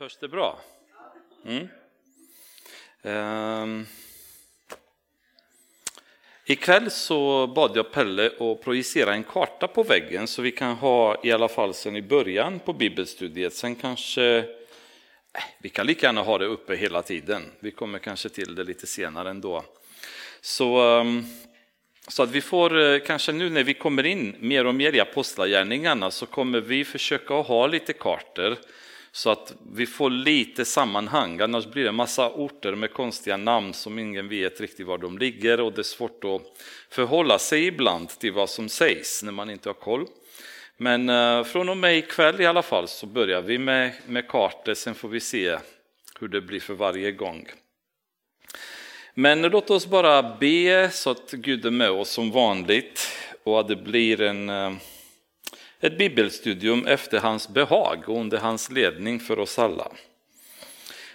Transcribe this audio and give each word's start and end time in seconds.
Hörs 0.00 0.16
det 0.16 0.28
bra? 0.28 0.58
Mm. 1.44 1.68
Um. 3.02 3.86
Ikväll 6.44 6.90
så 6.90 7.46
bad 7.46 7.72
jag 7.74 7.92
Pelle 7.92 8.26
att 8.26 8.62
projicera 8.62 9.14
en 9.14 9.24
karta 9.24 9.68
på 9.68 9.82
väggen 9.82 10.26
så 10.26 10.42
vi 10.42 10.52
kan 10.52 10.76
ha 10.76 11.20
i 11.24 11.32
alla 11.32 11.48
fall 11.48 11.74
sen 11.74 11.96
i 11.96 12.02
början 12.02 12.58
på 12.58 12.72
bibelstudiet. 12.72 13.54
Sen 13.54 13.74
kanske, 13.74 14.22
eh, 14.22 14.44
vi 15.58 15.68
kan 15.68 15.86
lika 15.86 16.06
gärna 16.06 16.22
ha 16.22 16.38
det 16.38 16.46
uppe 16.46 16.76
hela 16.76 17.02
tiden. 17.02 17.42
Vi 17.60 17.70
kommer 17.70 17.98
kanske 17.98 18.28
till 18.28 18.54
det 18.54 18.64
lite 18.64 18.86
senare 18.86 19.30
ändå. 19.30 19.64
Så, 20.40 20.80
ehm, 20.80 21.24
så 22.08 22.22
att 22.22 22.30
vi 22.30 22.40
får 22.40 22.80
eh, 22.80 22.98
kanske 22.98 23.32
nu 23.32 23.50
när 23.50 23.64
vi 23.64 23.74
kommer 23.74 24.06
in 24.06 24.36
mer 24.38 24.66
och 24.66 24.74
mer 24.74 24.92
i 24.92 25.00
apostlagärningarna 25.00 26.10
så 26.10 26.26
kommer 26.26 26.60
vi 26.60 26.84
försöka 26.84 27.34
ha 27.34 27.66
lite 27.66 27.92
kartor 27.92 28.56
så 29.12 29.30
att 29.30 29.54
vi 29.72 29.86
får 29.86 30.10
lite 30.10 30.64
sammanhang, 30.64 31.40
annars 31.40 31.66
blir 31.66 31.82
det 31.82 31.88
en 31.88 31.94
massa 31.94 32.30
orter 32.30 32.74
med 32.74 32.92
konstiga 32.92 33.36
namn 33.36 33.74
som 33.74 33.98
ingen 33.98 34.28
vet 34.28 34.60
riktigt 34.60 34.86
var 34.86 34.98
de 34.98 35.18
ligger 35.18 35.60
och 35.60 35.72
det 35.72 35.80
är 35.80 35.82
svårt 35.82 36.24
att 36.24 36.42
förhålla 36.90 37.38
sig 37.38 37.66
ibland 37.66 38.08
till 38.08 38.32
vad 38.32 38.50
som 38.50 38.68
sägs 38.68 39.22
när 39.22 39.32
man 39.32 39.50
inte 39.50 39.68
har 39.68 39.74
koll. 39.74 40.06
Men 40.76 41.08
eh, 41.08 41.44
från 41.44 41.68
och 41.68 41.76
med 41.76 41.98
ikväll 41.98 42.40
i 42.40 42.46
alla 42.46 42.62
fall 42.62 42.88
så 42.88 43.06
börjar 43.06 43.42
vi 43.42 43.58
med, 43.58 43.92
med 44.06 44.28
kartor, 44.28 44.74
sen 44.74 44.94
får 44.94 45.08
vi 45.08 45.20
se 45.20 45.58
hur 46.20 46.28
det 46.28 46.40
blir 46.40 46.60
för 46.60 46.74
varje 46.74 47.12
gång. 47.12 47.48
Men 49.14 49.42
låt 49.42 49.70
oss 49.70 49.86
bara 49.86 50.36
be 50.36 50.90
så 50.92 51.10
att 51.10 51.30
Gud 51.30 51.66
är 51.66 51.70
med 51.70 51.90
oss 51.90 52.10
som 52.10 52.30
vanligt 52.30 53.08
och 53.44 53.60
att 53.60 53.68
det 53.68 53.76
blir 53.76 54.20
en 54.20 54.50
eh, 54.50 54.72
ett 55.80 55.98
bibelstudium 55.98 56.86
efter 56.86 57.18
hans 57.18 57.48
behag 57.48 58.08
och 58.08 58.20
under 58.20 58.38
hans 58.38 58.70
ledning 58.70 59.20
för 59.20 59.38
oss 59.38 59.58
alla. 59.58 59.92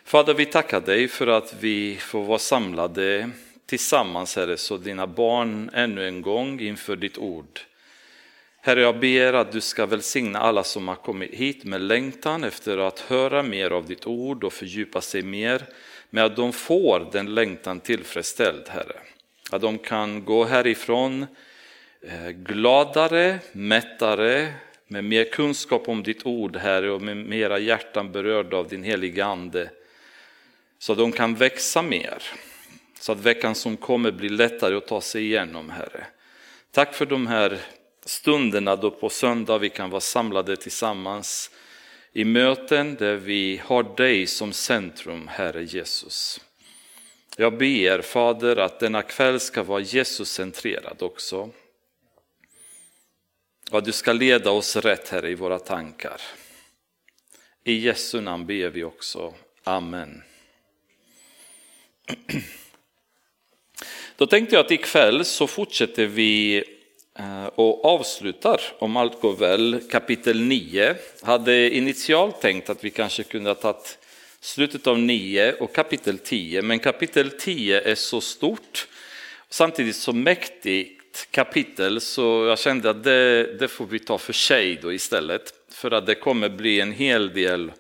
Fader, 0.04 0.34
vi 0.34 0.46
tackar 0.46 0.82
dig 0.82 1.08
för 1.08 1.28
att 1.28 1.56
vi 1.60 1.96
får 1.96 2.24
vara 2.24 2.40
samlade 2.40 3.30
tillsammans, 3.66 4.36
Herre, 4.36 4.58
så 4.58 4.78
dina 4.78 5.08
barn 5.08 5.70
ännu 5.74 6.08
en 6.08 6.22
gång 6.22 6.60
inför 6.60 6.96
ditt 6.96 7.18
ord. 7.18 7.60
Herre, 8.62 8.82
jag 8.82 9.00
ber 9.00 9.34
att 9.34 9.52
du 9.52 9.62
ska 9.62 9.86
välsigna 9.86 10.40
alla 10.40 10.64
som 10.64 10.88
har 10.88 10.96
kommit 10.96 11.34
hit 11.34 11.64
med 11.64 11.82
längtan 11.82 12.44
efter 12.44 12.78
att 12.78 13.00
höra 13.00 13.44
mer 13.44 13.72
av 13.72 13.86
ditt 13.86 14.08
ord 14.08 14.44
och 14.44 14.54
fördjupa 14.54 15.02
sig 15.02 15.22
mer, 15.22 15.66
med 16.10 16.26
att 16.26 16.36
de 16.36 16.54
får 16.54 17.10
den 17.12 17.34
längtan 17.36 17.80
tillfredsställd, 17.80 18.70
Herre. 18.70 19.00
Att 19.52 19.62
de 19.62 19.78
kan 19.78 20.26
gå 20.26 20.46
härifrån 20.46 21.26
eh, 22.02 22.30
gladare, 22.30 23.40
mättare, 23.52 24.54
med 24.88 25.04
mer 25.04 25.24
kunskap 25.24 25.90
om 25.90 26.04
ditt 26.04 26.26
ord, 26.26 26.56
Herre, 26.56 26.92
och 26.92 27.02
med 27.02 27.18
mera 27.18 27.60
hjärtan 27.60 28.12
berörda 28.12 28.58
av 28.58 28.68
din 28.68 28.84
heliga 28.84 29.26
Ande. 29.26 29.70
Så 30.80 30.92
att 30.92 30.98
de 30.98 31.12
kan 31.12 31.36
växa 31.36 31.82
mer, 31.82 32.24
så 33.00 33.12
att 33.12 33.20
veckan 33.20 33.56
som 33.56 33.78
kommer 33.78 34.12
blir 34.12 34.30
lättare 34.30 34.76
att 34.76 34.88
ta 34.88 35.02
sig 35.02 35.24
igenom, 35.24 35.70
Herre. 35.70 36.08
Tack 36.72 36.94
för 36.94 37.06
de 37.06 37.28
här 37.28 37.60
stunderna 38.06 38.76
då 38.76 38.92
på 38.92 39.10
söndag 39.10 39.58
vi 39.58 39.70
kan 39.70 39.90
vara 39.90 40.02
samlade 40.02 40.58
tillsammans 40.58 41.52
i 42.14 42.24
möten 42.24 42.96
där 42.96 43.16
vi 43.16 43.62
har 43.64 43.96
dig 43.96 44.28
som 44.28 44.54
centrum, 44.54 45.28
Herre 45.28 45.64
Jesus. 45.64 46.42
Jag 47.38 47.58
ber 47.58 48.02
Fader 48.02 48.56
att 48.56 48.80
denna 48.80 49.02
kväll 49.02 49.40
ska 49.40 49.64
vara 49.64 49.80
Jesus-centrerad 49.80 51.02
också. 51.02 51.50
Vad 53.72 53.84
du 53.84 53.92
ska 53.92 54.14
leda 54.14 54.52
oss 54.52 54.76
rätt, 54.76 55.10
Herre, 55.10 55.30
i 55.30 55.36
våra 55.36 55.60
tankar. 55.60 56.22
I 57.64 57.74
Jesu 57.74 58.22
namn 58.22 58.46
ber 58.46 58.70
vi 58.70 58.84
också. 58.84 59.34
Amen. 59.64 60.24
Då 64.18 64.26
tänkte 64.28 64.56
jag 64.56 64.66
att 64.66 64.72
ikväll 64.72 65.26
så 65.26 65.48
fortsätter 65.48 66.06
vi 66.06 66.64
eh, 67.20 67.46
och 67.46 67.86
avslutar, 67.86 68.62
om 68.80 68.98
allt 68.98 69.22
går 69.22 69.36
väl, 69.36 69.82
kapitel 69.92 70.42
9. 70.42 70.96
Hade 71.22 71.70
initialt 71.70 72.42
tänkt 72.42 72.70
att 72.70 72.84
vi 72.84 72.90
kanske 72.90 73.24
kunde 73.24 73.50
ha 73.50 73.56
tagit 73.56 73.98
slutet 74.40 74.88
av 74.88 75.00
9 75.00 75.54
och 75.54 75.76
kapitel 75.76 76.18
10, 76.18 76.62
men 76.62 76.80
kapitel 76.80 77.32
10 77.32 77.82
är 77.82 77.96
så 77.96 78.22
stort, 78.22 78.88
samtidigt 79.50 79.96
så 79.96 80.14
kapitel 81.32 82.02
så 82.02 82.46
jag 82.46 82.60
kände 82.60 82.90
att 82.90 83.04
det, 83.04 83.58
det 83.60 83.68
får 83.68 83.86
vi 83.86 84.00
ta 84.00 84.18
för 84.18 84.34
sig 84.34 84.80
då 84.82 84.94
istället. 84.94 85.54
För 85.72 85.92
att 85.92 86.06
det 86.06 86.16
kommer 86.16 86.50
bli 86.50 86.82
en 86.82 86.92
hel 86.92 87.34
del 87.34 87.72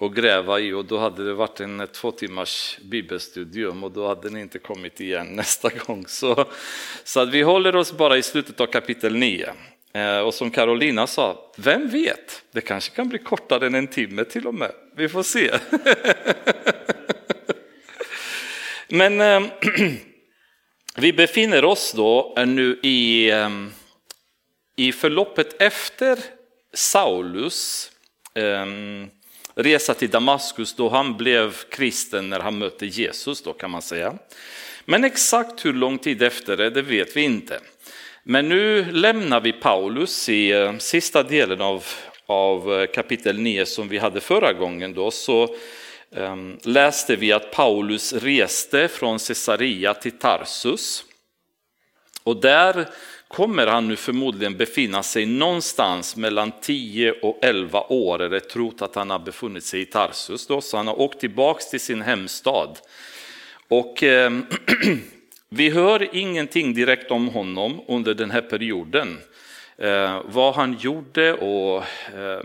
att 0.00 0.14
gräva 0.14 0.60
i 0.60 0.72
och 0.72 0.84
då 0.84 0.98
hade 0.98 1.24
det 1.24 1.34
varit 1.34 1.60
en 1.60 1.88
två 1.92 2.10
timmars 2.10 2.78
bibelstudium 2.82 3.84
och 3.84 3.90
då 3.90 4.08
hade 4.08 4.30
ni 4.30 4.40
inte 4.40 4.58
kommit 4.58 5.00
igen 5.00 5.26
nästa 5.36 5.68
gång. 5.68 6.04
Så, 6.06 6.44
så 7.04 7.20
att 7.20 7.28
vi 7.28 7.42
håller 7.42 7.76
oss 7.76 7.92
bara 7.92 8.16
i 8.16 8.22
slutet 8.22 8.60
av 8.60 8.66
kapitel 8.66 9.16
9. 9.16 9.52
Eh, 9.94 10.18
och 10.18 10.34
som 10.34 10.50
Carolina 10.50 11.06
sa, 11.06 11.52
vem 11.56 11.88
vet, 11.88 12.42
det 12.52 12.60
kanske 12.60 12.96
kan 12.96 13.08
bli 13.08 13.18
kortare 13.18 13.66
än 13.66 13.74
en 13.74 13.86
timme 13.86 14.24
till 14.24 14.46
och 14.46 14.54
med. 14.54 14.72
Vi 14.96 15.08
får 15.08 15.22
se. 15.22 15.50
Men 18.88 19.20
eh, 19.20 19.42
Vi 20.96 21.12
befinner 21.12 21.64
oss 21.64 21.92
då 21.92 22.34
nu 22.46 22.80
i, 22.82 23.30
ehm, 23.30 23.72
i 24.76 24.92
förloppet 24.92 25.62
efter 25.62 26.18
Saulus 26.74 27.90
ehm, 28.34 29.06
resa 29.54 29.94
till 29.94 30.10
Damaskus 30.10 30.74
då 30.74 30.88
han 30.88 31.16
blev 31.16 31.56
kristen 31.70 32.30
när 32.30 32.40
han 32.40 32.58
mötte 32.58 32.86
Jesus 32.86 33.42
då 33.42 33.52
kan 33.52 33.70
man 33.70 33.82
säga. 33.82 34.14
Men 34.84 35.04
exakt 35.04 35.64
hur 35.64 35.72
lång 35.72 35.98
tid 35.98 36.22
efter 36.22 36.56
det, 36.56 36.70
det 36.70 36.82
vet 36.82 37.16
vi 37.16 37.20
inte. 37.22 37.60
Men 38.22 38.48
nu 38.48 38.84
lämnar 38.92 39.40
vi 39.40 39.52
Paulus 39.52 40.28
i 40.28 40.52
ehm, 40.52 40.80
sista 40.80 41.22
delen 41.22 41.60
av, 41.60 41.84
av 42.26 42.74
eh, 42.74 42.86
kapitel 42.86 43.38
9 43.38 43.66
som 43.66 43.88
vi 43.88 43.98
hade 43.98 44.20
förra 44.20 44.52
gången 44.52 44.94
då, 44.94 45.10
så 45.10 45.56
Ehm, 46.14 46.58
läste 46.62 47.16
vi 47.16 47.32
att 47.32 47.50
Paulus 47.50 48.12
reste 48.12 48.88
från 48.88 49.18
Caesarea 49.18 49.94
till 49.94 50.18
Tarsus. 50.18 51.04
Och 52.22 52.40
där 52.40 52.88
kommer 53.28 53.66
han 53.66 53.88
nu 53.88 53.96
förmodligen 53.96 54.56
befinna 54.56 55.02
sig 55.02 55.26
någonstans 55.26 56.16
mellan 56.16 56.52
10 56.60 57.12
och 57.12 57.38
11 57.42 57.80
år, 57.80 58.22
är 58.22 58.40
trott 58.40 58.82
att 58.82 58.94
han 58.94 59.10
har 59.10 59.18
befunnit 59.18 59.64
sig 59.64 59.80
i 59.80 59.84
Tarsus. 59.84 60.46
Då, 60.46 60.60
så 60.60 60.76
han 60.76 60.86
har 60.86 61.00
åkt 61.00 61.20
tillbaks 61.20 61.70
till 61.70 61.80
sin 61.80 62.02
hemstad. 62.02 62.78
Och 63.68 64.02
eh, 64.02 64.32
vi 65.48 65.70
hör 65.70 66.16
ingenting 66.16 66.74
direkt 66.74 67.10
om 67.10 67.28
honom 67.28 67.80
under 67.88 68.14
den 68.14 68.30
här 68.30 68.42
perioden. 68.42 69.18
Eh, 69.78 70.20
vad 70.24 70.54
han 70.54 70.76
gjorde 70.80 71.34
och 71.34 71.84
eh, 72.14 72.44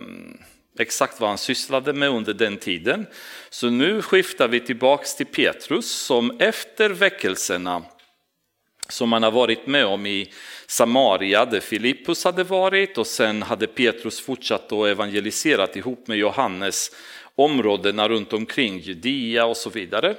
exakt 0.80 1.20
vad 1.20 1.30
han 1.30 1.38
sysslade 1.38 1.94
med 1.94 2.10
under 2.10 2.34
den 2.34 2.58
tiden. 2.58 3.06
Så 3.50 3.70
nu 3.70 4.02
skiftar 4.02 4.48
vi 4.48 4.60
tillbaks 4.60 5.16
till 5.16 5.26
Petrus 5.26 5.92
som 5.92 6.38
efter 6.40 6.90
väckelserna 6.90 7.84
som 8.90 9.10
man 9.10 9.24
har 9.24 9.32
varit 9.32 9.68
med 9.68 9.86
om 9.86 10.06
i 10.06 10.34
Samaria 10.68 11.46
där 11.46 11.60
Filippus 11.60 12.24
hade 12.24 12.44
varit 12.44 12.98
och 12.98 13.08
sen 13.08 13.44
hade 13.44 13.68
Petrus 13.68 14.22
fortsatt 14.22 14.72
att 14.72 14.88
evangelisera 14.88 15.68
ihop 15.74 16.08
med 16.08 16.18
Johannes 16.18 16.92
områdena 17.36 18.10
runt 18.10 18.34
omkring 18.34 18.80
Judea 18.80 19.46
och 19.46 19.58
så 19.58 19.70
vidare. 19.70 20.16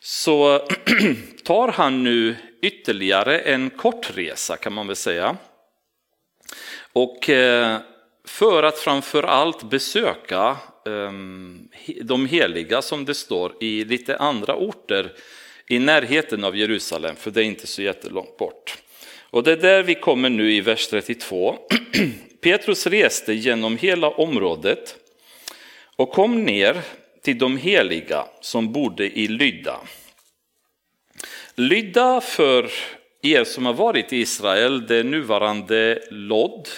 Så 0.00 0.58
tar 1.44 1.68
han 1.68 2.04
nu 2.04 2.36
ytterligare 2.62 3.38
en 3.38 3.70
kort 3.70 4.16
resa 4.16 4.56
kan 4.56 4.72
man 4.72 4.86
väl 4.86 4.96
säga. 4.96 5.36
Och 6.92 7.30
eh, 7.30 7.78
för 8.24 8.62
att 8.62 8.78
framför 8.78 9.22
allt 9.22 9.62
besöka 9.62 10.56
ehm, 10.86 11.68
de 12.02 12.26
heliga 12.26 12.82
som 12.82 13.04
det 13.04 13.14
står 13.14 13.52
i 13.60 13.84
lite 13.84 14.16
andra 14.16 14.56
orter 14.56 15.12
i 15.68 15.78
närheten 15.78 16.44
av 16.44 16.56
Jerusalem, 16.56 17.16
för 17.16 17.30
det 17.30 17.42
är 17.42 17.44
inte 17.44 17.66
så 17.66 17.82
jättelångt 17.82 18.36
bort. 18.36 18.78
Och 19.30 19.42
det 19.42 19.52
är 19.52 19.56
där 19.56 19.82
vi 19.82 19.94
kommer 19.94 20.30
nu 20.30 20.52
i 20.52 20.60
vers 20.60 20.86
32. 20.86 21.58
Petrus 22.40 22.86
reste 22.86 23.34
genom 23.34 23.76
hela 23.76 24.10
området 24.10 24.96
och 25.96 26.12
kom 26.12 26.44
ner 26.44 26.82
till 27.22 27.38
de 27.38 27.56
heliga 27.56 28.24
som 28.40 28.72
bodde 28.72 29.18
i 29.18 29.28
Lydda. 29.28 29.80
Lydda 31.54 32.20
för 32.20 32.70
er 33.22 33.44
som 33.44 33.66
har 33.66 33.74
varit 33.74 34.12
i 34.12 34.16
Israel, 34.16 34.86
det 34.86 35.02
nuvarande 35.02 36.02
Lod, 36.10 36.68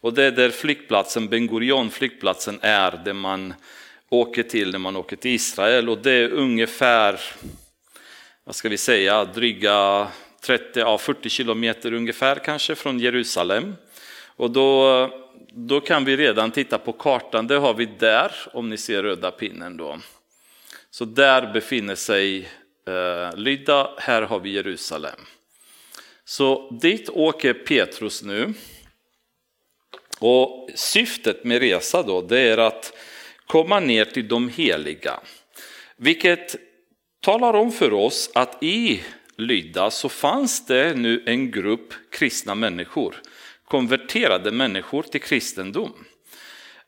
och 0.00 0.14
det 0.14 0.24
är 0.24 0.30
där 0.30 0.50
flygplatsen, 0.50 1.28
Ben 1.28 1.46
Gurion 1.46 1.90
flygplatsen 1.90 2.58
är, 2.62 3.00
där 3.04 3.12
man 3.12 3.54
åker 4.08 4.42
till 4.42 4.72
när 4.72 4.78
man 4.78 4.96
åker 4.96 5.16
till 5.16 5.30
Israel. 5.30 5.88
Och 5.88 5.98
det 5.98 6.12
är 6.12 6.28
ungefär, 6.28 7.20
vad 8.44 8.54
ska 8.54 8.68
vi 8.68 8.78
säga, 8.78 9.24
dryga 9.24 10.08
30, 10.40 10.80
ja, 10.80 10.98
40 10.98 11.28
kilometer 11.28 11.92
ungefär 11.92 12.36
kanske 12.36 12.74
från 12.74 12.98
Jerusalem. 12.98 13.74
Och 14.26 14.50
då, 14.50 15.10
då 15.52 15.80
kan 15.80 16.04
vi 16.04 16.16
redan 16.16 16.50
titta 16.50 16.78
på 16.78 16.92
kartan, 16.92 17.46
det 17.46 17.56
har 17.56 17.74
vi 17.74 17.88
där, 17.98 18.32
om 18.52 18.70
ni 18.70 18.76
ser 18.76 19.02
röda 19.02 19.30
pinnen 19.30 19.76
då. 19.76 19.98
Så 20.90 21.04
där 21.04 21.52
befinner 21.52 21.94
sig 21.94 22.48
eh, 22.86 23.36
Lydda, 23.36 23.90
här 23.98 24.22
har 24.22 24.40
vi 24.40 24.50
Jerusalem. 24.50 25.20
Så 26.24 26.78
dit 26.80 27.08
åker 27.08 27.52
Petrus 27.52 28.22
nu. 28.22 28.54
Och 30.20 30.70
syftet 30.74 31.44
med 31.44 31.60
resa 31.60 32.02
då, 32.02 32.22
det 32.22 32.40
är 32.40 32.58
att 32.58 32.92
komma 33.46 33.80
ner 33.80 34.04
till 34.04 34.28
de 34.28 34.48
heliga. 34.48 35.20
Vilket 35.96 36.56
talar 37.20 37.54
om 37.54 37.72
för 37.72 37.92
oss 37.92 38.30
att 38.34 38.62
i 38.62 39.02
Lydda 39.36 39.90
så 39.90 40.08
fanns 40.08 40.66
det 40.66 40.94
nu 40.94 41.22
en 41.26 41.50
grupp 41.50 41.94
kristna 42.10 42.54
människor, 42.54 43.14
konverterade 43.64 44.50
människor 44.50 45.02
till 45.02 45.20
kristendom. 45.20 46.04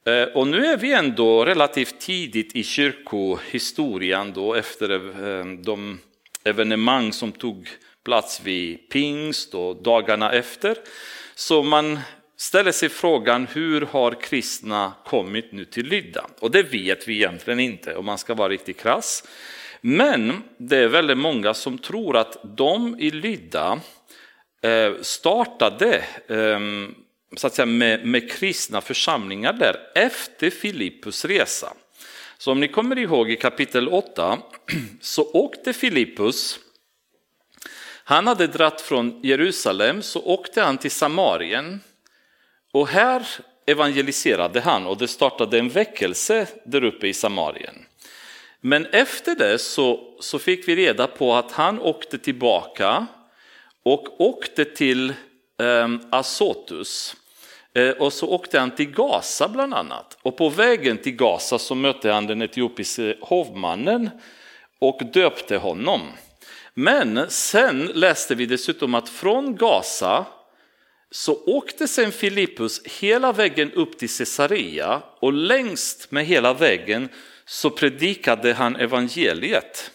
Eh, 0.07 0.23
och 0.23 0.47
nu 0.47 0.67
är 0.67 0.77
vi 0.77 0.93
ändå 0.93 1.45
relativt 1.45 2.01
tidigt 2.01 2.57
i 2.57 2.63
kyrkohistorien 2.63 4.33
då 4.33 4.55
efter 4.55 4.91
eh, 4.91 5.45
de 5.45 5.99
evenemang 6.45 7.13
som 7.13 7.33
tog 7.33 7.69
plats 8.05 8.41
vid 8.45 8.89
pingst 8.91 9.55
och 9.55 9.83
dagarna 9.83 10.33
efter. 10.33 10.77
Så 11.35 11.63
man 11.63 11.99
ställer 12.43 12.73
sig 12.73 12.89
frågan 12.89 13.47
hur 13.47 13.81
har 13.81 14.21
kristna 14.21 14.93
kommit 15.05 15.53
nu 15.53 15.65
till 15.65 15.87
Lydda? 15.87 16.27
Och 16.41 16.51
det 16.51 16.63
vet 16.63 17.09
vi 17.09 17.15
egentligen 17.15 17.61
inte 17.61 17.97
om 17.97 18.05
man 18.05 18.19
ska 18.19 18.35
vara 18.35 18.49
riktigt 18.49 18.81
krass. 18.81 19.25
Men 19.81 20.43
det 20.57 20.77
är 20.77 20.89
väldigt 20.89 21.19
många 21.19 21.55
som 21.55 21.79
tror 21.79 22.17
att 22.17 22.37
de 22.57 23.01
i 23.01 23.11
Lydda 23.11 23.81
eh, 24.63 24.93
startade 25.01 26.05
ehm, 26.29 26.95
så 27.37 27.47
att 27.47 27.55
säga, 27.55 27.67
med, 27.67 28.07
med 28.07 28.31
kristna 28.31 28.81
församlingar 28.81 29.53
där 29.53 29.77
efter 29.95 30.51
Filippus 30.51 31.25
resa. 31.25 31.75
Så 32.39 32.53
om 32.53 32.61
ni 32.61 32.69
kommer 32.69 32.99
ihåg 32.99 33.31
i 33.31 33.37
kapitel 33.37 33.89
8 33.89 34.39
så 35.01 35.31
åkte 35.33 35.73
Filippus, 35.73 36.59
han 38.05 38.27
hade 38.27 38.47
dratt 38.47 38.81
från 38.81 39.21
Jerusalem 39.23 40.03
så 40.03 40.23
åkte 40.23 40.63
han 40.63 40.79
till 40.79 40.91
Samarien 40.91 41.81
och 42.73 42.89
här 42.89 43.27
evangeliserade 43.67 44.61
han 44.61 44.87
och 44.87 44.99
det 44.99 45.09
startade 45.09 45.59
en 45.59 45.69
väckelse 45.69 46.47
där 46.65 46.85
uppe 46.85 47.09
i 47.09 47.15
Samarien. 47.15 47.87
Men 48.61 48.87
efter 48.87 49.35
det 49.35 49.59
så, 49.59 50.01
så 50.21 50.39
fick 50.39 50.69
vi 50.69 50.77
reda 50.77 51.07
på 51.07 51.35
att 51.35 51.53
han 51.53 51.81
åkte 51.81 52.19
tillbaka 52.19 53.07
och 53.83 54.21
åkte 54.21 54.65
till 54.65 55.11
eh, 55.61 55.89
Asotus. 56.11 57.17
Eh, 57.75 57.91
och 57.91 58.13
så 58.13 58.29
åkte 58.29 58.59
han 58.59 58.71
till 58.71 58.91
Gaza 58.91 59.49
bland 59.49 59.75
annat. 59.75 60.19
Och 60.23 60.37
på 60.37 60.49
vägen 60.49 60.99
till 60.99 61.17
Gaza 61.17 61.59
så 61.59 61.75
mötte 61.75 62.11
han 62.11 62.27
den 62.27 62.43
etiopiske 62.43 63.17
hovmannen 63.21 64.11
och 64.79 65.01
döpte 65.13 65.57
honom. 65.57 66.01
Men 66.75 67.31
sen 67.31 67.87
läste 67.95 68.35
vi 68.35 68.47
dessutom 68.47 68.95
att 68.95 69.09
från 69.09 69.57
Gaza 69.57 70.27
så 71.15 71.45
åkte 71.47 71.89
sen 71.89 72.13
Filippus 72.13 72.83
hela 72.85 73.33
vägen 73.33 73.73
upp 73.73 73.99
till 73.99 74.17
Caesarea 74.17 75.03
och 75.21 75.33
längst 75.33 76.11
med 76.11 76.27
hela 76.27 76.55
vägen 76.55 77.09
så 77.45 77.71
predikade 77.71 78.53
han 78.53 78.77
evangeliet 78.77 79.91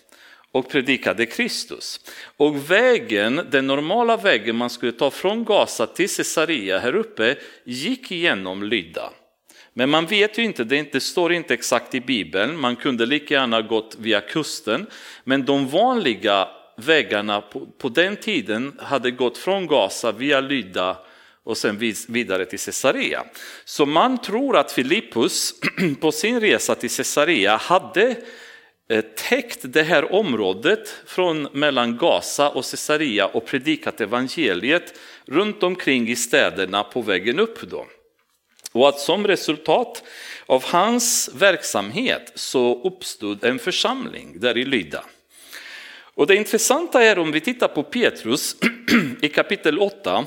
och 0.51 0.69
predikade 0.69 1.25
Kristus. 1.25 1.99
Och 2.37 2.71
vägen, 2.71 3.47
den 3.51 3.67
normala 3.67 4.17
vägen 4.17 4.55
man 4.55 4.69
skulle 4.69 4.91
ta 4.91 5.11
från 5.11 5.45
Gaza 5.45 5.87
till 5.87 6.09
Caesarea 6.09 6.79
här 6.79 6.95
uppe 6.95 7.35
gick 7.63 8.11
igenom 8.11 8.63
Lydda. 8.63 9.09
Men 9.73 9.89
man 9.89 10.05
vet 10.05 10.37
ju 10.37 10.43
inte, 10.43 10.63
det 10.63 10.75
inte, 10.75 10.99
står 10.99 11.33
inte 11.33 11.53
exakt 11.53 11.95
i 11.95 12.01
Bibeln, 12.01 12.59
man 12.59 12.75
kunde 12.75 13.05
lika 13.05 13.33
gärna 13.33 13.61
gått 13.61 13.97
via 13.99 14.21
kusten. 14.21 14.85
Men 15.23 15.45
de 15.45 15.67
vanliga 15.67 16.47
vägarna 16.75 17.41
på, 17.41 17.67
på 17.77 17.89
den 17.89 18.15
tiden 18.15 18.79
hade 18.79 19.11
gått 19.11 19.37
från 19.37 19.67
Gaza 19.67 20.11
via 20.11 20.39
Lydda 20.39 20.97
och 21.47 21.57
sen 21.57 21.94
vidare 22.07 22.45
till 22.45 22.59
Caesarea. 22.59 23.25
Så 23.65 23.85
man 23.85 24.21
tror 24.21 24.57
att 24.57 24.71
Filippus 24.71 25.53
på 25.99 26.11
sin 26.11 26.39
resa 26.39 26.75
till 26.75 26.89
Caesarea 26.89 27.55
hade 27.57 28.15
eh, 28.89 29.01
täckt 29.01 29.59
det 29.61 29.83
här 29.83 30.13
området 30.13 30.95
från 31.05 31.47
mellan 31.51 31.97
Gaza 31.97 32.49
och 32.49 32.63
Caesarea 32.63 33.27
och 33.27 33.45
predikat 33.45 34.01
evangeliet 34.01 34.99
runt 35.25 35.63
omkring 35.63 36.09
i 36.09 36.15
städerna 36.15 36.83
på 36.83 37.01
vägen 37.01 37.39
upp. 37.39 37.61
Då. 37.61 37.88
Och 38.71 38.89
att 38.89 38.99
som 38.99 39.27
resultat 39.27 40.03
av 40.45 40.63
hans 40.63 41.29
verksamhet 41.33 42.31
så 42.35 42.81
uppstod 42.83 43.44
en 43.44 43.59
församling 43.59 44.39
där 44.39 44.57
i 44.57 44.65
Lydda. 44.65 45.03
Och 46.15 46.27
det 46.27 46.35
intressanta 46.35 47.03
är 47.03 47.19
om 47.19 47.31
vi 47.31 47.41
tittar 47.41 47.67
på 47.67 47.83
Petrus 47.83 48.55
i 49.21 49.29
kapitel 49.29 49.79
8 49.79 50.25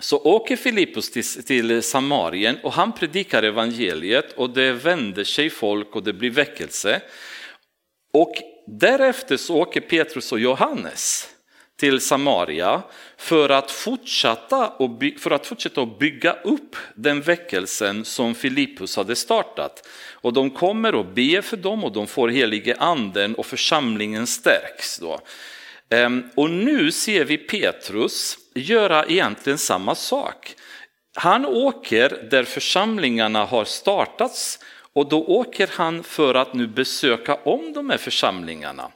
så 0.00 0.18
åker 0.18 0.56
Filippus 0.56 1.10
till, 1.10 1.44
till 1.44 1.82
Samarien 1.82 2.58
och 2.62 2.72
han 2.72 2.92
predikar 2.92 3.42
evangeliet 3.42 4.32
och 4.32 4.50
det 4.50 4.72
vänder 4.72 5.24
sig 5.24 5.50
folk 5.50 5.96
och 5.96 6.02
det 6.02 6.12
blir 6.12 6.30
väckelse. 6.30 7.02
Och 8.12 8.34
därefter 8.66 9.36
så 9.36 9.56
åker 9.56 9.80
Petrus 9.80 10.32
och 10.32 10.40
Johannes 10.40 11.28
till 11.76 12.00
Samaria 12.00 12.82
för 13.16 13.48
att 13.48 13.70
fortsätta 13.70 14.68
och 14.68 15.02
för 15.18 15.30
att 15.30 15.46
fortsätta 15.46 15.82
att 15.82 15.98
bygga 15.98 16.32
upp 16.32 16.76
den 16.94 17.20
väckelsen 17.20 18.04
som 18.04 18.34
Filippus 18.34 18.96
hade 18.96 19.16
startat. 19.16 19.88
Och 20.12 20.32
de 20.32 20.50
kommer 20.50 20.94
och 20.94 21.06
ber 21.06 21.40
för 21.40 21.56
dem 21.56 21.84
och 21.84 21.92
de 21.92 22.06
får 22.06 22.28
helige 22.28 22.74
anden 22.78 23.34
och 23.34 23.46
församlingen 23.46 24.26
stärks. 24.26 24.98
Då. 24.98 25.20
Ehm, 25.90 26.24
och 26.34 26.50
nu 26.50 26.92
ser 26.92 27.24
vi 27.24 27.38
Petrus 27.38 28.38
göra 28.56 29.04
egentligen 29.04 29.58
samma 29.58 29.94
sak. 29.94 30.54
Han 31.14 31.46
åker 31.46 32.28
där 32.30 32.44
församlingarna 32.44 33.44
har 33.44 33.64
startats 33.64 34.58
och 34.92 35.08
då 35.08 35.24
åker 35.24 35.70
han 35.72 36.02
för 36.02 36.34
att 36.34 36.54
nu 36.54 36.66
besöka 36.66 37.34
om 37.34 37.72
de 37.72 37.90
här 37.90 37.98
församlingarna. 37.98 38.90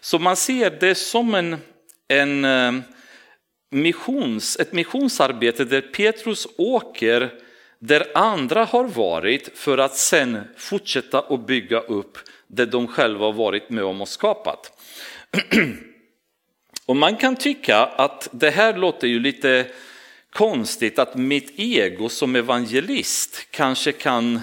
Så 0.00 0.18
man 0.18 0.36
ser 0.36 0.70
det 0.80 0.94
som 0.94 1.34
en, 1.34 1.56
en 2.08 2.44
eh, 2.44 2.72
missions, 3.70 4.56
ett 4.56 4.72
missionsarbete 4.72 5.64
där 5.64 5.80
Petrus 5.80 6.46
åker 6.58 7.30
där 7.78 8.06
andra 8.14 8.64
har 8.64 8.84
varit 8.84 9.58
för 9.58 9.78
att 9.78 9.96
sen 9.96 10.40
fortsätta 10.56 11.18
att 11.18 11.46
bygga 11.46 11.80
upp 11.80 12.18
det 12.46 12.66
de 12.66 12.86
själva 12.86 13.24
har 13.24 13.32
varit 13.32 13.70
med 13.70 13.84
om 13.84 14.00
och 14.00 14.08
skapat. 14.08 14.72
Och 16.86 16.96
man 16.96 17.16
kan 17.16 17.36
tycka 17.36 17.78
att 17.78 18.28
det 18.32 18.50
här 18.50 18.76
låter 18.76 19.06
ju 19.06 19.20
lite 19.20 19.66
konstigt 20.30 20.98
att 20.98 21.14
mitt 21.14 21.52
ego 21.56 22.08
som 22.08 22.36
evangelist 22.36 23.46
kanske 23.50 23.92
kan 23.92 24.40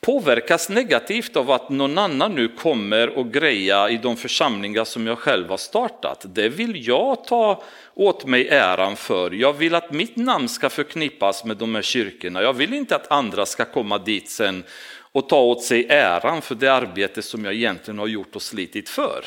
påverkas 0.00 0.68
negativt 0.68 1.36
av 1.36 1.50
att 1.50 1.70
någon 1.70 1.98
annan 1.98 2.34
nu 2.34 2.48
kommer 2.48 3.08
och 3.08 3.32
greja 3.32 3.90
i 3.90 3.96
de 3.96 4.16
församlingar 4.16 4.84
som 4.84 5.06
jag 5.06 5.18
själv 5.18 5.48
har 5.48 5.56
startat. 5.56 6.24
Det 6.28 6.48
vill 6.48 6.88
jag 6.88 7.24
ta 7.24 7.62
åt 7.94 8.24
mig 8.24 8.48
äran 8.48 8.96
för. 8.96 9.30
Jag 9.30 9.52
vill 9.52 9.74
att 9.74 9.92
mitt 9.92 10.16
namn 10.16 10.48
ska 10.48 10.70
förknippas 10.70 11.44
med 11.44 11.56
de 11.56 11.74
här 11.74 11.82
kyrkorna. 11.82 12.42
Jag 12.42 12.52
vill 12.52 12.74
inte 12.74 12.96
att 12.96 13.12
andra 13.12 13.46
ska 13.46 13.64
komma 13.64 13.98
dit 13.98 14.30
sen 14.30 14.64
och 15.12 15.28
ta 15.28 15.40
åt 15.40 15.62
sig 15.62 15.86
äran 15.88 16.42
för 16.42 16.54
det 16.54 16.68
arbete 16.68 17.22
som 17.22 17.44
jag 17.44 17.54
egentligen 17.54 17.98
har 17.98 18.06
gjort 18.06 18.36
och 18.36 18.42
slitit 18.42 18.88
för. 18.88 19.24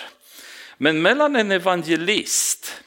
Men 0.77 1.01
mellan 1.01 1.35
en 1.35 1.51
evangelist 1.51 2.83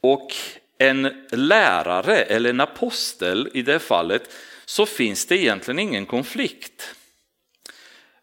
och 0.00 0.34
en 0.78 1.26
lärare 1.30 2.22
eller 2.22 2.50
en 2.50 2.60
apostel 2.60 3.50
i 3.54 3.62
det 3.62 3.78
fallet 3.78 4.30
så 4.64 4.86
finns 4.86 5.26
det 5.26 5.36
egentligen 5.36 5.78
ingen 5.78 6.06
konflikt. 6.06 6.94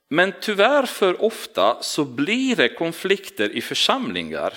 Men 0.10 0.34
tyvärr 0.42 0.86
för 0.86 1.24
ofta 1.24 1.78
så 1.82 2.06
blir 2.06 2.56
det 2.56 2.70
konflikter 2.70 3.50
i 3.50 3.62
församlingar 3.62 4.54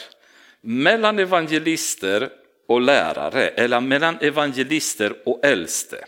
mellan 0.60 1.18
evangelister 1.18 2.30
och 2.68 2.80
lärare 2.80 3.48
eller 3.48 3.80
mellan 3.80 4.18
evangelister 4.20 5.28
och 5.28 5.44
äldste. 5.44 6.04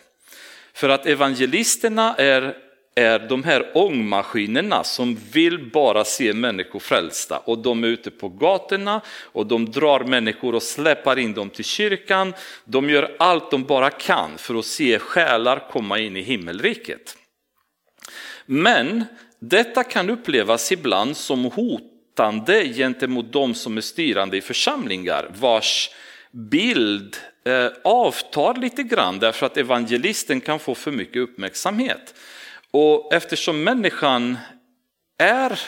För 0.73 0.89
att 0.89 1.07
evangelisterna 1.07 2.15
är 2.15 2.57
är 2.99 3.19
de 3.19 3.45
här 3.45 3.71
ångmaskinerna 3.75 4.85
som 4.85 5.19
vill 5.33 5.71
bara 5.71 6.05
se 6.05 6.35
människor 6.35 6.81
frälsta 6.81 7.39
och 7.39 7.59
de 7.59 7.85
är 7.85 7.89
ute 7.89 8.11
på 8.11 8.29
gatorna 8.29 9.01
och 9.23 9.47
de 9.47 9.71
drar 9.71 10.05
människor 10.05 10.55
och 10.55 10.63
släpar 10.63 11.19
in 11.19 11.35
dem 11.35 11.51
till 11.51 11.65
kyrkan. 11.65 12.35
De 12.65 12.91
gör 12.91 13.17
allt 13.19 13.51
de 13.51 13.65
bara 13.65 13.91
kan 13.91 14.39
för 14.39 14.55
att 14.55 14.65
se 14.65 14.99
själar 14.99 15.69
komma 15.71 15.99
in 15.99 16.17
i 16.17 16.23
himmelriket. 16.23 17.17
Men 18.47 19.05
detta 19.39 19.85
kan 19.85 20.11
upplevas 20.11 20.73
ibland 20.73 21.17
som 21.17 21.45
hotande 21.45 22.65
gentemot 22.75 23.33
de 23.33 23.55
som 23.55 23.77
är 23.77 23.81
styrande 23.81 24.37
i 24.37 24.41
församlingar 24.41 25.31
vars 25.41 25.91
bild 26.31 27.17
eh, 27.45 27.69
avtar 27.85 28.55
lite 28.55 28.83
grann 28.83 29.19
därför 29.19 29.47
att 29.47 29.57
evangelisten 29.57 30.41
kan 30.41 30.59
få 30.59 30.75
för 30.75 30.91
mycket 30.91 31.17
uppmärksamhet. 31.17 32.15
Och 32.73 33.15
eftersom 33.15 33.65
människan 33.65 34.39
är 35.19 35.61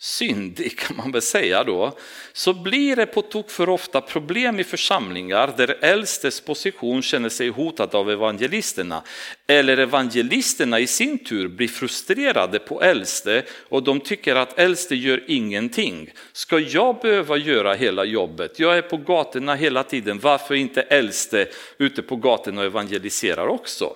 syndig 0.00 0.78
kan 0.78 0.96
man 0.96 1.12
väl 1.12 1.22
säga 1.22 1.64
då, 1.64 1.98
så 2.32 2.54
blir 2.54 2.96
det 2.96 3.06
på 3.06 3.22
tok 3.22 3.50
för 3.50 3.68
ofta 3.68 4.00
problem 4.00 4.60
i 4.60 4.64
församlingar 4.64 5.54
där 5.56 5.78
äldstes 5.80 6.40
position 6.40 7.02
känner 7.02 7.28
sig 7.28 7.48
hotad 7.48 7.94
av 7.94 8.10
evangelisterna. 8.10 9.02
Eller 9.46 9.78
evangelisterna 9.78 10.80
i 10.80 10.86
sin 10.86 11.24
tur 11.24 11.48
blir 11.48 11.68
frustrerade 11.68 12.58
på 12.58 12.82
äldste 12.82 13.44
och 13.68 13.82
de 13.82 14.00
tycker 14.00 14.36
att 14.36 14.58
äldste 14.58 14.94
gör 14.94 15.24
ingenting. 15.26 16.10
Ska 16.32 16.58
jag 16.58 17.00
behöva 17.00 17.36
göra 17.36 17.74
hela 17.74 18.04
jobbet? 18.04 18.58
Jag 18.58 18.78
är 18.78 18.82
på 18.82 18.96
gatorna 18.96 19.54
hela 19.54 19.82
tiden, 19.82 20.18
varför 20.18 20.54
inte 20.54 20.82
äldste 20.82 21.48
ute 21.78 22.02
på 22.02 22.16
gatorna 22.16 22.60
och 22.60 22.66
evangeliserar 22.66 23.46
också? 23.46 23.94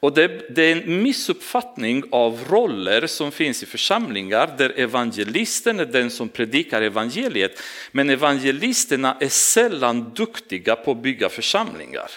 Och 0.00 0.14
det, 0.14 0.54
det, 0.54 0.62
är 0.62 0.76
en 0.76 1.02
missuppfattning 1.02 2.02
av 2.10 2.44
roller 2.50 3.06
som 3.06 3.32
finns 3.32 3.62
i 3.62 3.66
församlingar 3.66 4.54
där 4.58 4.72
evangelisten 4.76 5.80
är 5.80 5.84
den 5.84 6.10
som 6.10 6.28
predikar 6.28 6.82
evangeliet. 6.82 7.62
Men 7.92 8.10
evangelisterna 8.10 9.16
är 9.20 9.28
sällan 9.28 10.12
duktiga 10.14 10.76
på 10.76 10.90
att 10.90 11.02
bygga 11.02 11.28
församlingar. 11.28 12.10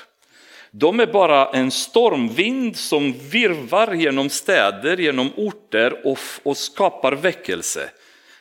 De 0.71 0.99
är 0.99 1.05
bara 1.05 1.49
en 1.49 1.71
stormvind 1.71 2.77
som 2.77 3.13
virvar 3.31 3.93
genom 3.93 4.29
städer, 4.29 4.97
genom 4.97 5.31
orter 5.35 6.07
och, 6.07 6.19
och 6.43 6.57
skapar 6.57 7.11
väckelse. 7.11 7.89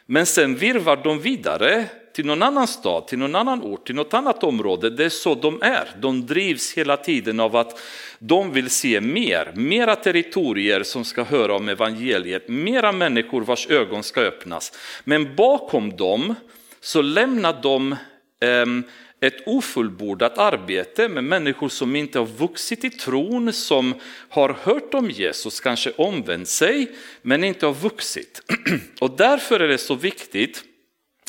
Men 0.07 0.27
sen 0.27 0.57
virvar 0.57 0.97
de 1.05 1.21
vidare 1.21 1.85
till 2.19 2.27
någon 2.27 2.43
annan 2.43 2.67
stad, 2.67 3.07
till 3.07 3.19
någon 3.19 3.35
annan 3.35 3.63
ort, 3.63 3.87
till 3.87 3.95
något 3.95 4.15
annat 4.15 4.45
område. 4.45 4.91
Det 4.91 5.05
är 5.05 5.09
så 5.09 5.35
de 5.35 5.63
är. 5.63 5.89
De 6.01 6.27
drivs 6.27 6.73
hela 6.73 6.97
tiden 6.97 7.41
av 7.41 7.57
att 7.57 7.81
de 8.19 8.53
vill 8.53 8.71
se 8.71 9.01
mer, 9.01 9.53
mera 9.55 9.97
territorier 9.97 10.83
som 10.83 11.05
ska 11.05 11.23
höra 11.23 11.57
om 11.57 11.69
evangeliet, 11.69 12.49
mera 12.49 12.93
människor 12.93 13.41
vars 13.41 13.67
ögon 13.67 14.03
ska 14.03 14.21
öppnas. 14.21 14.73
Men 15.05 15.37
bakom 15.37 15.97
dem 15.97 16.35
så 16.81 17.03
lämnar 17.03 17.63
de 17.63 17.97
ehm, 18.41 18.85
ett 19.21 19.47
ofullbordat 19.47 20.39
arbete 20.39 21.09
med 21.09 21.25
människor 21.25 21.69
som 21.69 21.97
inte 21.97 22.19
har 22.19 22.27
vuxit 22.27 22.85
i 22.85 22.91
tron, 22.91 23.53
som 23.53 23.95
har 24.29 24.57
hört 24.63 24.95
om 24.95 25.11
Jesus, 25.11 25.61
kanske 25.61 25.93
omvänt 25.97 26.49
sig, 26.49 26.91
men 27.23 27.45
inte 27.45 27.67
har 27.67 27.75
vuxit. 27.75 28.43
Och 29.01 29.17
därför 29.17 29.61
är 29.61 29.69
det 29.69 29.79
så 29.79 29.95
viktigt 29.95 30.65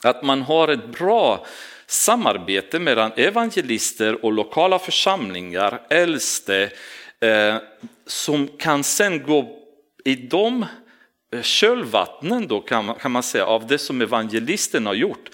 att 0.03 0.23
man 0.23 0.41
har 0.41 0.67
ett 0.67 0.91
bra 0.91 1.45
samarbete 1.87 2.79
mellan 2.79 3.11
evangelister 3.15 4.25
och 4.25 4.33
lokala 4.33 4.79
församlingar, 4.79 5.81
äldste, 5.89 6.71
eh, 7.19 7.55
som 8.05 8.47
kan 8.47 8.83
sen 8.83 9.23
gå 9.23 9.59
i 10.05 10.15
de 10.15 10.65
eh, 11.33 11.41
kölvattnen 11.41 12.47
då 12.47 12.61
kan 12.61 12.85
man, 12.85 12.95
kan 12.95 13.11
man 13.11 13.23
säga 13.23 13.45
av 13.45 13.67
det 13.67 13.77
som 13.77 14.01
evangelisten 14.01 14.85
har 14.85 14.93
gjort 14.93 15.29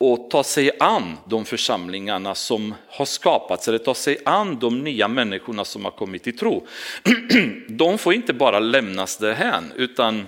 och 0.00 0.30
ta 0.30 0.42
sig 0.42 0.70
an 0.80 1.16
de 1.26 1.44
församlingarna 1.44 2.34
som 2.34 2.74
har 2.88 3.04
skapats 3.04 3.68
eller 3.68 3.78
ta 3.78 3.94
sig 3.94 4.18
an 4.24 4.58
de 4.58 4.78
nya 4.78 5.08
människorna 5.08 5.64
som 5.64 5.84
har 5.84 5.92
kommit 5.92 6.22
till 6.22 6.38
tro. 6.38 6.66
De 7.68 7.98
får 7.98 8.14
inte 8.14 8.32
bara 8.32 8.58
lämnas 8.58 9.16
därhän 9.16 9.72
utan 9.76 10.26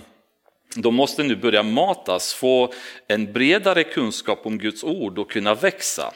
de 0.75 0.95
måste 0.95 1.23
nu 1.23 1.35
börja 1.35 1.63
matas, 1.63 2.33
få 2.33 2.73
en 3.07 3.33
bredare 3.33 3.83
kunskap 3.83 4.45
om 4.45 4.57
Guds 4.57 4.83
ord 4.83 5.19
och 5.19 5.31
kunna 5.31 5.55
växa. 5.55 6.13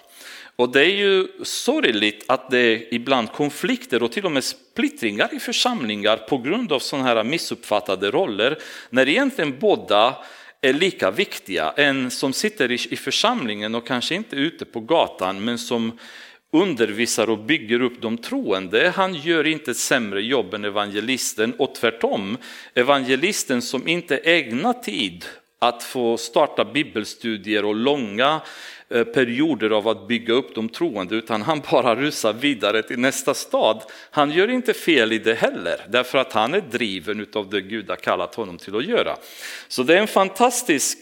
Och 0.55 0.71
det 0.71 0.81
är 0.81 0.95
ju 0.95 1.27
sorgligt 1.43 2.25
att 2.27 2.51
det 2.51 2.59
är 2.59 2.93
ibland 2.93 3.31
konflikter 3.31 4.03
och 4.03 4.11
till 4.11 4.25
och 4.25 4.31
med 4.31 4.43
splittringar 4.43 5.29
i 5.33 5.39
församlingar 5.39 6.17
på 6.17 6.37
grund 6.37 6.71
av 6.71 6.79
sådana 6.79 7.07
här 7.07 7.23
missuppfattade 7.23 8.11
roller, 8.11 8.57
när 8.89 9.09
egentligen 9.09 9.59
båda 9.59 10.17
är 10.61 10.73
lika 10.73 11.11
viktiga. 11.11 11.73
En 11.77 12.11
som 12.11 12.33
sitter 12.33 12.71
i 12.71 12.95
församlingen 12.95 13.75
och 13.75 13.87
kanske 13.87 14.15
inte 14.15 14.35
ute 14.35 14.65
på 14.65 14.79
gatan, 14.79 15.45
men 15.45 15.57
som 15.57 15.99
undervisar 16.51 17.29
och 17.29 17.39
bygger 17.39 17.81
upp 17.81 18.01
de 18.01 18.17
troende, 18.17 18.93
han 18.95 19.13
gör 19.13 19.47
inte 19.47 19.71
ett 19.71 19.77
sämre 19.77 20.21
jobb 20.21 20.53
än 20.53 20.65
evangelisten 20.65 21.53
och 21.53 21.75
tvärtom, 21.75 22.37
evangelisten 22.73 23.61
som 23.61 23.87
inte 23.87 24.17
ägnar 24.17 24.73
tid 24.73 25.25
att 25.59 25.83
få 25.83 26.17
starta 26.17 26.65
bibelstudier 26.65 27.65
och 27.65 27.75
långa 27.75 28.41
eh, 28.89 29.03
perioder 29.03 29.69
av 29.69 29.87
att 29.87 30.07
bygga 30.07 30.33
upp 30.33 30.55
de 30.55 30.69
troende 30.69 31.15
utan 31.15 31.41
han 31.41 31.61
bara 31.71 31.95
rusar 31.95 32.33
vidare 32.33 32.83
till 32.83 32.99
nästa 32.99 33.33
stad. 33.33 33.83
Han 34.11 34.31
gör 34.31 34.47
inte 34.47 34.73
fel 34.73 35.13
i 35.13 35.19
det 35.19 35.33
heller 35.33 35.81
därför 35.89 36.17
att 36.17 36.33
han 36.33 36.53
är 36.53 36.61
driven 36.61 37.27
av 37.33 37.49
det 37.49 37.61
Gud 37.61 37.89
har 37.89 37.95
kallat 37.95 38.35
honom 38.35 38.57
till 38.57 38.75
att 38.75 38.85
göra. 38.85 39.17
Så 39.67 39.83
det 39.83 39.93
är 39.93 40.01
en 40.01 40.07
fantastisk 40.07 40.97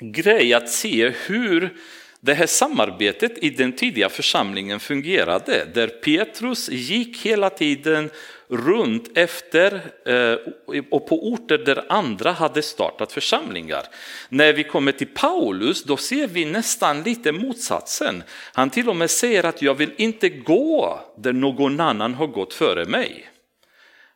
grej 0.00 0.54
att 0.54 0.70
se 0.70 1.08
hur 1.26 1.76
det 2.20 2.34
här 2.34 2.46
samarbetet 2.46 3.38
i 3.38 3.50
den 3.50 3.72
tidiga 3.72 4.08
församlingen 4.08 4.80
fungerade, 4.80 5.64
där 5.74 5.88
Petrus 5.88 6.68
gick 6.68 7.26
hela 7.26 7.50
tiden 7.50 8.10
runt 8.48 9.18
efter 9.18 9.74
eh, 10.06 10.82
och 10.90 11.06
på 11.08 11.28
orter 11.32 11.58
där 11.58 11.84
andra 11.88 12.32
hade 12.32 12.62
startat 12.62 13.12
församlingar. 13.12 13.82
När 14.28 14.52
vi 14.52 14.64
kommer 14.64 14.92
till 14.92 15.06
Paulus 15.06 15.84
då 15.84 15.96
ser 15.96 16.26
vi 16.26 16.44
nästan 16.44 17.02
lite 17.02 17.32
motsatsen. 17.32 18.22
Han 18.52 18.70
till 18.70 18.88
och 18.88 18.96
med 18.96 19.10
säger 19.10 19.44
att 19.44 19.62
jag 19.62 19.74
vill 19.74 19.92
inte 19.96 20.28
gå 20.28 21.00
där 21.16 21.32
någon 21.32 21.80
annan 21.80 22.14
har 22.14 22.26
gått 22.26 22.54
före 22.54 22.84
mig. 22.84 23.28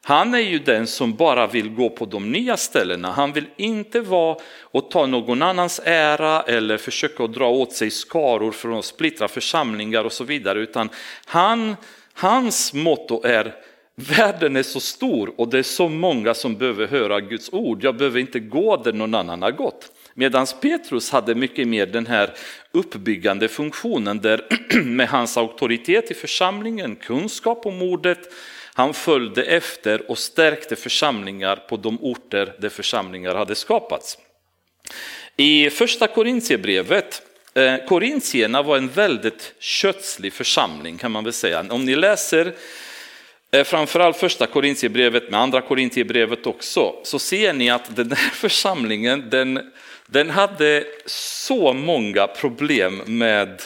Han 0.05 0.35
är 0.35 0.39
ju 0.39 0.59
den 0.59 0.87
som 0.87 1.15
bara 1.15 1.47
vill 1.47 1.69
gå 1.69 1.91
på 1.91 2.05
de 2.05 2.33
nya 2.33 2.57
ställena. 2.57 3.13
Han 3.13 3.33
vill 3.33 3.47
inte 3.57 4.01
vara 4.01 4.37
och 4.63 4.91
ta 4.91 5.07
någon 5.07 5.43
annans 5.43 5.81
ära 5.85 6.43
eller 6.43 6.79
försöka 6.79 7.27
dra 7.27 7.49
åt 7.49 7.73
sig 7.73 7.91
skaror 7.91 8.53
från 8.53 8.79
att 8.79 8.85
splittra 8.85 9.29
församlingar 9.29 10.05
och 10.05 10.13
så 10.13 10.25
vidare. 10.25 10.61
Utan 10.61 10.89
han, 11.25 11.77
hans 12.15 12.75
motto 12.75 13.23
är 13.25 13.55
Världen 13.95 14.57
är 14.57 14.63
så 14.63 14.81
stor 14.81 15.33
och 15.37 15.49
det 15.49 15.59
är 15.59 15.63
så 15.63 15.89
många 15.89 16.35
som 16.35 16.57
behöver 16.57 16.87
höra 16.87 17.21
Guds 17.21 17.53
ord. 17.53 17.85
Jag 17.85 17.97
behöver 17.97 18.21
inte 18.21 18.41
gå 18.41 18.77
där 18.77 18.93
någon 18.93 19.15
annan 19.15 19.43
har 19.43 19.51
gått. 19.51 19.93
Medan 20.15 20.47
Petrus 20.63 21.11
hade 21.11 21.35
mycket 21.35 21.69
mer 21.69 21.87
den 21.87 22.07
här 22.07 22.31
uppbyggande 22.73 23.49
funktionen 23.49 24.21
där 24.21 24.45
med 24.85 25.09
hans 25.09 25.37
auktoritet 25.37 26.11
i 26.11 26.15
församlingen, 26.15 26.97
kunskap 26.97 27.67
om 27.67 27.83
ordet, 27.83 28.19
han 28.75 28.95
följde 28.95 29.43
efter 29.43 30.11
och 30.11 30.19
stärkte 30.19 30.77
församlingar 30.77 31.57
på 31.57 31.77
de 31.77 31.99
orter 32.01 32.55
där 32.59 32.69
församlingar 32.69 33.35
hade 33.35 33.55
skapats. 33.55 34.19
I 35.37 35.71
första 35.71 36.07
Korintierbrevet, 36.07 37.23
eh, 37.55 37.77
Korintierna 37.89 38.63
var 38.63 38.77
en 38.77 38.89
väldigt 38.89 39.55
kötslig 39.59 40.33
församling 40.33 40.99
kan 40.99 41.11
man 41.11 41.25
väl 41.25 41.33
säga. 41.33 41.67
Om 41.71 41.85
ni 41.85 41.97
läser 41.97 42.55
eh, 43.51 43.65
framförallt 43.65 44.17
första 44.17 44.47
Korintierbrevet 44.47 45.31
med 45.31 45.41
andra 45.41 45.61
Korintierbrevet 45.61 46.47
också, 46.47 46.95
så 47.03 47.19
ser 47.19 47.53
ni 47.53 47.71
att 47.71 47.97
den 47.97 48.13
här 48.13 48.31
församlingen 48.35 49.31
den, 49.31 49.73
den 50.07 50.31
hade 50.31 50.85
så 51.07 51.73
många 51.73 52.27
problem 52.27 53.03
med 53.07 53.63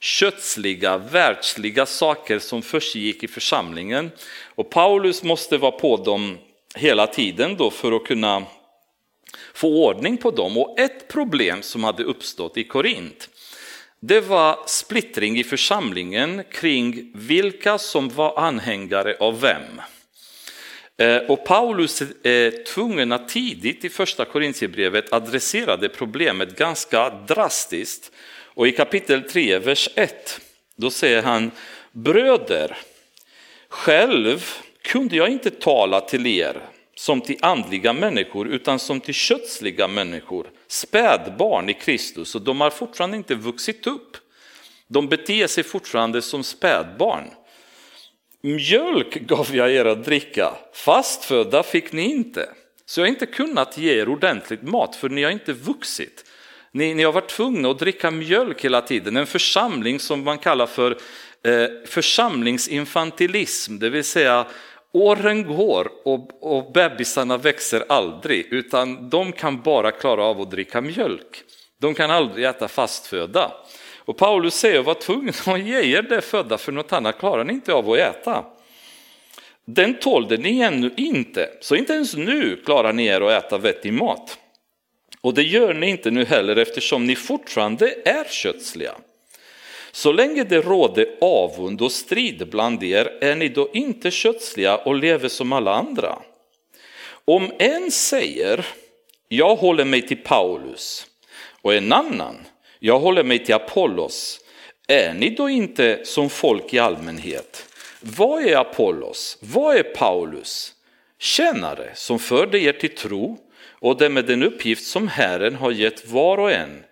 kötsliga, 0.00 0.98
världsliga 0.98 1.86
saker 1.86 2.38
som 2.38 2.62
försiggick 2.62 3.24
i 3.24 3.28
församlingen. 3.28 4.10
Och 4.54 4.70
Paulus 4.70 5.22
måste 5.22 5.58
vara 5.58 5.72
på 5.72 5.96
dem 5.96 6.38
hela 6.74 7.06
tiden 7.06 7.56
då 7.56 7.70
för 7.70 7.92
att 7.92 8.04
kunna 8.04 8.42
få 9.54 9.86
ordning 9.86 10.16
på 10.16 10.30
dem. 10.30 10.58
Och 10.58 10.78
ett 10.78 11.08
problem 11.08 11.62
som 11.62 11.84
hade 11.84 12.04
uppstått 12.04 12.56
i 12.56 12.64
Korint, 12.64 13.28
det 14.00 14.20
var 14.20 14.58
splittring 14.66 15.38
i 15.38 15.44
församlingen 15.44 16.42
kring 16.52 17.12
vilka 17.14 17.78
som 17.78 18.08
var 18.08 18.38
anhängare 18.38 19.16
av 19.20 19.40
vem. 19.40 19.80
Eh, 20.96 21.16
och 21.16 21.44
Paulus 21.44 22.02
är 22.22 22.64
tvungen 22.64 23.12
att 23.12 23.28
tidigt 23.28 23.84
i 23.84 23.88
första 23.88 24.24
Korintierbrevet 24.24 25.12
adressera 25.12 25.76
det 25.76 25.88
problemet 25.88 26.58
ganska 26.58 27.10
drastiskt. 27.10 28.12
Och 28.54 28.68
i 28.68 28.72
kapitel 28.72 29.22
3, 29.22 29.58
vers 29.58 29.88
1, 29.94 30.40
då 30.76 30.90
säger 30.90 31.22
han 31.22 31.50
Bröder, 31.92 32.78
själv 33.68 34.44
kunde 34.82 35.16
jag 35.16 35.28
inte 35.28 35.50
tala 35.50 36.00
till 36.00 36.26
er 36.26 36.60
som 36.94 37.20
till 37.20 37.38
andliga 37.40 37.92
människor 37.92 38.48
utan 38.48 38.78
som 38.78 39.00
till 39.00 39.14
kötsliga 39.14 39.88
människor, 39.88 40.50
spädbarn 40.68 41.68
i 41.68 41.74
Kristus 41.74 42.34
och 42.34 42.42
de 42.42 42.60
har 42.60 42.70
fortfarande 42.70 43.16
inte 43.16 43.34
vuxit 43.34 43.86
upp. 43.86 44.16
De 44.88 45.08
beter 45.08 45.46
sig 45.46 45.64
fortfarande 45.64 46.22
som 46.22 46.44
spädbarn. 46.44 47.30
Mjölk 48.40 49.14
gav 49.14 49.56
jag 49.56 49.72
er 49.72 49.84
att 49.84 50.04
dricka, 50.04 50.52
fastfödda 50.72 51.62
fick 51.62 51.92
ni 51.92 52.02
inte. 52.02 52.48
Så 52.86 53.00
jag 53.00 53.06
har 53.06 53.10
inte 53.10 53.26
kunnat 53.26 53.78
ge 53.78 54.00
er 54.00 54.08
ordentligt 54.08 54.62
mat 54.62 54.96
för 54.96 55.08
ni 55.08 55.22
har 55.22 55.30
inte 55.30 55.52
vuxit. 55.52 56.24
Ni, 56.72 56.94
ni 56.94 57.02
har 57.02 57.12
varit 57.12 57.28
tvungna 57.28 57.70
att 57.70 57.78
dricka 57.78 58.10
mjölk 58.10 58.64
hela 58.64 58.80
tiden, 58.80 59.16
en 59.16 59.26
församling 59.26 60.00
som 60.00 60.24
man 60.24 60.38
kallar 60.38 60.66
för 60.66 60.90
eh, 61.44 61.66
församlingsinfantilism, 61.86 63.78
det 63.78 63.90
vill 63.90 64.04
säga 64.04 64.46
åren 64.92 65.56
går 65.56 65.90
och, 66.04 66.54
och 66.56 66.72
bebisarna 66.72 67.36
växer 67.36 67.84
aldrig, 67.88 68.46
utan 68.50 69.10
de 69.10 69.32
kan 69.32 69.62
bara 69.62 69.90
klara 69.90 70.24
av 70.24 70.40
att 70.40 70.50
dricka 70.50 70.80
mjölk. 70.80 71.42
De 71.80 71.94
kan 71.94 72.10
aldrig 72.10 72.44
äta 72.44 72.68
fastföda. 72.68 73.52
Och 73.98 74.16
Paulus 74.16 74.54
säger, 74.54 74.82
var 74.82 74.94
tvungen 74.94 75.34
att 75.46 75.60
ge 75.60 75.96
er 75.96 76.02
det 76.02 76.20
födda 76.20 76.58
för 76.58 76.72
något 76.72 76.92
annat 76.92 77.18
klarar 77.18 77.44
ni 77.44 77.52
inte 77.52 77.72
av 77.72 77.90
att 77.90 77.98
äta. 77.98 78.44
Den 79.64 79.98
tålde 79.98 80.36
ni 80.36 80.60
ännu 80.60 80.94
inte, 80.96 81.48
så 81.60 81.76
inte 81.76 81.92
ens 81.92 82.16
nu 82.16 82.62
klarar 82.64 82.92
ni 82.92 83.06
er 83.06 83.20
att 83.20 83.44
äta 83.44 83.58
vettig 83.58 83.92
mat. 83.92 84.38
Och 85.20 85.34
det 85.34 85.42
gör 85.42 85.74
ni 85.74 85.90
inte 85.90 86.10
nu 86.10 86.24
heller 86.24 86.56
eftersom 86.56 87.06
ni 87.06 87.16
fortfarande 87.16 87.94
är 88.04 88.24
kötsliga. 88.24 88.94
Så 89.92 90.12
länge 90.12 90.44
det 90.44 90.60
råder 90.60 91.06
avund 91.20 91.82
och 91.82 91.92
strid 91.92 92.48
bland 92.50 92.82
er 92.82 93.18
är 93.20 93.34
ni 93.34 93.48
då 93.48 93.70
inte 93.72 94.10
kötsliga 94.10 94.76
och 94.76 94.94
lever 94.94 95.28
som 95.28 95.52
alla 95.52 95.74
andra. 95.74 96.18
Om 97.24 97.52
en 97.58 97.90
säger, 97.90 98.66
jag 99.28 99.56
håller 99.56 99.84
mig 99.84 100.02
till 100.02 100.16
Paulus, 100.16 101.06
och 101.62 101.74
en 101.74 101.92
annan, 101.92 102.36
jag 102.78 102.98
håller 102.98 103.24
mig 103.24 103.44
till 103.44 103.54
Apollos, 103.54 104.40
är 104.88 105.14
ni 105.14 105.30
då 105.30 105.48
inte 105.48 106.00
som 106.04 106.30
folk 106.30 106.74
i 106.74 106.78
allmänhet? 106.78 107.66
Vad 108.00 108.44
är 108.44 108.56
Apollos? 108.56 109.38
Vad 109.40 109.76
är 109.76 109.82
Paulus? 109.82 110.74
Tjänare 111.18 111.90
som 111.94 112.18
förde 112.18 112.58
er 112.58 112.72
till 112.72 112.94
tro 112.94 113.38
och 113.80 113.98
det 113.98 114.08
med 114.08 114.24
den 114.24 114.42
uppgift 114.42 114.86
som 114.86 115.08
Herren 115.08 115.54
har 115.54 115.70
gett 115.70 116.08
var 116.08 116.38
och 116.38 116.52
en. 116.52 116.84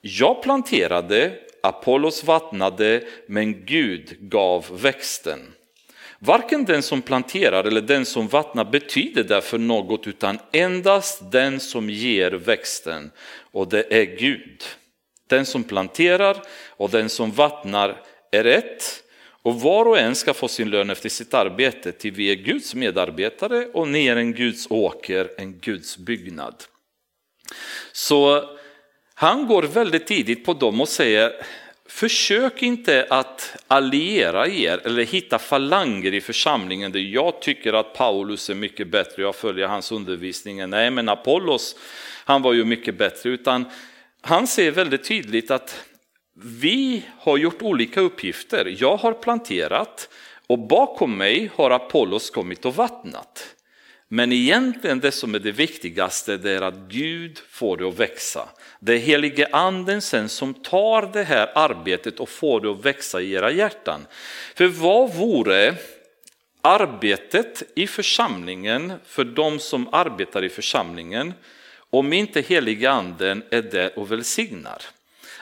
Jag 0.00 0.42
planterade, 0.42 1.32
Apollos 1.62 2.24
vattnade, 2.24 3.02
men 3.26 3.64
Gud 3.66 4.16
gav 4.20 4.66
växten. 4.80 5.38
Varken 6.18 6.64
den 6.64 6.82
som 6.82 7.02
planterar 7.02 7.64
eller 7.64 7.80
den 7.80 8.04
som 8.04 8.28
vattnar 8.28 8.64
betyder 8.64 9.24
därför 9.24 9.58
något 9.58 10.06
utan 10.06 10.38
endast 10.52 11.32
den 11.32 11.60
som 11.60 11.90
ger 11.90 12.30
växten 12.30 13.10
och 13.52 13.68
det 13.68 14.00
är 14.00 14.04
Gud. 14.04 14.62
Den 15.26 15.46
som 15.46 15.64
planterar 15.64 16.42
och 16.68 16.90
den 16.90 17.08
som 17.08 17.30
vattnar 17.30 17.96
är 18.32 18.44
ett 18.44 19.02
och 19.46 19.60
var 19.60 19.88
och 19.88 19.98
en 19.98 20.14
ska 20.14 20.34
få 20.34 20.48
sin 20.48 20.70
lön 20.70 20.90
efter 20.90 21.08
sitt 21.08 21.34
arbete, 21.34 21.92
till 21.92 22.12
vi 22.12 22.30
är 22.30 22.34
Guds 22.34 22.74
medarbetare 22.74 23.66
och 23.72 23.88
ni 23.88 24.06
är 24.06 24.16
en 24.16 24.32
Guds 24.32 24.66
åker, 24.70 25.30
en 25.36 25.58
Guds 25.58 25.98
byggnad. 25.98 26.54
Så 27.92 28.44
han 29.14 29.46
går 29.46 29.62
väldigt 29.62 30.06
tidigt 30.06 30.44
på 30.44 30.54
dem 30.54 30.80
och 30.80 30.88
säger, 30.88 31.32
försök 31.88 32.62
inte 32.62 33.06
att 33.10 33.56
alliera 33.66 34.48
er 34.48 34.80
eller 34.84 35.04
hitta 35.04 35.38
falanger 35.38 36.14
i 36.14 36.20
församlingen 36.20 36.92
där 36.92 37.00
jag 37.00 37.42
tycker 37.42 37.72
att 37.72 37.94
Paulus 37.94 38.50
är 38.50 38.54
mycket 38.54 38.88
bättre, 38.88 39.22
jag 39.22 39.36
följer 39.36 39.66
hans 39.66 39.92
undervisning. 39.92 40.70
Nej, 40.70 40.90
men 40.90 41.08
Apollos, 41.08 41.76
han 42.24 42.42
var 42.42 42.52
ju 42.52 42.64
mycket 42.64 42.98
bättre, 42.98 43.30
utan 43.30 43.64
han 44.20 44.46
ser 44.46 44.70
väldigt 44.70 45.04
tydligt 45.04 45.50
att 45.50 45.84
vi 46.42 47.02
har 47.18 47.36
gjort 47.36 47.62
olika 47.62 48.00
uppgifter. 48.00 48.76
Jag 48.78 48.96
har 48.96 49.12
planterat 49.12 50.08
och 50.46 50.58
bakom 50.58 51.16
mig 51.16 51.50
har 51.54 51.70
Apollos 51.70 52.30
kommit 52.30 52.64
och 52.64 52.76
vattnat. 52.76 53.54
Men 54.08 54.32
egentligen 54.32 55.00
det 55.00 55.12
som 55.12 55.34
är 55.34 55.38
det 55.38 55.52
viktigaste 55.52 56.36
det 56.36 56.50
är 56.50 56.62
att 56.62 56.74
Gud 56.88 57.38
får 57.48 57.76
det 57.76 57.88
att 57.88 58.00
växa. 58.00 58.48
Det 58.80 58.94
är 58.94 58.98
helige 58.98 59.48
anden 59.52 60.02
sen 60.02 60.28
som 60.28 60.54
tar 60.54 61.12
det 61.12 61.22
här 61.22 61.52
arbetet 61.54 62.20
och 62.20 62.28
får 62.28 62.60
det 62.60 62.70
att 62.70 62.84
växa 62.84 63.20
i 63.20 63.32
era 63.32 63.50
hjärtan. 63.50 64.06
För 64.54 64.66
vad 64.66 65.14
vore 65.14 65.74
arbetet 66.60 67.62
i 67.74 67.86
församlingen 67.86 68.92
för 69.04 69.24
de 69.24 69.58
som 69.58 69.88
arbetar 69.92 70.44
i 70.44 70.48
församlingen 70.48 71.32
om 71.90 72.12
inte 72.12 72.40
helige 72.40 72.90
anden 72.90 73.42
är 73.50 73.62
där 73.62 73.98
och 73.98 74.12
välsignar? 74.12 74.82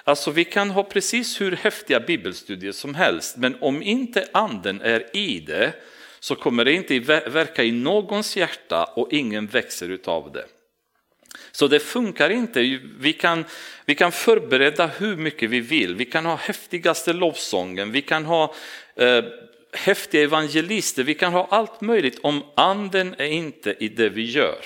Alltså 0.04 0.30
vi 0.30 0.44
kan 0.44 0.70
ha 0.70 0.82
precis 0.82 1.40
hur 1.40 1.52
häftiga 1.52 2.00
bibelstudier 2.00 2.72
som 2.72 2.94
helst, 2.94 3.36
men 3.36 3.56
om 3.60 3.82
inte 3.82 4.28
anden 4.32 4.80
är 4.80 5.16
i 5.16 5.40
det 5.40 5.72
så 6.20 6.34
kommer 6.34 6.64
det 6.64 6.72
inte 6.72 6.98
verka 6.98 7.64
i 7.64 7.72
någons 7.72 8.36
hjärta 8.36 8.84
och 8.84 9.12
ingen 9.12 9.46
växer 9.46 9.88
utav 9.88 10.32
det. 10.32 10.46
Så 11.52 11.68
det 11.68 11.80
funkar 11.80 12.30
inte. 12.30 12.80
Vi 12.98 13.12
kan, 13.12 13.44
vi 13.84 13.94
kan 13.94 14.12
förbereda 14.12 14.86
hur 14.86 15.16
mycket 15.16 15.50
vi 15.50 15.60
vill. 15.60 15.94
Vi 15.94 16.04
kan 16.04 16.26
ha 16.26 16.36
häftigaste 16.36 17.12
lovsången, 17.12 17.92
vi 17.92 18.02
kan 18.02 18.24
ha 18.24 18.54
eh, 18.96 19.24
häftiga 19.72 20.22
evangelister, 20.22 21.02
vi 21.02 21.14
kan 21.14 21.32
ha 21.32 21.46
allt 21.50 21.80
möjligt. 21.80 22.18
Om 22.22 22.44
anden 22.54 23.14
är 23.18 23.26
inte 23.26 23.76
i 23.78 23.88
det 23.88 24.08
vi 24.08 24.22
gör, 24.22 24.64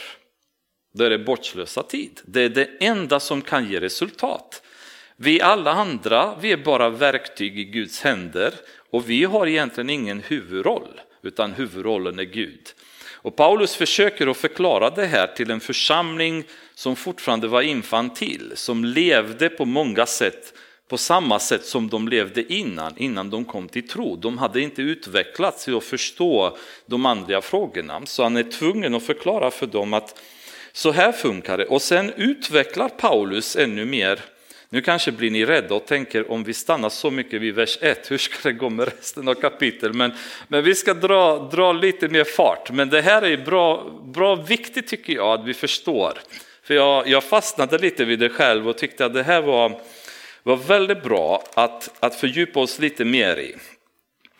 då 0.94 1.04
är 1.04 1.10
det 1.10 1.18
bortslösa 1.18 1.82
tid. 1.82 2.20
Det 2.24 2.42
är 2.42 2.48
det 2.48 2.68
enda 2.80 3.20
som 3.20 3.42
kan 3.42 3.70
ge 3.70 3.80
resultat. 3.80 4.62
Vi 5.20 5.40
alla 5.40 5.72
andra, 5.72 6.34
vi 6.40 6.52
är 6.52 6.56
bara 6.56 6.90
verktyg 6.90 7.58
i 7.58 7.64
Guds 7.64 8.00
händer 8.02 8.54
och 8.90 9.10
vi 9.10 9.24
har 9.24 9.46
egentligen 9.46 9.90
ingen 9.90 10.20
huvudroll, 10.20 11.00
utan 11.22 11.52
huvudrollen 11.52 12.18
är 12.18 12.24
Gud. 12.24 12.68
Och 13.12 13.36
Paulus 13.36 13.76
försöker 13.76 14.26
att 14.26 14.36
förklara 14.36 14.90
det 14.90 15.06
här 15.06 15.26
till 15.26 15.50
en 15.50 15.60
församling 15.60 16.44
som 16.74 16.96
fortfarande 16.96 17.48
var 17.48 17.62
infantil, 17.62 18.52
som 18.54 18.84
levde 18.84 19.48
på 19.48 19.64
många 19.64 20.06
sätt 20.06 20.54
på 20.88 20.98
samma 20.98 21.38
sätt 21.38 21.64
som 21.64 21.88
de 21.88 22.08
levde 22.08 22.52
innan, 22.52 22.98
innan 22.98 23.30
de 23.30 23.44
kom 23.44 23.68
till 23.68 23.88
tro. 23.88 24.16
De 24.16 24.38
hade 24.38 24.60
inte 24.60 24.82
utvecklats 24.82 25.64
till 25.64 25.76
att 25.76 25.84
förstå 25.84 26.56
de 26.86 27.06
andliga 27.06 27.40
frågorna, 27.40 28.06
så 28.06 28.22
han 28.22 28.36
är 28.36 28.42
tvungen 28.42 28.94
att 28.94 29.06
förklara 29.06 29.50
för 29.50 29.66
dem 29.66 29.94
att 29.94 30.20
så 30.72 30.92
här 30.92 31.12
funkar 31.12 31.58
det. 31.58 31.66
Och 31.66 31.82
sen 31.82 32.12
utvecklar 32.16 32.88
Paulus 32.88 33.56
ännu 33.56 33.84
mer 33.84 34.20
nu 34.70 34.80
kanske 34.80 35.12
blir 35.12 35.30
ni 35.30 35.44
rädda 35.44 35.74
och 35.74 35.86
tänker 35.86 36.30
om 36.30 36.44
vi 36.44 36.54
stannar 36.54 36.88
så 36.88 37.10
mycket 37.10 37.40
vid 37.40 37.54
vers 37.54 37.78
1, 37.80 38.10
hur 38.10 38.18
ska 38.18 38.48
det 38.48 38.52
gå 38.52 38.70
med 38.70 38.88
resten 38.88 39.28
av 39.28 39.34
kapitlet? 39.34 39.94
Men, 39.94 40.12
men 40.48 40.64
vi 40.64 40.74
ska 40.74 40.94
dra, 40.94 41.48
dra 41.52 41.72
lite 41.72 42.08
mer 42.08 42.24
fart. 42.24 42.70
Men 42.70 42.88
det 42.88 43.02
här 43.02 43.22
är 43.22 43.36
bra, 43.36 43.90
bra 44.04 44.34
viktigt 44.34 44.86
tycker 44.86 45.12
jag 45.12 45.40
att 45.40 45.46
vi 45.46 45.54
förstår. 45.54 46.18
För 46.62 46.74
jag, 46.74 47.08
jag 47.08 47.24
fastnade 47.24 47.78
lite 47.78 48.04
vid 48.04 48.18
det 48.18 48.28
själv 48.28 48.68
och 48.68 48.78
tyckte 48.78 49.06
att 49.06 49.14
det 49.14 49.22
här 49.22 49.42
var, 49.42 49.80
var 50.42 50.56
väldigt 50.56 51.02
bra 51.02 51.44
att, 51.54 51.90
att 52.00 52.14
fördjupa 52.14 52.60
oss 52.60 52.78
lite 52.78 53.04
mer 53.04 53.36
i. 53.36 53.56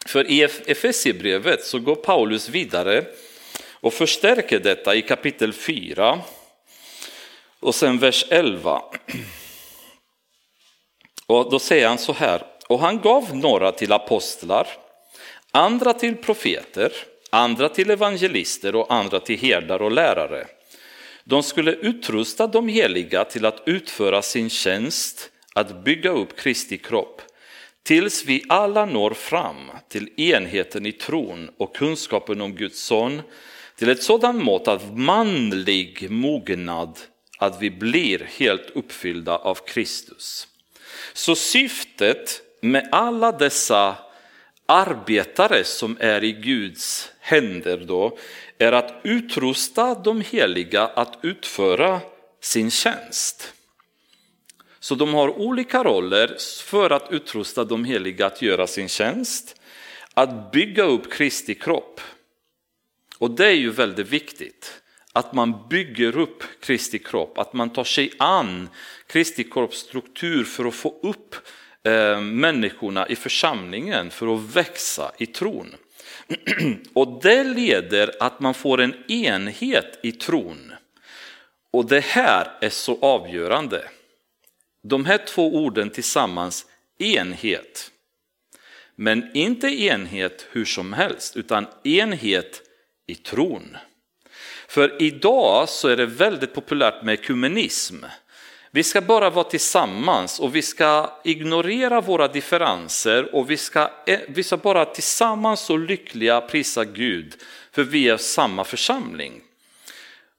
För 0.06 0.30
i 0.30 0.42
Efesierbrevet 0.42 1.64
så 1.64 1.78
går 1.78 1.94
Paulus 1.94 2.48
vidare 2.48 3.04
och 3.72 3.94
förstärker 3.94 4.60
detta 4.60 4.94
i 4.94 5.02
kapitel 5.02 5.52
4 5.52 6.20
och 7.60 7.74
sen 7.74 7.98
vers 7.98 8.24
11. 8.30 8.82
Och 11.28 11.50
då 11.50 11.58
säger 11.58 11.88
han 11.88 11.98
så 11.98 12.12
här, 12.12 12.42
och 12.68 12.80
han 12.80 13.00
gav 13.00 13.36
några 13.36 13.72
till 13.72 13.92
apostlar, 13.92 14.68
andra 15.50 15.92
till 15.92 16.16
profeter, 16.16 16.92
andra 17.30 17.68
till 17.68 17.90
evangelister 17.90 18.74
och 18.74 18.94
andra 18.94 19.20
till 19.20 19.38
herdar 19.38 19.82
och 19.82 19.92
lärare. 19.92 20.46
De 21.24 21.42
skulle 21.42 21.72
utrusta 21.72 22.46
de 22.46 22.68
heliga 22.68 23.24
till 23.24 23.46
att 23.46 23.62
utföra 23.66 24.22
sin 24.22 24.50
tjänst, 24.50 25.30
att 25.54 25.84
bygga 25.84 26.10
upp 26.10 26.36
Kristi 26.36 26.78
kropp, 26.78 27.22
tills 27.82 28.24
vi 28.24 28.44
alla 28.48 28.84
når 28.84 29.10
fram 29.10 29.70
till 29.88 30.20
enheten 30.20 30.86
i 30.86 30.92
tron 30.92 31.50
och 31.56 31.76
kunskapen 31.76 32.40
om 32.40 32.54
Guds 32.54 32.82
son, 32.82 33.22
till 33.76 33.88
ett 33.88 34.02
sådant 34.02 34.44
mått 34.44 34.68
av 34.68 34.98
manlig 34.98 36.10
mognad 36.10 36.98
att 37.38 37.62
vi 37.62 37.70
blir 37.70 38.28
helt 38.38 38.70
uppfyllda 38.74 39.36
av 39.36 39.58
Kristus. 39.66 40.48
Så 41.12 41.34
syftet 41.34 42.42
med 42.61 42.88
alla 42.92 43.32
dessa 43.32 43.96
arbetare 44.66 45.64
som 45.64 45.96
är 46.00 46.24
i 46.24 46.32
Guds 46.32 47.11
händer 47.20 47.76
då 47.76 48.18
är 48.58 48.72
att 48.72 49.00
utrusta 49.02 49.94
de 49.94 50.20
heliga 50.20 50.87
att 50.87 51.18
utföra 51.22 52.00
sin 52.40 52.70
tjänst. 52.70 53.52
Så 54.80 54.94
de 54.94 55.14
har 55.14 55.28
olika 55.28 55.84
roller 55.84 56.37
för 56.62 56.90
att 56.90 57.12
utrusta 57.12 57.64
de 57.64 57.84
heliga 57.84 58.26
att 58.26 58.42
göra 58.42 58.66
sin 58.66 58.88
tjänst, 58.88 59.61
att 60.14 60.52
bygga 60.52 60.82
upp 60.82 61.12
Kristi 61.12 61.54
kropp. 61.54 62.00
Och 63.18 63.30
det 63.30 63.46
är 63.46 63.56
ju 63.56 63.70
väldigt 63.70 64.08
viktigt 64.08 64.80
att 65.12 65.32
man 65.32 65.68
bygger 65.68 66.18
upp 66.18 66.42
Kristi 66.61 66.98
kropp, 66.98 67.38
att 67.38 67.52
man 67.52 67.70
tar 67.70 67.84
sig 67.84 68.12
an 68.18 68.68
Kristi 69.09 69.44
korpsstruktur 69.44 70.44
för 70.44 70.64
att 70.64 70.75
få 70.75 71.01
upp 71.03 71.35
eh, 71.85 72.21
människorna 72.21 73.09
i 73.09 73.16
församlingen 73.16 74.11
för 74.11 74.35
att 74.35 74.57
växa 74.57 75.12
i 75.18 75.27
tron. 75.27 75.75
Och 76.94 77.23
det 77.23 77.44
leder 77.44 78.11
att 78.21 78.40
man 78.40 78.55
får 78.55 78.81
en 78.81 79.11
enhet 79.11 79.99
i 80.03 80.12
tron. 80.12 80.73
Och 81.71 81.87
det 81.87 82.05
här 82.05 82.59
är 82.61 82.71
så 82.71 82.99
avgörande. 83.01 83.88
De 84.83 85.05
här 85.05 85.18
två 85.18 85.55
orden 85.55 85.90
tillsammans, 85.90 86.66
enhet. 86.99 87.90
Men 88.94 89.37
inte 89.37 89.66
enhet 89.68 90.47
hur 90.51 90.64
som 90.64 90.92
helst, 90.92 91.37
utan 91.37 91.66
enhet 91.85 92.62
i 93.07 93.14
tron. 93.14 93.77
För 94.68 95.03
idag 95.03 95.68
så 95.68 95.88
är 95.88 95.97
det 95.97 96.07
väldigt 96.07 96.55
populärt 96.55 97.03
med 97.03 97.14
ekumenism. 97.14 98.05
Vi 98.70 98.83
ska 98.83 99.00
bara 99.00 99.31
vara 99.31 99.44
tillsammans 99.44 100.40
och 100.40 100.57
vi 100.57 100.62
ska 100.62 101.12
ignorera 101.24 102.00
våra 102.00 102.28
differenser 102.28 103.35
och 103.35 103.50
vi 103.50 103.57
ska, 103.57 103.90
eh, 104.07 104.20
vi 104.28 104.42
ska 104.42 104.57
bara 104.57 104.85
tillsammans 104.85 105.70
och 105.70 105.78
lyckliga 105.78 106.40
prisa 106.40 106.85
Gud 106.85 107.35
för 107.72 107.83
vi 107.83 108.09
är 108.09 108.16
samma 108.16 108.64
församling. 108.64 109.40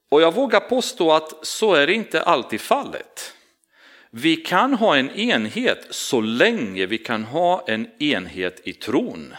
Och 0.09 0.21
jag 0.21 0.33
vågar 0.33 0.59
påstå 0.59 1.11
att 1.11 1.45
så 1.45 1.73
är 1.73 1.87
det 1.87 1.93
inte 1.93 2.21
alltid 2.21 2.61
fallet. 2.61 3.33
Vi 4.11 4.35
kan 4.35 4.73
ha 4.73 4.97
en 4.97 5.11
enhet 5.11 5.87
så 5.89 6.21
länge 6.21 6.85
vi 6.85 6.97
kan 6.97 7.23
ha 7.23 7.65
en 7.67 8.01
enhet 8.01 8.61
i 8.63 8.73
tron. 8.73 9.33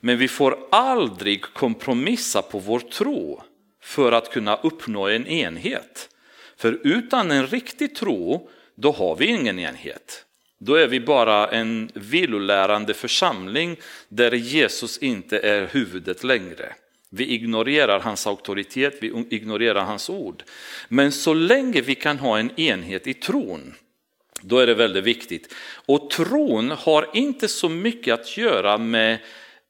Men 0.00 0.18
vi 0.18 0.28
får 0.28 0.58
aldrig 0.70 1.42
kompromissa 1.42 2.42
på 2.42 2.58
vår 2.58 2.80
tro 2.80 3.42
för 3.82 4.12
att 4.12 4.32
kunna 4.32 4.56
uppnå 4.56 5.08
en 5.08 5.26
enhet. 5.26 6.08
För 6.56 6.80
utan 6.84 7.30
en 7.30 7.46
riktig 7.46 7.94
tro, 7.94 8.50
då 8.74 8.92
har 8.92 9.16
vi 9.16 9.26
ingen 9.26 9.58
enhet. 9.58 10.24
Då 10.58 10.74
är 10.74 10.88
vi 10.88 11.00
bara 11.00 11.48
en 11.48 11.90
vilolärande 11.94 12.94
församling 12.94 13.76
där 14.08 14.32
Jesus 14.32 14.98
inte 14.98 15.38
är 15.38 15.66
huvudet 15.66 16.24
längre. 16.24 16.74
Vi 17.10 17.24
ignorerar 17.34 18.00
hans 18.00 18.26
auktoritet, 18.26 18.98
vi 19.00 19.26
ignorerar 19.30 19.84
hans 19.84 20.10
ord. 20.10 20.42
Men 20.88 21.12
så 21.12 21.34
länge 21.34 21.80
vi 21.80 21.94
kan 21.94 22.18
ha 22.18 22.38
en 22.38 22.60
enhet 22.60 23.06
i 23.06 23.14
tron, 23.14 23.74
då 24.40 24.58
är 24.58 24.66
det 24.66 24.74
väldigt 24.74 25.04
viktigt. 25.04 25.54
Och 25.86 26.10
tron 26.10 26.70
har 26.70 27.10
inte 27.12 27.48
så 27.48 27.68
mycket 27.68 28.14
att 28.14 28.36
göra 28.36 28.78
med 28.78 29.18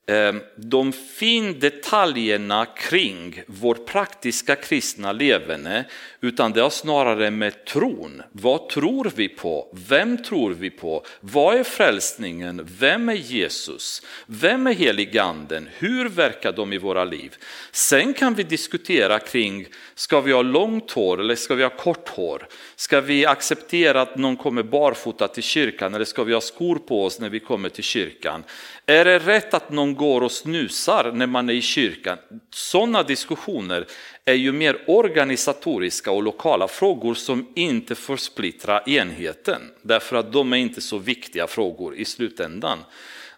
Ehm, 0.07 0.41
de 0.57 0.93
fin 0.93 1.59
detaljerna 1.59 2.67
kring 2.67 3.43
vårt 3.47 3.87
praktiska 3.87 4.57
kristna 4.57 5.13
levande, 5.13 5.85
utan 6.21 6.53
det 6.53 6.61
har 6.61 6.71
snarare 6.71 7.31
med 7.31 7.65
tron. 7.65 8.23
Vad 8.33 8.69
tror 8.69 9.13
vi 9.17 9.29
på? 9.29 9.69
Vem 9.89 10.23
tror 10.23 10.51
vi 10.51 10.71
på? 10.71 11.05
Vad 11.21 11.57
är 11.57 11.65
frälsningen? 11.65 12.69
Vem 12.79 13.09
är 13.09 13.15
Jesus? 13.15 14.03
Vem 14.27 14.67
är 14.67 14.75
heliganden? 14.75 15.69
Hur 15.79 16.09
verkar 16.09 16.53
de 16.53 16.73
i 16.73 16.79
våra 16.79 17.05
liv? 17.05 17.37
Sen 17.73 18.15
kan 18.15 18.35
vi 18.35 18.43
diskutera 18.43 19.19
kring, 19.19 19.67
ska 19.95 20.21
vi 20.21 20.33
ha 20.33 20.43
långt 20.43 20.91
hår 20.91 21.21
eller 21.21 21.37
ska 21.37 21.55
vi 21.55 21.63
ha 21.63 21.71
kort 21.71 22.09
hår? 22.09 22.47
Ska 22.77 23.01
vi 23.01 23.27
acceptera 23.27 24.01
att 24.01 24.17
någon 24.17 24.37
kommer 24.37 24.63
barfota 24.63 25.29
till 25.29 25.43
kyrkan 25.43 25.95
eller 25.95 26.05
ska 26.05 26.25
vi 26.25 26.35
ha 26.35 26.41
skor 26.41 26.77
på 26.77 27.05
oss 27.05 27.21
när 27.21 27.29
vi 27.29 27.41
kommer 27.41 27.69
till 27.69 27.85
kyrkan? 27.85 28.45
Är 28.87 29.05
det 29.05 29.19
rätt 29.19 29.55
att 29.55 29.71
någon 29.71 29.95
går 29.95 30.21
och 30.21 30.33
snusar 30.33 31.13
när 31.13 31.27
man 31.27 31.49
är 31.49 31.55
i 31.55 31.63
kyrkan? 31.63 32.19
Sådana 32.51 33.03
diskussioner 33.03 33.87
är 34.25 34.35
ju 34.35 34.53
mer 34.53 34.85
organisatoriska 34.87 36.11
och 36.11 36.23
lokala 36.23 36.69
frågor 36.69 37.15
som 37.15 37.53
inte 37.55 37.95
får 37.95 38.17
splittra 38.17 38.83
enheten, 38.87 39.61
därför 39.83 40.17
att 40.17 40.33
de 40.33 40.53
är 40.53 40.57
inte 40.57 40.81
så 40.81 40.99
viktiga 40.99 41.47
frågor 41.47 41.97
i 41.97 42.05
slutändan. 42.05 42.79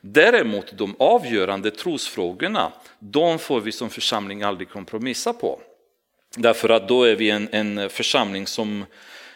Däremot 0.00 0.78
de 0.78 0.96
avgörande 0.98 1.70
trosfrågorna, 1.70 2.72
de 2.98 3.38
får 3.38 3.60
vi 3.60 3.72
som 3.72 3.90
församling 3.90 4.42
aldrig 4.42 4.68
kompromissa 4.68 5.32
på. 5.32 5.60
Därför 6.36 6.68
att 6.68 6.88
då 6.88 7.04
är 7.04 7.16
vi 7.16 7.30
en, 7.30 7.48
en 7.52 7.90
församling 7.90 8.46
som 8.46 8.84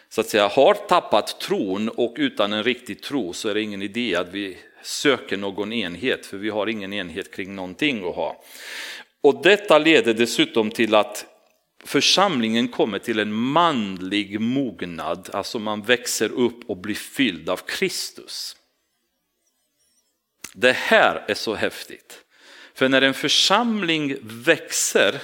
så 0.09 0.21
att 0.21 0.27
säga, 0.27 0.47
har 0.47 0.73
tappat 0.73 1.39
tron 1.39 1.89
och 1.89 2.13
utan 2.17 2.53
en 2.53 2.63
riktig 2.63 3.01
tro 3.01 3.33
så 3.33 3.49
är 3.49 3.53
det 3.53 3.61
ingen 3.61 3.81
idé 3.81 4.15
att 4.15 4.33
vi 4.33 4.57
söker 4.83 5.37
någon 5.37 5.73
enhet, 5.73 6.25
för 6.25 6.37
vi 6.37 6.49
har 6.49 6.67
ingen 6.67 6.93
enhet 6.93 7.33
kring 7.33 7.55
någonting 7.55 8.09
att 8.09 8.15
ha. 8.15 8.43
Och 9.21 9.43
detta 9.43 9.77
leder 9.77 10.13
dessutom 10.13 10.71
till 10.71 10.95
att 10.95 11.25
församlingen 11.83 12.67
kommer 12.67 12.99
till 12.99 13.19
en 13.19 13.33
manlig 13.33 14.41
mognad, 14.41 15.29
alltså 15.33 15.59
man 15.59 15.81
växer 15.81 16.31
upp 16.31 16.69
och 16.69 16.77
blir 16.77 16.95
fylld 16.95 17.49
av 17.49 17.57
Kristus. 17.57 18.55
Det 20.53 20.73
här 20.73 21.25
är 21.27 21.33
så 21.33 21.55
häftigt. 21.55 22.21
För 22.73 22.89
när 22.89 23.01
en 23.01 23.13
församling 23.13 24.15
växer, 24.21 25.21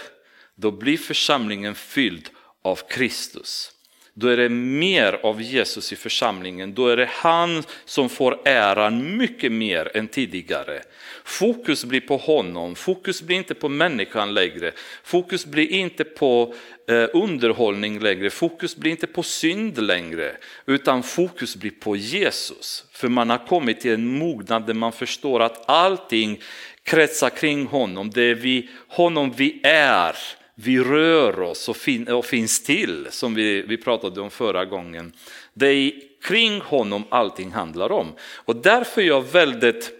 då 0.56 0.72
blir 0.72 0.98
församlingen 0.98 1.76
fylld 1.76 2.30
av 2.62 2.80
Kristus 2.89 3.76
då 4.19 4.27
är 4.27 4.38
det 4.38 4.49
mer 4.49 5.19
av 5.23 5.41
Jesus 5.41 5.93
i 5.93 5.95
församlingen. 5.95 6.73
Då 6.73 6.88
är 6.88 6.97
det 6.97 7.10
han 7.12 7.63
som 7.86 8.10
får 8.10 8.39
äran 8.45 9.17
mycket 9.17 9.51
mer 9.51 9.97
än 9.97 10.08
tidigare. 10.08 10.82
Fokus 11.23 11.86
blir 11.86 12.01
på 12.01 12.17
honom, 12.17 12.75
fokus 12.75 13.21
blir 13.21 13.38
inte 13.38 13.53
på 13.53 13.69
människan 13.69 14.34
längre. 14.34 14.71
Fokus 15.03 15.45
blir 15.45 15.71
inte 15.71 16.03
på 16.03 16.53
eh, 16.88 17.06
underhållning 17.13 17.99
längre, 17.99 18.30
fokus 18.30 18.75
blir 18.75 18.91
inte 18.91 19.08
på 19.08 19.23
synd 19.23 19.84
längre. 19.84 20.38
Utan 20.65 21.03
fokus 21.03 21.56
blir 21.56 21.71
på 21.71 21.95
Jesus. 21.95 22.86
För 22.91 23.08
man 23.08 23.30
har 23.30 23.47
kommit 23.47 23.82
till 23.82 23.93
en 23.93 24.08
mognad 24.08 24.67
där 24.67 24.73
man 24.73 24.91
förstår 24.91 25.39
att 25.39 25.69
allting 25.69 26.39
kretsar 26.84 27.30
kring 27.30 27.65
honom. 27.65 28.10
Det 28.10 28.21
är 28.21 28.36
vi, 28.36 28.69
honom 28.88 29.34
vi 29.38 29.60
är 29.63 30.15
vi 30.60 30.80
rör 30.80 31.39
oss 31.39 31.70
och, 31.70 31.78
fin 31.78 32.08
och 32.08 32.26
finns 32.26 32.63
till, 32.63 33.08
som 33.10 33.36
vi, 33.36 33.62
vi 33.62 33.78
pratade 33.78 34.22
om 34.22 34.32
förra 34.32 34.65
gången. 34.65 35.13
Det 35.54 35.67
är 35.67 35.91
kring 36.24 36.62
honom 36.62 37.04
allting 37.10 37.52
handlar 37.52 37.91
om. 37.91 38.13
Och 38.20 38.56
därför 38.56 39.02
är 39.02 39.06
jag 39.06 39.32
väldigt 39.32 39.91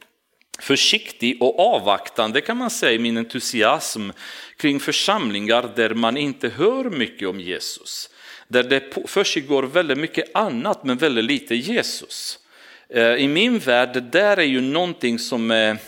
försiktig 0.60 1.42
och 1.42 1.74
avvaktande 1.74 2.40
kan 2.40 2.56
man 2.56 2.70
säga 2.70 2.92
i 2.92 2.98
min 2.98 3.16
entusiasm 3.16 4.10
kring 4.56 4.80
församlingar 4.80 5.72
där 5.76 5.94
man 5.94 6.16
inte 6.16 6.48
hör 6.48 6.84
mycket 6.84 7.28
om 7.28 7.40
Jesus. 7.40 8.10
Där 8.48 8.62
det 8.62 8.82
försiggår 9.06 9.62
väldigt 9.62 9.98
mycket 9.98 10.30
annat 10.34 10.84
men 10.84 10.96
väldigt 10.96 11.24
lite 11.24 11.54
Jesus. 11.54 12.38
Eh, 12.88 13.14
I 13.14 13.28
min 13.28 13.58
värld, 13.58 14.02
där 14.12 14.36
är 14.36 14.42
ju 14.42 14.60
någonting 14.60 15.18
som 15.18 15.50
är 15.50 15.78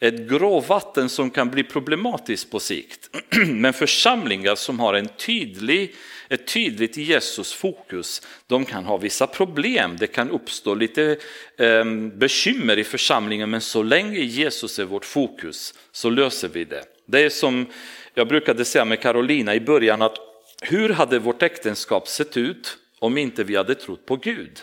ett 0.00 0.28
gråvatten 0.28 1.08
som 1.08 1.30
kan 1.30 1.50
bli 1.50 1.62
problematiskt 1.62 2.50
på 2.50 2.60
sikt. 2.60 3.10
Men 3.48 3.72
församlingar 3.72 4.54
som 4.54 4.80
har 4.80 4.94
en 4.94 5.08
tydlig, 5.08 5.94
ett 6.28 6.46
tydligt 6.46 6.96
Jesus-fokus, 6.96 8.22
de 8.46 8.64
kan 8.64 8.84
ha 8.84 8.96
vissa 8.96 9.26
problem. 9.26 9.96
Det 9.98 10.06
kan 10.06 10.30
uppstå 10.30 10.74
lite 10.74 11.16
eh, 11.58 11.84
bekymmer 12.14 12.78
i 12.78 12.84
församlingen, 12.84 13.50
men 13.50 13.60
så 13.60 13.82
länge 13.82 14.18
Jesus 14.18 14.78
är 14.78 14.84
vårt 14.84 15.04
fokus 15.04 15.74
så 15.92 16.10
löser 16.10 16.48
vi 16.48 16.64
det. 16.64 16.84
Det 17.06 17.22
är 17.22 17.30
som 17.30 17.66
jag 18.14 18.28
brukade 18.28 18.64
säga 18.64 18.84
med 18.84 19.00
Carolina 19.00 19.54
i 19.54 19.60
början, 19.60 20.02
att 20.02 20.16
hur 20.62 20.88
hade 20.88 21.18
vårt 21.18 21.42
äktenskap 21.42 22.08
sett 22.08 22.36
ut 22.36 22.78
om 22.98 23.18
inte 23.18 23.44
vi 23.44 23.56
hade 23.56 23.74
trott 23.74 24.06
på 24.06 24.16
Gud? 24.16 24.60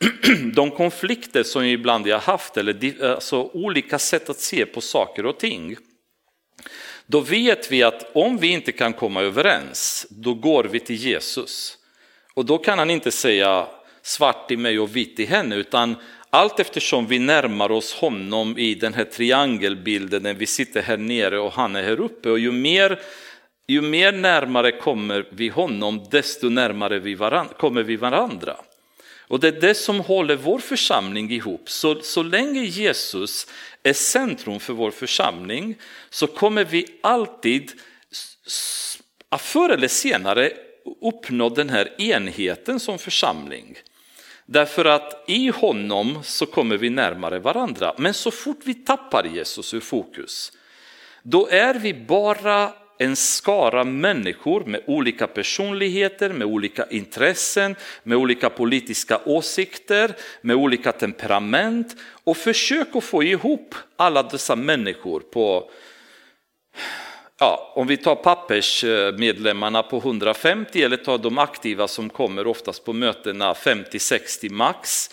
de 0.54 0.70
konflikter 0.70 1.42
som 1.42 1.64
ibland 1.64 2.06
jag 2.06 2.18
haft, 2.18 2.56
eller 2.56 3.04
alltså 3.04 3.42
olika 3.42 3.98
sätt 3.98 4.30
att 4.30 4.40
se 4.40 4.66
på 4.66 4.80
saker 4.80 5.26
och 5.26 5.38
ting, 5.38 5.76
då 7.06 7.20
vet 7.20 7.72
vi 7.72 7.82
att 7.82 8.10
om 8.16 8.36
vi 8.36 8.48
inte 8.48 8.72
kan 8.72 8.92
komma 8.92 9.22
överens, 9.22 10.06
då 10.10 10.34
går 10.34 10.64
vi 10.64 10.80
till 10.80 10.96
Jesus. 10.96 11.78
Och 12.34 12.44
då 12.44 12.58
kan 12.58 12.78
han 12.78 12.90
inte 12.90 13.10
säga 13.10 13.66
svart 14.02 14.50
i 14.50 14.56
mig 14.56 14.78
och 14.78 14.96
vitt 14.96 15.20
i 15.20 15.24
henne, 15.24 15.56
utan 15.56 15.96
allt 16.30 16.60
eftersom 16.60 17.06
vi 17.06 17.18
närmar 17.18 17.70
oss 17.70 17.94
honom 17.94 18.58
i 18.58 18.74
den 18.74 18.94
här 18.94 19.04
triangelbilden, 19.04 20.22
när 20.22 20.34
vi 20.34 20.46
sitter 20.46 20.82
här 20.82 20.96
nere 20.96 21.38
och 21.38 21.52
han 21.52 21.76
är 21.76 21.82
här 21.82 22.00
uppe, 22.00 22.30
och 22.30 22.38
ju 22.38 22.52
mer, 22.52 23.00
ju 23.68 23.80
mer 23.80 24.12
närmare 24.12 24.72
kommer 24.72 25.26
vi 25.30 25.48
honom, 25.48 26.06
desto 26.10 26.48
närmare 26.48 26.98
vi 26.98 27.14
varandra, 27.14 27.54
kommer 27.54 27.82
vi 27.82 27.96
varandra. 27.96 28.56
Och 29.30 29.40
det 29.40 29.48
är 29.48 29.60
det 29.60 29.74
som 29.74 30.00
håller 30.00 30.36
vår 30.36 30.58
församling 30.58 31.30
ihop. 31.30 31.70
Så, 31.70 32.00
så 32.02 32.22
länge 32.22 32.60
Jesus 32.60 33.46
är 33.82 33.92
centrum 33.92 34.60
för 34.60 34.72
vår 34.72 34.90
församling 34.90 35.74
så 36.10 36.26
kommer 36.26 36.64
vi 36.64 36.86
alltid, 37.00 37.72
förr 39.38 39.68
eller 39.68 39.88
senare, 39.88 40.52
uppnå 41.02 41.48
den 41.48 41.68
här 41.70 42.00
enheten 42.00 42.80
som 42.80 42.98
församling. 42.98 43.78
Därför 44.46 44.84
att 44.84 45.24
i 45.26 45.48
honom 45.48 46.18
så 46.24 46.46
kommer 46.46 46.76
vi 46.76 46.90
närmare 46.90 47.38
varandra. 47.38 47.94
Men 47.98 48.14
så 48.14 48.30
fort 48.30 48.60
vi 48.64 48.74
tappar 48.74 49.24
Jesus 49.24 49.74
ur 49.74 49.80
fokus, 49.80 50.52
då 51.22 51.48
är 51.48 51.74
vi 51.74 51.94
bara 51.94 52.72
en 53.00 53.16
skara 53.16 53.84
människor 53.84 54.64
med 54.64 54.80
olika 54.86 55.26
personligheter, 55.26 56.30
med 56.30 56.46
olika 56.46 56.86
intressen, 56.90 57.76
med 58.02 58.18
olika 58.18 58.50
politiska 58.50 59.20
åsikter, 59.24 60.16
med 60.40 60.56
olika 60.56 60.92
temperament 60.92 61.96
och 62.24 62.36
försök 62.36 62.96
att 62.96 63.04
få 63.04 63.22
ihop 63.22 63.74
alla 63.96 64.22
dessa 64.22 64.56
människor 64.56 65.20
på 65.20 65.70
Ja, 67.38 67.72
om 67.74 67.86
vi 67.86 67.96
tar 67.96 68.14
pappersmedlemmarna 68.14 69.82
på 69.82 69.96
150 69.96 70.82
eller 70.82 70.96
tar 70.96 71.18
de 71.18 71.38
aktiva 71.38 71.88
som 71.88 72.10
kommer 72.10 72.46
oftast 72.46 72.84
på 72.84 72.92
mötena 72.92 73.52
50-60 73.52 74.50
max. 74.50 75.10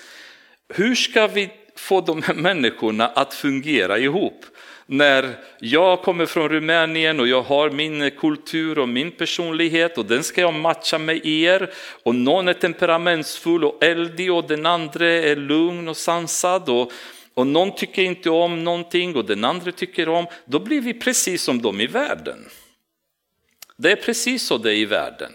Hur 0.73 0.95
ska 0.95 1.28
vi 1.28 1.50
få 1.76 2.02
de 2.02 2.21
här 2.23 2.34
människorna 2.34 3.08
att 3.08 3.34
fungera 3.34 3.97
ihop? 3.97 4.45
När 4.89 5.38
jag 5.60 6.02
kommer 6.02 6.26
från 6.26 6.50
Rumänien 6.50 7.19
och 7.19 7.28
jag 7.28 7.41
har 7.41 7.69
min 7.69 8.12
kultur 8.12 8.80
och 8.80 8.89
min 8.89 9.12
personlighet 9.12 9.97
och 9.97 10.06
den 10.06 10.23
ska 10.23 10.41
jag 10.41 10.54
matcha 10.54 10.97
med 10.97 11.26
er 11.26 11.73
och 12.04 12.15
någon 12.15 12.47
är 12.47 12.54
temperamentsfull 12.54 13.63
och 13.63 13.84
eldig 13.84 14.34
och 14.34 14.47
den 14.47 14.65
andra 14.65 15.10
är 15.10 15.36
lugn 15.36 15.88
och 15.88 15.97
sansad 15.97 16.69
och, 16.69 16.91
och 17.34 17.47
någon 17.47 17.76
tycker 17.76 18.02
inte 18.02 18.30
om 18.30 18.63
någonting 18.63 19.15
och 19.15 19.26
den 19.26 19.43
andra 19.43 19.71
tycker 19.71 20.10
om, 20.10 20.28
då 20.45 20.60
blir 20.60 20.82
vi 20.82 20.93
precis 20.93 21.43
som 21.43 21.62
de 21.62 21.82
i 21.82 21.88
världen. 21.88 22.45
Det 23.78 23.91
är 23.91 23.95
precis 23.95 24.47
så 24.47 24.58
det 24.58 24.71
är 24.71 24.78
i 24.78 24.86
världen. 24.86 25.32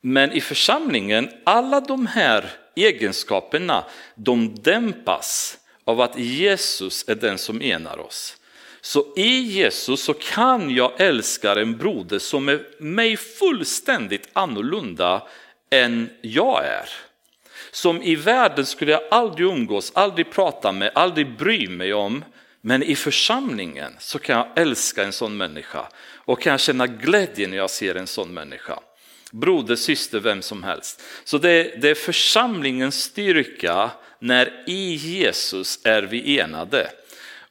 Men 0.00 0.32
i 0.32 0.40
församlingen, 0.40 1.30
alla 1.44 1.80
de 1.80 2.06
här 2.06 2.50
egenskaperna, 2.74 3.84
de 4.14 4.54
dämpas 4.54 5.58
av 5.84 6.00
att 6.00 6.18
Jesus 6.18 7.08
är 7.08 7.14
den 7.14 7.38
som 7.38 7.62
enar 7.62 7.98
oss. 7.98 8.35
Så 8.86 9.06
i 9.16 9.38
Jesus 9.38 10.02
så 10.02 10.14
kan 10.14 10.70
jag 10.70 11.00
älska 11.00 11.52
en 11.52 11.76
broder 11.76 12.18
som 12.18 12.48
är 12.48 12.66
mig 12.78 13.16
fullständigt 13.16 14.28
annorlunda 14.32 15.22
än 15.70 16.10
jag 16.20 16.64
är. 16.64 16.88
Som 17.70 18.02
i 18.02 18.14
världen 18.14 18.66
skulle 18.66 18.92
jag 18.92 19.00
aldrig 19.10 19.46
umgås, 19.46 19.92
aldrig 19.94 20.30
prata 20.30 20.72
med, 20.72 20.90
aldrig 20.94 21.36
bry 21.36 21.68
mig 21.68 21.94
om. 21.94 22.24
Men 22.60 22.82
i 22.82 22.96
församlingen 22.96 23.92
så 23.98 24.18
kan 24.18 24.36
jag 24.36 24.48
älska 24.62 25.04
en 25.04 25.12
sån 25.12 25.36
människa 25.36 25.88
och 26.14 26.42
kan 26.42 26.50
jag 26.50 26.60
känna 26.60 26.86
glädje 26.86 27.48
när 27.48 27.56
jag 27.56 27.70
ser 27.70 27.94
en 27.94 28.06
sån 28.06 28.34
människa. 28.34 28.80
Broder, 29.32 29.76
syster, 29.76 30.20
vem 30.20 30.42
som 30.42 30.62
helst. 30.62 31.02
Så 31.24 31.38
det, 31.38 31.82
det 31.82 31.90
är 31.90 31.94
församlingens 31.94 33.02
styrka 33.02 33.90
när 34.18 34.64
i 34.66 34.94
Jesus 34.94 35.80
är 35.84 36.02
vi 36.02 36.38
enade. 36.38 36.90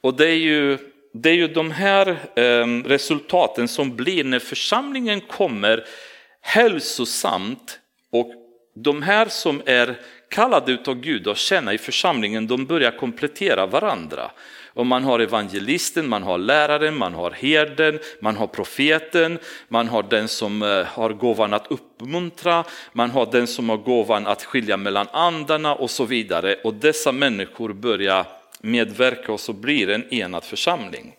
Och 0.01 0.13
det 0.17 0.27
är 0.27 0.37
ju, 0.37 0.77
det 1.21 1.29
är 1.29 1.33
ju 1.33 1.47
de 1.47 1.71
här 1.71 2.17
ehm, 2.35 2.83
resultaten 2.83 3.67
som 3.67 3.95
blir 3.95 4.23
när 4.23 4.39
församlingen 4.39 5.21
kommer 5.21 5.85
hälsosamt 6.41 7.79
och 8.11 8.31
de 8.75 9.01
här 9.01 9.25
som 9.25 9.61
är 9.65 9.99
kallade 10.29 10.77
av 10.87 10.95
Gud 10.95 11.27
att 11.27 11.37
känna 11.37 11.73
i 11.73 11.77
församlingen, 11.77 12.47
de 12.47 12.65
börjar 12.65 12.91
komplettera 12.91 13.65
varandra. 13.65 14.31
Och 14.73 14.85
man 14.85 15.03
har 15.03 15.19
evangelisten, 15.19 16.09
man 16.09 16.23
har 16.23 16.37
läraren, 16.37 16.97
man 16.97 17.13
har 17.13 17.31
herden, 17.31 17.99
man 18.21 18.35
har 18.35 18.47
profeten, 18.47 19.39
man 19.67 19.87
har 19.87 20.03
den 20.03 20.27
som 20.27 20.61
eh, 20.61 20.85
har 20.85 21.09
gåvan 21.09 21.53
att 21.53 21.67
uppmuntra, 21.71 22.63
man 22.93 23.11
har 23.11 23.31
den 23.31 23.47
som 23.47 23.69
har 23.69 23.77
gåvan 23.77 24.27
att 24.27 24.43
skilja 24.43 24.77
mellan 24.77 25.07
andarna 25.11 25.75
och 25.75 25.89
så 25.89 26.05
vidare. 26.05 26.55
Och 26.63 26.73
dessa 26.73 27.11
människor 27.11 27.73
börjar 27.73 28.25
medverka 28.61 29.31
och 29.31 29.39
så 29.39 29.53
blir 29.53 29.87
det 29.87 29.95
en 29.95 30.13
enad 30.13 30.43
församling. 30.43 31.15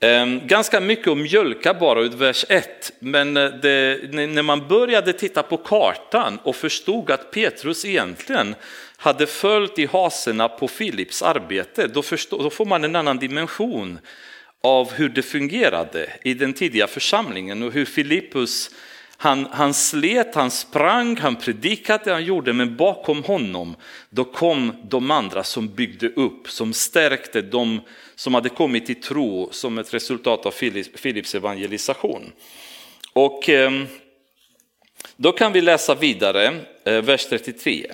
Ehm, 0.00 0.46
ganska 0.46 0.80
mycket 0.80 1.06
om 1.06 1.22
mjölka 1.22 1.74
bara 1.74 2.00
ut 2.00 2.14
vers 2.14 2.44
1, 2.48 2.92
men 2.98 3.36
eh, 3.36 3.50
det, 3.50 4.00
när 4.12 4.42
man 4.42 4.68
började 4.68 5.12
titta 5.12 5.42
på 5.42 5.56
kartan 5.56 6.38
och 6.42 6.56
förstod 6.56 7.10
att 7.10 7.30
Petrus 7.30 7.84
egentligen 7.84 8.54
hade 8.96 9.26
följt 9.26 9.78
i 9.78 9.86
haserna 9.86 10.48
på 10.48 10.68
Filips 10.68 11.22
arbete, 11.22 11.86
då, 11.86 12.02
förstår, 12.02 12.42
då 12.42 12.50
får 12.50 12.66
man 12.66 12.84
en 12.84 12.96
annan 12.96 13.18
dimension 13.18 13.98
av 14.62 14.92
hur 14.92 15.08
det 15.08 15.22
fungerade 15.22 16.12
i 16.22 16.34
den 16.34 16.52
tidiga 16.52 16.86
församlingen 16.86 17.62
och 17.62 17.72
hur 17.72 17.84
Filippus 17.84 18.70
han, 19.20 19.46
han 19.50 19.74
slet, 19.74 20.34
han 20.34 20.50
sprang, 20.50 21.16
han 21.16 21.36
predikade, 21.36 22.12
han 22.12 22.24
gjorde, 22.24 22.52
men 22.52 22.76
bakom 22.76 23.24
honom 23.24 23.76
då 24.10 24.24
kom 24.24 24.72
de 24.84 25.10
andra 25.10 25.44
som 25.44 25.68
byggde 25.68 26.08
upp, 26.08 26.50
som 26.50 26.72
stärkte 26.72 27.42
de 27.42 27.80
som 28.14 28.34
hade 28.34 28.48
kommit 28.48 28.86
till 28.86 29.00
tro 29.00 29.48
som 29.52 29.78
ett 29.78 29.94
resultat 29.94 30.46
av 30.46 30.50
Filips 30.94 31.34
evangelisation. 31.34 32.32
Och 33.12 33.48
ehm, 33.48 33.86
då 35.16 35.32
kan 35.32 35.52
vi 35.52 35.60
läsa 35.60 35.94
vidare, 35.94 36.60
eh, 36.84 37.02
vers 37.02 37.26
33. 37.26 37.86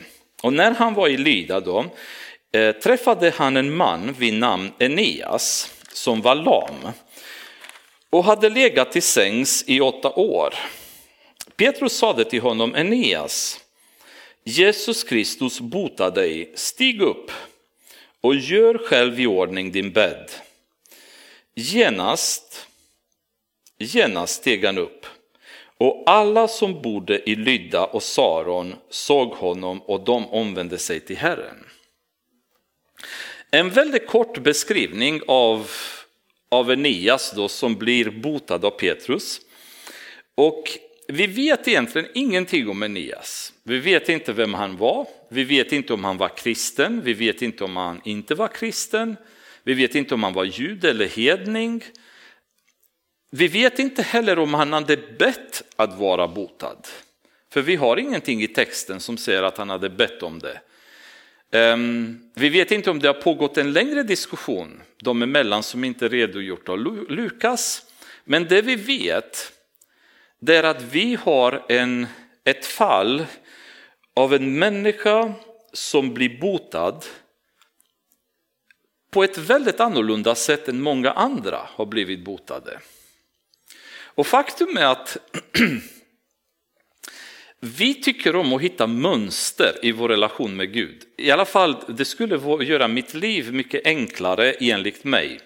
Och 0.42 0.52
när 0.52 0.70
han 0.70 0.94
var 0.94 1.08
i 1.08 1.16
Lyda 1.16 1.60
då, 1.60 1.84
eh, 2.52 2.72
träffade 2.72 3.32
han 3.36 3.56
en 3.56 3.76
man 3.76 4.12
vid 4.18 4.34
namn 4.34 4.72
Eneas 4.78 5.74
som 5.92 6.20
var 6.20 6.34
lam 6.34 6.92
och 8.10 8.24
hade 8.24 8.48
legat 8.48 8.92
till 8.92 9.02
sängs 9.02 9.64
i 9.66 9.80
åtta 9.80 10.10
år. 10.10 10.54
Petrus 11.56 11.92
sade 11.92 12.24
till 12.24 12.40
honom, 12.40 12.74
Eneas, 12.74 13.60
Jesus 14.44 15.04
Kristus 15.04 15.60
botar 15.60 16.10
dig, 16.10 16.52
stig 16.54 17.02
upp 17.02 17.30
och 18.20 18.34
gör 18.34 18.78
själv 18.78 19.20
i 19.20 19.26
ordning 19.26 19.72
din 19.72 19.92
bädd. 19.92 20.30
Genast, 21.54 22.66
genast 23.78 24.34
steg 24.34 24.64
han 24.64 24.78
upp 24.78 25.06
och 25.78 26.02
alla 26.06 26.48
som 26.48 26.82
bodde 26.82 27.30
i 27.30 27.36
Lydda 27.36 27.84
och 27.84 28.02
Saron 28.02 28.74
såg 28.90 29.28
honom 29.28 29.82
och 29.82 30.04
de 30.04 30.28
omvände 30.28 30.78
sig 30.78 31.00
till 31.00 31.16
Herren. 31.16 31.66
En 33.50 33.70
väldigt 33.70 34.06
kort 34.06 34.38
beskrivning 34.38 35.20
av, 35.26 35.70
av 36.48 36.72
Enias 36.72 37.32
då, 37.36 37.48
som 37.48 37.74
blir 37.74 38.10
botad 38.10 38.64
av 38.64 38.70
Petrus. 38.70 39.40
Och 40.34 40.78
vi 41.08 41.26
vet 41.26 41.68
egentligen 41.68 42.08
ingenting 42.14 42.68
om 42.68 42.82
Eneas. 42.82 43.52
Vi 43.62 43.78
vet 43.78 44.08
inte 44.08 44.32
vem 44.32 44.54
han 44.54 44.76
var, 44.76 45.06
vi 45.28 45.44
vet 45.44 45.72
inte 45.72 45.92
om 45.92 46.04
han 46.04 46.16
var 46.16 46.28
kristen, 46.28 47.00
vi 47.04 47.12
vet 47.12 47.42
inte 47.42 47.64
om 47.64 47.76
han 47.76 48.00
inte 48.04 48.34
var 48.34 48.48
kristen, 48.48 49.16
vi 49.62 49.74
vet 49.74 49.94
inte 49.94 50.14
om 50.14 50.22
han 50.22 50.32
var 50.32 50.44
jud 50.44 50.84
eller 50.84 51.08
hedning. 51.08 51.84
Vi 53.30 53.48
vet 53.48 53.78
inte 53.78 54.02
heller 54.02 54.38
om 54.38 54.54
han 54.54 54.72
hade 54.72 54.96
bett 54.96 55.62
att 55.76 55.98
vara 55.98 56.28
botad. 56.28 56.86
För 57.52 57.62
vi 57.62 57.76
har 57.76 57.96
ingenting 57.96 58.42
i 58.42 58.48
texten 58.48 59.00
som 59.00 59.16
säger 59.16 59.42
att 59.42 59.58
han 59.58 59.70
hade 59.70 59.90
bett 59.90 60.22
om 60.22 60.38
det. 60.38 60.60
Ehm, 61.58 62.20
vi 62.34 62.48
vet 62.48 62.70
inte 62.70 62.90
om 62.90 62.98
det 62.98 63.08
har 63.08 63.14
pågått 63.14 63.58
en 63.58 63.72
längre 63.72 64.02
diskussion 64.02 64.82
de 65.02 65.22
emellan 65.22 65.62
som 65.62 65.84
inte 65.84 66.08
redogjort 66.08 66.68
av 66.68 66.78
Lukas. 67.08 67.82
Men 68.24 68.44
det 68.44 68.62
vi 68.62 68.76
vet 68.76 69.52
det 70.44 70.56
är 70.56 70.62
att 70.62 70.82
vi 70.82 71.14
har 71.14 71.64
en, 71.68 72.06
ett 72.44 72.66
fall 72.66 73.26
av 74.14 74.34
en 74.34 74.58
människa 74.58 75.34
som 75.72 76.14
blir 76.14 76.40
botad 76.40 77.04
på 79.10 79.24
ett 79.24 79.38
väldigt 79.38 79.80
annorlunda 79.80 80.34
sätt 80.34 80.68
än 80.68 80.80
många 80.80 81.10
andra 81.10 81.60
har 81.64 81.86
blivit 81.86 82.24
botade. 82.24 82.80
Och 84.04 84.26
faktum 84.26 84.76
är 84.76 84.86
att 84.86 85.16
vi 87.60 87.94
tycker 87.94 88.36
om 88.36 88.52
att 88.52 88.62
hitta 88.62 88.86
mönster 88.86 89.78
i 89.82 89.92
vår 89.92 90.08
relation 90.08 90.56
med 90.56 90.72
Gud. 90.72 91.02
I 91.16 91.30
alla 91.30 91.44
fall, 91.44 91.76
det 91.88 92.04
skulle 92.04 92.64
göra 92.64 92.88
mitt 92.88 93.14
liv 93.14 93.52
mycket 93.52 93.86
enklare 93.86 94.52
enligt 94.52 95.04
mig. 95.04 95.40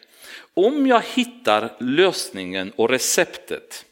Om 0.54 0.86
jag 0.86 1.02
hittar 1.14 1.76
lösningen 1.80 2.72
och 2.76 2.88
receptet 2.88 3.84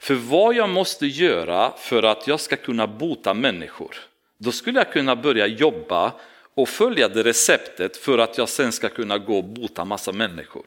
för 0.00 0.14
vad 0.14 0.54
jag 0.54 0.68
måste 0.68 1.06
göra 1.06 1.72
för 1.78 2.02
att 2.02 2.26
jag 2.26 2.40
ska 2.40 2.56
kunna 2.56 2.86
bota 2.86 3.34
människor, 3.34 3.96
då 4.38 4.52
skulle 4.52 4.78
jag 4.78 4.92
kunna 4.92 5.16
börja 5.16 5.46
jobba 5.46 6.12
och 6.54 6.68
följa 6.68 7.08
det 7.08 7.22
receptet 7.22 7.96
för 7.96 8.18
att 8.18 8.38
jag 8.38 8.48
sen 8.48 8.72
ska 8.72 8.88
kunna 8.88 9.18
gå 9.18 9.38
och 9.38 9.44
bota 9.44 9.84
massa 9.84 10.12
människor. 10.12 10.64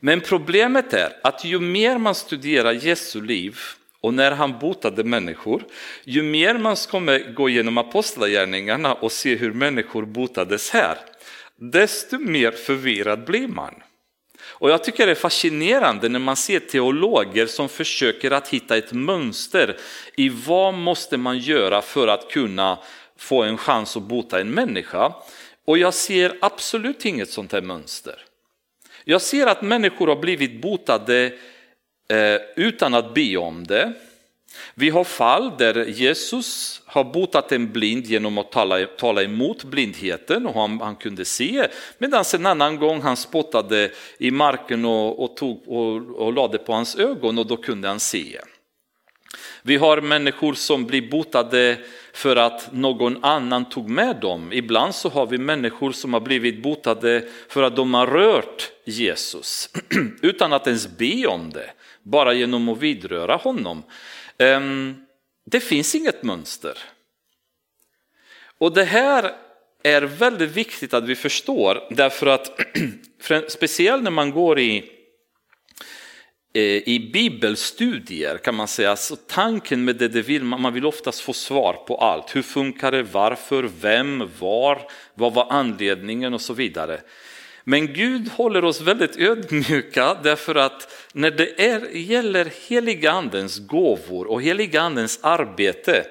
Men 0.00 0.20
problemet 0.20 0.92
är 0.92 1.12
att 1.22 1.44
ju 1.44 1.60
mer 1.60 1.98
man 1.98 2.14
studerar 2.14 2.72
Jesu 2.72 3.22
liv 3.22 3.58
och 4.00 4.14
när 4.14 4.32
han 4.32 4.58
botade 4.58 5.04
människor, 5.04 5.64
ju 6.04 6.22
mer 6.22 6.58
man 6.58 6.76
kommer 6.76 7.32
gå 7.32 7.48
igenom 7.48 7.78
apostlagärningarna 7.78 8.94
och 8.94 9.12
se 9.12 9.36
hur 9.36 9.52
människor 9.52 10.02
botades 10.04 10.70
här, 10.70 10.98
desto 11.56 12.18
mer 12.18 12.50
förvirrad 12.50 13.24
blir 13.24 13.48
man. 13.48 13.74
Och 14.60 14.70
jag 14.70 14.84
tycker 14.84 15.06
det 15.06 15.12
är 15.12 15.16
fascinerande 15.16 16.08
när 16.08 16.18
man 16.18 16.36
ser 16.36 16.60
teologer 16.60 17.46
som 17.46 17.68
försöker 17.68 18.30
att 18.30 18.48
hitta 18.48 18.76
ett 18.76 18.92
mönster 18.92 19.76
i 20.16 20.28
vad 20.28 20.74
måste 20.74 21.16
man 21.16 21.38
göra 21.38 21.82
för 21.82 22.08
att 22.08 22.30
kunna 22.30 22.78
få 23.16 23.42
en 23.42 23.58
chans 23.58 23.96
att 23.96 24.02
bota 24.02 24.40
en 24.40 24.50
människa. 24.50 25.12
Och 25.66 25.78
jag 25.78 25.94
ser 25.94 26.36
absolut 26.40 27.04
inget 27.04 27.30
sånt 27.30 27.52
här 27.52 27.60
mönster. 27.60 28.24
Jag 29.04 29.22
ser 29.22 29.46
att 29.46 29.62
människor 29.62 30.06
har 30.06 30.16
blivit 30.16 30.62
botade 30.62 31.32
eh, 32.08 32.36
utan 32.56 32.94
att 32.94 33.14
be 33.14 33.36
om 33.36 33.66
det. 33.66 33.92
Vi 34.74 34.90
har 34.90 35.04
fall 35.04 35.52
där 35.58 35.84
Jesus 35.84 36.80
har 36.86 37.04
botat 37.04 37.52
en 37.52 37.72
blind 37.72 38.06
genom 38.06 38.38
att 38.38 38.52
tala, 38.52 38.86
tala 38.86 39.22
emot 39.22 39.64
blindheten 39.64 40.46
och 40.46 40.54
han, 40.54 40.80
han 40.80 40.96
kunde 40.96 41.24
se. 41.24 41.68
Medan 41.98 42.24
en 42.34 42.46
annan 42.46 42.76
gång 42.76 43.00
han 43.00 43.16
spottade 43.16 43.90
i 44.18 44.30
marken 44.30 44.84
och, 44.84 45.24
och, 45.24 45.36
tog, 45.36 45.68
och, 45.68 45.96
och 46.26 46.32
lade 46.32 46.58
på 46.58 46.72
hans 46.72 46.96
ögon 46.96 47.38
och 47.38 47.46
då 47.46 47.56
kunde 47.56 47.88
han 47.88 48.00
se. 48.00 48.40
Vi 49.62 49.76
har 49.76 50.00
människor 50.00 50.54
som 50.54 50.86
blir 50.86 51.10
botade 51.10 51.78
för 52.12 52.36
att 52.36 52.72
någon 52.72 53.24
annan 53.24 53.68
tog 53.68 53.88
med 53.88 54.16
dem. 54.16 54.52
Ibland 54.52 54.94
så 54.94 55.08
har 55.08 55.26
vi 55.26 55.38
människor 55.38 55.92
som 55.92 56.12
har 56.12 56.20
blivit 56.20 56.62
botade 56.62 57.28
för 57.48 57.62
att 57.62 57.76
de 57.76 57.94
har 57.94 58.06
rört 58.06 58.70
Jesus 58.84 59.68
utan 60.22 60.52
att 60.52 60.66
ens 60.66 60.98
be 60.98 61.26
om 61.26 61.50
det, 61.50 61.70
bara 62.02 62.32
genom 62.32 62.68
att 62.68 62.78
vidröra 62.78 63.36
honom. 63.36 63.82
Ehm, 64.40 64.96
det 65.46 65.60
finns 65.60 65.94
inget 65.94 66.22
mönster. 66.22 66.78
Och 68.58 68.74
det 68.74 68.84
här 68.84 69.32
är 69.82 70.02
väldigt 70.02 70.50
viktigt 70.50 70.94
att 70.94 71.04
vi 71.04 71.16
förstår 71.16 71.86
därför 71.90 72.26
att 72.26 72.60
speciellt 73.48 74.02
när 74.02 74.10
man 74.10 74.30
går 74.30 74.58
i 74.58 74.78
eh, 76.54 76.62
i 76.62 77.10
bibelstudier 77.12 78.38
kan 78.38 78.54
man 78.54 78.68
säga, 78.68 78.96
så 78.96 79.16
tanken 79.16 79.84
med 79.84 79.96
det, 79.96 80.08
det 80.08 80.22
vill 80.22 80.44
man, 80.44 80.60
man 80.60 80.74
vill 80.74 80.86
oftast 80.86 81.20
få 81.20 81.32
svar 81.32 81.72
på 81.72 81.96
allt. 81.96 82.36
Hur 82.36 82.42
funkar 82.42 82.92
det, 82.92 83.02
varför, 83.02 83.70
vem, 83.80 84.30
var, 84.38 84.90
vad 85.14 85.34
var 85.34 85.46
anledningen 85.50 86.34
och 86.34 86.40
så 86.40 86.54
vidare. 86.54 87.00
Men 87.70 87.92
Gud 87.92 88.28
håller 88.28 88.64
oss 88.64 88.80
väldigt 88.80 89.16
ödmjuka 89.16 90.16
därför 90.22 90.54
att 90.54 91.06
när 91.12 91.30
det 91.30 91.66
är, 91.66 91.96
gäller 91.96 92.52
heligandens 92.68 93.58
gåvor 93.58 94.26
och 94.26 94.42
heligandens 94.42 95.18
arbete, 95.22 96.06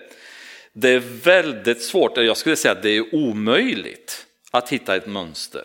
det 0.74 0.90
är 0.90 1.00
väldigt 1.24 1.84
svårt, 1.84 2.18
jag 2.18 2.38
skulle 2.38 2.56
säga 2.56 2.72
att 2.72 2.84
det 2.84 2.98
är 2.98 3.16
omöjligt 3.16 4.26
att 4.52 4.70
hitta 4.70 4.96
ett 4.96 5.08
mönster. 5.08 5.64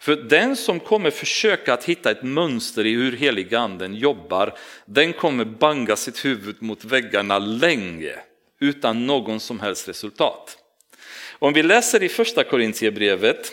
För 0.00 0.16
den 0.16 0.56
som 0.56 0.80
kommer 0.80 1.10
försöka 1.10 1.74
att 1.74 1.84
hitta 1.84 2.10
ett 2.10 2.22
mönster 2.22 2.86
i 2.86 2.94
hur 2.94 3.16
heliganden 3.16 3.94
jobbar, 3.94 4.54
den 4.84 5.12
kommer 5.12 5.44
banga 5.44 5.96
sitt 5.96 6.24
huvud 6.24 6.56
mot 6.62 6.84
väggarna 6.84 7.38
länge 7.38 8.14
utan 8.60 9.06
någon 9.06 9.40
som 9.40 9.60
helst 9.60 9.88
resultat. 9.88 10.58
Om 11.32 11.52
vi 11.52 11.62
läser 11.62 12.02
i 12.02 12.08
första 12.08 12.44
Korintierbrevet 12.44 13.52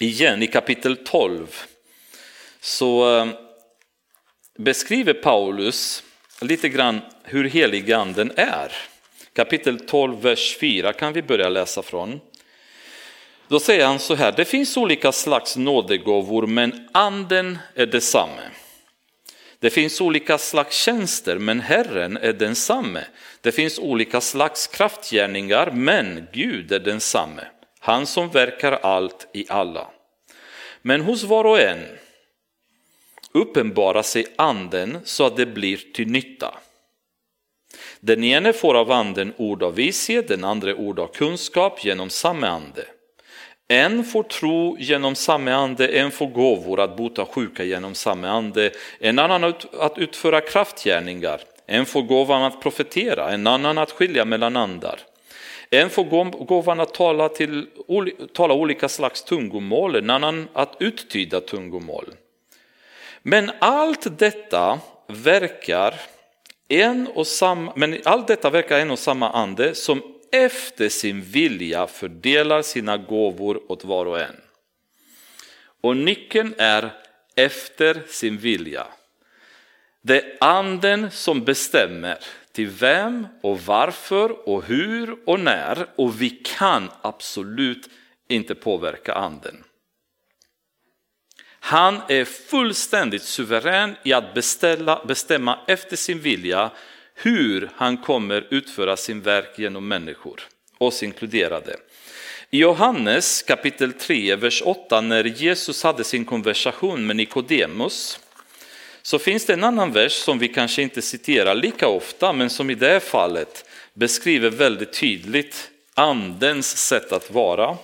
igen 0.00 0.42
i 0.42 0.46
kapitel 0.46 0.96
12 0.96 1.64
så 2.60 3.18
eh, 3.18 3.26
beskriver 4.58 5.12
Paulus 5.12 6.02
lite 6.40 6.68
grann 6.68 7.00
hur 7.24 7.44
helig 7.44 7.92
anden 7.92 8.32
är. 8.36 8.72
Kapitel 9.32 9.80
12, 9.80 10.20
vers 10.22 10.56
4 10.56 10.92
kan 10.92 11.12
vi 11.12 11.22
börja 11.22 11.48
läsa 11.48 11.82
från. 11.82 12.20
Då 13.48 13.60
säger 13.60 13.86
han 13.86 13.98
så 13.98 14.14
här, 14.14 14.32
det 14.32 14.44
finns 14.44 14.76
olika 14.76 15.12
slags 15.12 15.56
nådegåvor 15.56 16.46
men 16.46 16.88
anden 16.92 17.58
är 17.74 17.86
detsamme. 17.86 18.42
Det 19.58 19.70
finns 19.70 20.00
olika 20.00 20.38
slags 20.38 20.76
tjänster 20.76 21.38
men 21.38 21.60
Herren 21.60 22.16
är 22.16 22.32
densamme. 22.32 23.04
Det 23.40 23.52
finns 23.52 23.78
olika 23.78 24.20
slags 24.20 24.66
kraftgärningar 24.66 25.70
men 25.70 26.26
Gud 26.32 26.72
är 26.72 26.80
densamme. 26.80 27.42
Han 27.86 28.06
som 28.06 28.28
verkar 28.28 28.72
allt 28.72 29.28
i 29.32 29.46
alla. 29.48 29.86
Men 30.82 31.00
hos 31.00 31.24
var 31.24 31.44
och 31.44 31.60
en 31.60 31.78
uppenbarar 33.32 34.02
sig 34.02 34.26
anden 34.36 34.98
så 35.04 35.26
att 35.26 35.36
det 35.36 35.46
blir 35.46 35.76
till 35.94 36.08
nytta. 36.08 36.54
Den 38.00 38.24
ene 38.24 38.52
får 38.52 38.74
av 38.74 38.92
anden 38.92 39.32
ord 39.36 39.62
av 39.62 39.74
vishet, 39.74 40.28
den 40.28 40.44
andra 40.44 40.74
ord 40.74 40.98
av 40.98 41.06
kunskap 41.06 41.84
genom 41.84 42.10
samma 42.10 42.48
ande. 42.48 42.84
En 43.68 44.04
får 44.04 44.22
tro 44.22 44.76
genom 44.78 45.14
samma 45.14 45.52
ande, 45.52 45.88
en 45.88 46.10
får 46.10 46.26
gåvor 46.26 46.80
att 46.80 46.96
bota 46.96 47.26
sjuka 47.26 47.64
genom 47.64 47.94
samma 47.94 48.28
ande, 48.28 48.70
en 49.00 49.18
annan 49.18 49.54
att 49.78 49.98
utföra 49.98 50.40
kraftgärningar, 50.40 51.40
en 51.66 51.86
får 51.86 52.02
gåvan 52.02 52.42
att 52.42 52.62
profetera, 52.62 53.30
en 53.30 53.46
annan 53.46 53.78
att 53.78 53.90
skilja 53.90 54.24
mellan 54.24 54.56
andar. 54.56 55.00
En 55.70 55.90
får 55.90 56.04
gåvan 56.44 56.80
att 56.80 56.94
tala, 56.94 57.28
till, 57.28 57.66
tala 58.32 58.54
olika 58.54 58.88
slags 58.88 59.22
tungomål, 59.22 59.96
en 59.96 60.10
annan 60.10 60.48
att 60.52 60.76
uttyda 60.80 61.40
tungomål. 61.40 62.14
Men 63.22 63.50
allt 63.58 64.18
detta 64.18 64.80
verkar 65.06 65.94
en 66.68 67.08
och 67.14 67.26
samma, 67.26 67.72
men 67.76 68.00
allt 68.04 68.26
detta 68.26 68.50
verkar 68.50 68.78
en 68.78 68.90
och 68.90 68.98
samma 68.98 69.30
ande 69.30 69.74
som 69.74 70.02
efter 70.32 70.88
sin 70.88 71.22
vilja 71.22 71.86
fördelar 71.86 72.62
sina 72.62 72.96
gåvor 72.96 73.72
åt 73.72 73.84
var 73.84 74.06
och 74.06 74.20
en. 74.20 74.36
Och 75.80 75.96
nyckeln 75.96 76.54
är 76.58 76.90
efter 77.34 78.02
sin 78.08 78.38
vilja. 78.38 78.86
Det 80.02 80.16
är 80.16 80.36
anden 80.40 81.10
som 81.10 81.44
bestämmer 81.44 82.18
till 82.56 82.68
vem 82.68 83.26
och 83.42 83.60
varför 83.60 84.48
och 84.48 84.64
hur 84.64 85.16
och 85.26 85.40
när 85.40 85.86
och 85.96 86.22
vi 86.22 86.30
kan 86.30 86.90
absolut 87.02 87.88
inte 88.28 88.54
påverka 88.54 89.14
anden. 89.14 89.64
Han 91.60 92.00
är 92.08 92.24
fullständigt 92.24 93.22
suverän 93.22 93.96
i 94.04 94.12
att 94.12 94.34
beställa, 94.34 95.04
bestämma 95.04 95.58
efter 95.66 95.96
sin 95.96 96.20
vilja 96.20 96.70
hur 97.14 97.70
han 97.74 97.96
kommer 97.96 98.46
utföra 98.50 98.96
sin 98.96 99.20
verk 99.20 99.58
genom 99.58 99.88
människor, 99.88 100.42
oss 100.78 101.02
inkluderade. 101.02 101.76
I 102.50 102.58
Johannes 102.58 103.42
kapitel 103.42 103.92
3, 103.92 104.36
vers 104.36 104.62
8, 104.64 105.00
när 105.00 105.24
Jesus 105.24 105.82
hade 105.82 106.04
sin 106.04 106.24
konversation 106.24 107.06
med 107.06 107.16
Nikodemus, 107.16 108.20
så 109.06 109.18
finns 109.18 109.44
det 109.44 109.52
en 109.52 109.64
annan 109.64 109.92
vers 109.92 110.12
som 110.12 110.38
vi 110.38 110.48
kanske 110.48 110.82
inte 110.82 111.02
citerar 111.02 111.54
lika 111.54 111.88
ofta, 111.88 112.32
men 112.32 112.50
som 112.50 112.70
i 112.70 112.74
det 112.74 112.88
här 112.88 113.00
fallet 113.00 113.64
beskriver 113.94 114.50
väldigt 114.50 114.92
tydligt 114.92 115.70
andens 115.94 116.76
sätt 116.76 117.12
att 117.12 117.30
vara. 117.30 117.76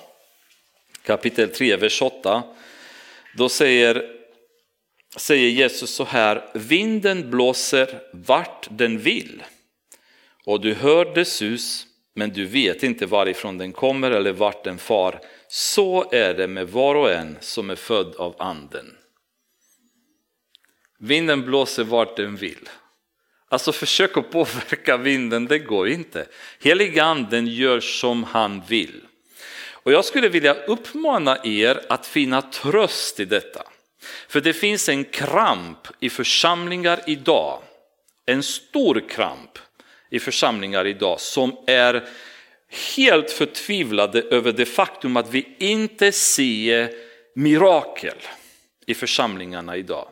Kapitel 1.02 1.48
3, 1.48 1.76
vers 1.76 2.02
8. 2.02 2.42
Då 3.36 3.48
säger 3.48 4.06
säger 5.16 5.48
Jesus 5.48 5.90
så 5.90 6.04
här, 6.04 6.44
vinden 6.54 7.30
blåser 7.30 8.00
vart 8.12 8.66
den 8.70 8.98
vill 8.98 9.42
och 10.44 10.60
du 10.60 10.74
hör 10.74 11.14
dess 11.14 11.32
sus 11.32 11.86
men 12.14 12.30
du 12.30 12.46
vet 12.46 12.82
inte 12.82 13.06
varifrån 13.06 13.58
den 13.58 13.72
kommer 13.72 14.10
eller 14.10 14.32
vart 14.32 14.64
den 14.64 14.78
far. 14.78 15.20
Så 15.48 16.10
är 16.12 16.34
det 16.34 16.46
med 16.46 16.68
var 16.68 16.94
och 16.94 17.12
en 17.12 17.36
som 17.40 17.70
är 17.70 17.76
född 17.76 18.14
av 18.16 18.34
anden. 18.38 18.96
Vinden 21.04 21.42
blåser 21.42 21.84
vart 21.84 22.16
den 22.16 22.36
vill. 22.36 22.68
Alltså 23.48 23.72
försök 23.72 24.16
att 24.16 24.30
påverka 24.30 24.96
vinden, 24.96 25.46
det 25.46 25.58
går 25.58 25.88
inte. 25.88 26.26
Heliga 26.60 27.04
anden 27.04 27.46
gör 27.46 27.80
som 27.80 28.24
han 28.24 28.62
vill. 28.68 29.00
Och 29.70 29.92
jag 29.92 30.04
skulle 30.04 30.28
vilja 30.28 30.54
uppmana 30.54 31.38
er 31.44 31.80
att 31.88 32.06
finna 32.06 32.42
tröst 32.42 33.20
i 33.20 33.24
detta. 33.24 33.62
För 34.28 34.40
det 34.40 34.52
finns 34.52 34.88
en 34.88 35.04
kramp 35.04 35.88
i 36.00 36.10
församlingar 36.10 37.00
idag, 37.06 37.62
en 38.26 38.42
stor 38.42 39.08
kramp 39.08 39.58
i 40.10 40.18
församlingar 40.18 40.86
idag 40.86 41.20
som 41.20 41.56
är 41.66 42.08
helt 42.96 43.30
förtvivlade 43.30 44.22
över 44.22 44.52
det 44.52 44.66
faktum 44.66 45.16
att 45.16 45.30
vi 45.30 45.56
inte 45.58 46.12
ser 46.12 46.90
mirakel 47.34 48.16
i 48.86 48.94
församlingarna 48.94 49.76
idag. 49.76 50.11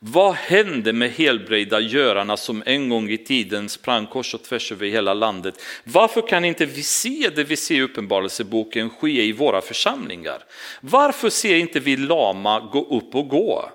Vad 0.00 0.34
hände 0.34 0.92
med 0.92 1.10
helbrägda 1.10 1.80
görarna 1.80 2.36
som 2.36 2.62
en 2.66 2.88
gång 2.88 3.10
i 3.10 3.18
tiden 3.18 3.68
sprang 3.68 4.06
kors 4.06 4.34
och 4.34 4.42
tvärs 4.42 4.72
över 4.72 4.86
hela 4.86 5.14
landet? 5.14 5.62
Varför 5.84 6.28
kan 6.28 6.44
inte 6.44 6.66
vi 6.66 6.82
se 6.82 7.30
det 7.36 7.44
vi 7.44 7.56
ser 7.56 7.74
i 7.74 7.82
Uppenbarelseboken 7.82 8.90
ske 8.90 9.24
i 9.24 9.32
våra 9.32 9.60
församlingar? 9.60 10.44
Varför 10.80 11.30
ser 11.30 11.56
inte 11.56 11.80
vi 11.80 11.96
lama 11.96 12.60
gå 12.60 12.98
upp 12.98 13.14
och 13.14 13.28
gå? 13.28 13.70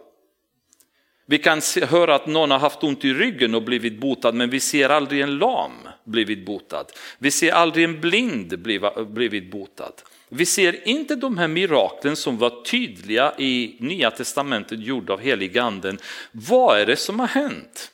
Vi 1.26 1.38
kan 1.38 1.62
höra 1.90 2.16
att 2.16 2.28
någon 2.28 2.52
har 2.52 2.60
haft 2.60 2.84
ont 2.84 3.06
i 3.06 3.14
ryggen 3.14 3.56
och 3.56 3.64
blivit 3.64 4.00
botad 4.00 4.32
men 4.36 4.50
vi 4.50 4.60
ser 4.60 4.90
aldrig 4.90 5.22
en 5.22 5.38
lam 5.38 5.72
blivit 6.04 6.46
botad. 6.46 6.86
Vi 7.18 7.32
ser 7.32 7.52
aldrig 7.52 7.86
en 7.86 8.02
blind 8.02 8.60
blivit 9.08 9.52
botad. 9.52 9.94
Vi 10.34 10.46
ser 10.46 10.88
inte 10.88 11.16
de 11.16 11.38
här 11.38 11.48
miraklen 11.48 12.16
som 12.16 12.38
var 12.38 12.64
tydliga 12.64 13.34
i 13.38 13.76
Nya 13.80 14.12
Testamentet 14.12 14.80
gjorda 14.80 15.14
av 15.14 15.20
heliganden. 15.20 16.00
Vad 16.32 16.80
är 16.80 16.86
det 16.86 16.96
som 16.96 17.20
har 17.20 17.28
hänt? 17.28 17.92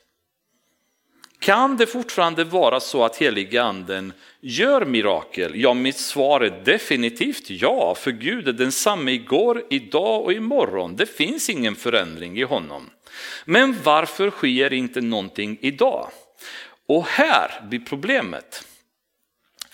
Kan 1.39 1.77
det 1.77 1.85
fortfarande 1.85 2.43
vara 2.43 2.79
så 2.79 3.03
att 3.03 3.17
heliganden 3.17 4.13
gör 4.41 4.85
mirakel? 4.85 5.51
Ja, 5.55 5.73
mitt 5.73 5.97
svar 5.97 6.41
är 6.41 6.63
definitivt 6.65 7.49
ja, 7.49 7.95
för 7.95 8.11
Gud 8.11 8.47
är 8.47 8.53
densamme 8.53 9.11
igår, 9.11 9.63
idag 9.69 10.23
och 10.23 10.33
imorgon. 10.33 10.95
Det 10.95 11.05
finns 11.05 11.49
ingen 11.49 11.75
förändring 11.75 12.37
i 12.37 12.43
honom. 12.43 12.89
Men 13.45 13.75
varför 13.83 14.29
sker 14.29 14.73
inte 14.73 15.01
någonting 15.01 15.57
idag? 15.61 16.09
Och 16.87 17.05
här 17.05 17.61
blir 17.69 17.79
problemet. 17.79 18.67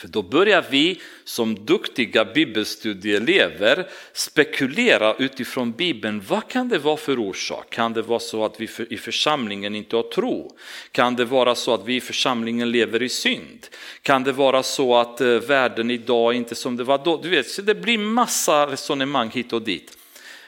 För 0.03 0.07
då 0.09 0.21
börjar 0.21 0.65
vi 0.69 1.01
som 1.23 1.65
duktiga 1.65 2.25
bibelstudieelever 2.25 3.87
spekulera 4.13 5.15
utifrån 5.15 5.71
Bibeln. 5.71 6.23
Vad 6.27 6.47
kan 6.47 6.69
det 6.69 6.77
vara 6.77 6.97
för 6.97 7.19
orsak? 7.19 7.69
Kan 7.69 7.93
det 7.93 8.01
vara 8.01 8.19
så 8.19 8.45
att 8.45 8.59
vi 8.59 8.69
i 8.89 8.97
församlingen 8.97 9.75
inte 9.75 9.95
har 9.95 10.03
tro? 10.03 10.57
Kan 10.91 11.15
det 11.15 11.25
vara 11.25 11.55
så 11.55 11.73
att 11.73 11.85
vi 11.85 11.95
i 11.95 12.01
församlingen 12.01 12.71
lever 12.71 13.03
i 13.03 13.09
synd? 13.09 13.67
Kan 14.01 14.23
det 14.23 14.31
vara 14.31 14.63
så 14.63 14.95
att 14.95 15.21
eh, 15.21 15.27
världen 15.27 15.91
idag 15.91 16.33
inte 16.33 16.55
som 16.55 16.77
det 16.77 16.83
var 16.83 17.01
då? 17.05 17.17
Du 17.17 17.29
vet, 17.29 17.47
så 17.47 17.61
det 17.61 17.75
blir 17.75 17.97
massa 17.97 18.67
resonemang 18.67 19.29
hit 19.29 19.53
och 19.53 19.61
dit. 19.61 19.97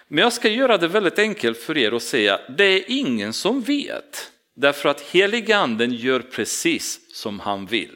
Men 0.07 0.23
jag 0.23 0.33
ska 0.33 0.49
göra 0.49 0.77
det 0.77 0.87
väldigt 0.87 1.19
enkelt 1.19 1.57
för 1.57 1.77
er 1.77 1.93
och 1.93 2.01
säga, 2.01 2.39
det 2.57 2.65
är 2.65 2.83
ingen 2.87 3.33
som 3.33 3.61
vet. 3.61 4.31
Därför 4.55 4.89
att 4.89 5.01
heliganden 5.01 5.91
gör 5.91 6.19
precis 6.19 6.99
som 7.13 7.39
han 7.39 7.65
vill 7.65 7.95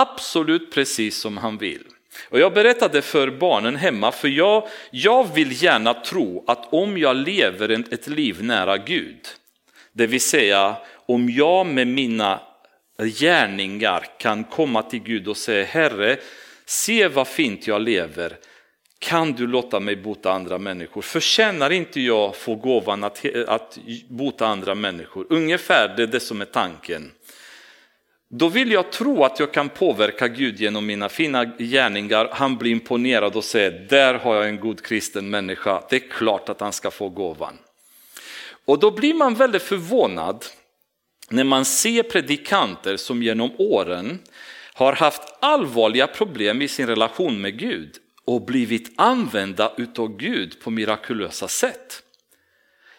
absolut 0.00 0.72
precis 0.72 1.18
som 1.18 1.36
han 1.36 1.58
vill. 1.58 1.82
Och 2.28 2.38
jag 2.38 2.54
berättade 2.54 3.02
för 3.02 3.30
barnen 3.30 3.76
hemma, 3.76 4.12
för 4.12 4.28
jag, 4.28 4.68
jag 4.90 5.34
vill 5.34 5.62
gärna 5.62 5.94
tro 5.94 6.44
att 6.46 6.72
om 6.72 6.98
jag 6.98 7.16
lever 7.16 7.92
ett 7.94 8.06
liv 8.06 8.42
nära 8.42 8.78
Gud, 8.78 9.20
det 9.92 10.06
vill 10.06 10.20
säga 10.20 10.76
om 11.06 11.30
jag 11.30 11.66
med 11.66 11.86
mina 11.86 12.40
gärningar 13.02 14.06
kan 14.18 14.44
komma 14.44 14.82
till 14.82 15.02
Gud 15.02 15.28
och 15.28 15.36
säga 15.36 15.64
Herre, 15.64 16.16
se 16.66 17.08
vad 17.08 17.28
fint 17.28 17.66
jag 17.66 17.82
lever, 17.82 18.36
kan 18.98 19.32
du 19.32 19.46
låta 19.46 19.80
mig 19.80 19.96
bota 19.96 20.32
andra 20.32 20.58
människor? 20.58 21.02
Förtjänar 21.02 21.70
inte 21.70 22.00
jag 22.00 22.36
få 22.36 22.54
gåvan 22.54 23.04
att, 23.04 23.24
att 23.46 23.78
bota 24.08 24.46
andra 24.46 24.74
människor? 24.74 25.26
Ungefär 25.30 25.94
det 25.96 26.02
är 26.02 26.06
det 26.06 26.20
som 26.20 26.40
är 26.40 26.44
tanken. 26.44 27.10
Då 28.30 28.48
vill 28.48 28.72
jag 28.72 28.92
tro 28.92 29.24
att 29.24 29.40
jag 29.40 29.52
kan 29.52 29.68
påverka 29.68 30.28
Gud 30.28 30.60
genom 30.60 30.86
mina 30.86 31.08
fina 31.08 31.44
gärningar. 31.44 32.28
Han 32.32 32.56
blir 32.56 32.70
imponerad 32.70 33.36
och 33.36 33.44
säger, 33.44 33.86
där 33.90 34.14
har 34.14 34.34
jag 34.34 34.48
en 34.48 34.60
god 34.60 34.82
kristen 34.82 35.30
människa, 35.30 35.82
det 35.90 35.96
är 35.96 36.10
klart 36.10 36.48
att 36.48 36.60
han 36.60 36.72
ska 36.72 36.90
få 36.90 37.08
gåvan. 37.08 37.58
Och 38.64 38.78
då 38.78 38.90
blir 38.90 39.14
man 39.14 39.34
väldigt 39.34 39.62
förvånad 39.62 40.44
när 41.28 41.44
man 41.44 41.64
ser 41.64 42.02
predikanter 42.02 42.96
som 42.96 43.22
genom 43.22 43.50
åren 43.58 44.18
har 44.74 44.92
haft 44.92 45.22
allvarliga 45.40 46.06
problem 46.06 46.62
i 46.62 46.68
sin 46.68 46.86
relation 46.86 47.40
med 47.40 47.58
Gud 47.58 47.90
och 48.24 48.44
blivit 48.44 48.92
använda 48.96 49.72
utav 49.76 50.16
Gud 50.16 50.60
på 50.60 50.70
mirakulösa 50.70 51.48
sätt. 51.48 52.03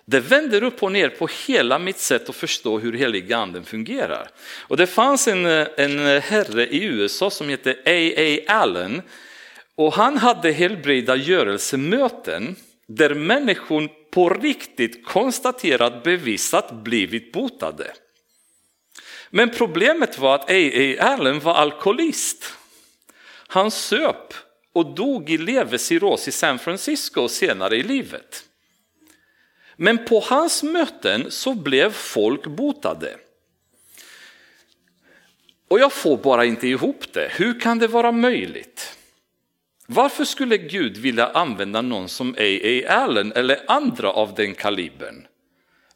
Det 0.06 0.20
vänder 0.20 0.64
upp 0.64 0.84
och 0.84 0.91
ner 0.91 1.10
på 1.10 1.30
hela 1.47 1.80
mitt 1.80 1.99
sätt 1.99 2.30
att 2.30 2.36
förstå 2.36 2.80
hur 2.80 2.93
heliga 2.93 3.38
anden 3.38 3.66
fungerar. 3.66 4.30
Och 4.68 4.78
det 4.78 4.88
fanns 4.88 5.28
en, 5.28 5.45
en 5.45 6.22
herre 6.22 6.68
i 6.68 6.84
USA 6.84 7.30
som 7.30 7.49
hette 7.49 7.72
A.A. 7.86 8.39
Allen 8.47 9.01
och 9.76 9.93
han 9.93 10.18
hade 10.18 10.51
helbrägdagörelsemöten 10.51 12.56
där 12.88 13.14
människor 13.14 13.89
på 14.12 14.30
riktigt 14.30 15.06
konstaterat 15.06 16.03
bevisat 16.03 16.72
blivit 16.72 17.32
botade. 17.32 17.93
Men 19.30 19.49
problemet 19.49 20.20
var 20.20 20.36
att 20.36 20.51
A.A. 20.51 20.95
Allen 20.99 21.39
var 21.39 21.53
alkoholist. 21.53 22.53
Han 23.47 23.72
söp 23.72 24.34
och 24.74 24.95
dog 24.95 25.30
i 25.30 25.38
levercirros 25.38 26.28
i 26.28 26.32
San 26.32 26.60
Francisco 26.60 27.28
senare 27.28 27.76
i 27.76 27.84
livet. 27.84 28.43
Men 29.76 30.05
på 30.05 30.19
hans 30.19 30.63
möten 30.63 31.32
så 31.32 31.53
blev 31.53 31.91
folk 31.91 32.45
botade. 32.47 33.17
Och 35.67 35.80
jag 35.80 35.93
får 35.93 36.17
bara 36.17 36.45
inte 36.45 36.67
ihop 36.67 37.13
det. 37.13 37.32
Hur 37.32 37.59
kan 37.59 37.80
det 37.80 37.88
vara 37.88 38.11
möjligt? 38.11 38.97
Varför 39.88 40.26
skulle 40.26 40.57
Gud 40.57 40.97
vilja 40.97 41.28
använda 41.28 41.82
någon 41.82 42.09
som 42.09 42.36
A.A. 42.39 42.93
Allen 42.93 43.32
eller 43.32 43.59
andra 43.67 44.11
av 44.11 44.34
den 44.36 44.55
kalibern? 44.55 45.28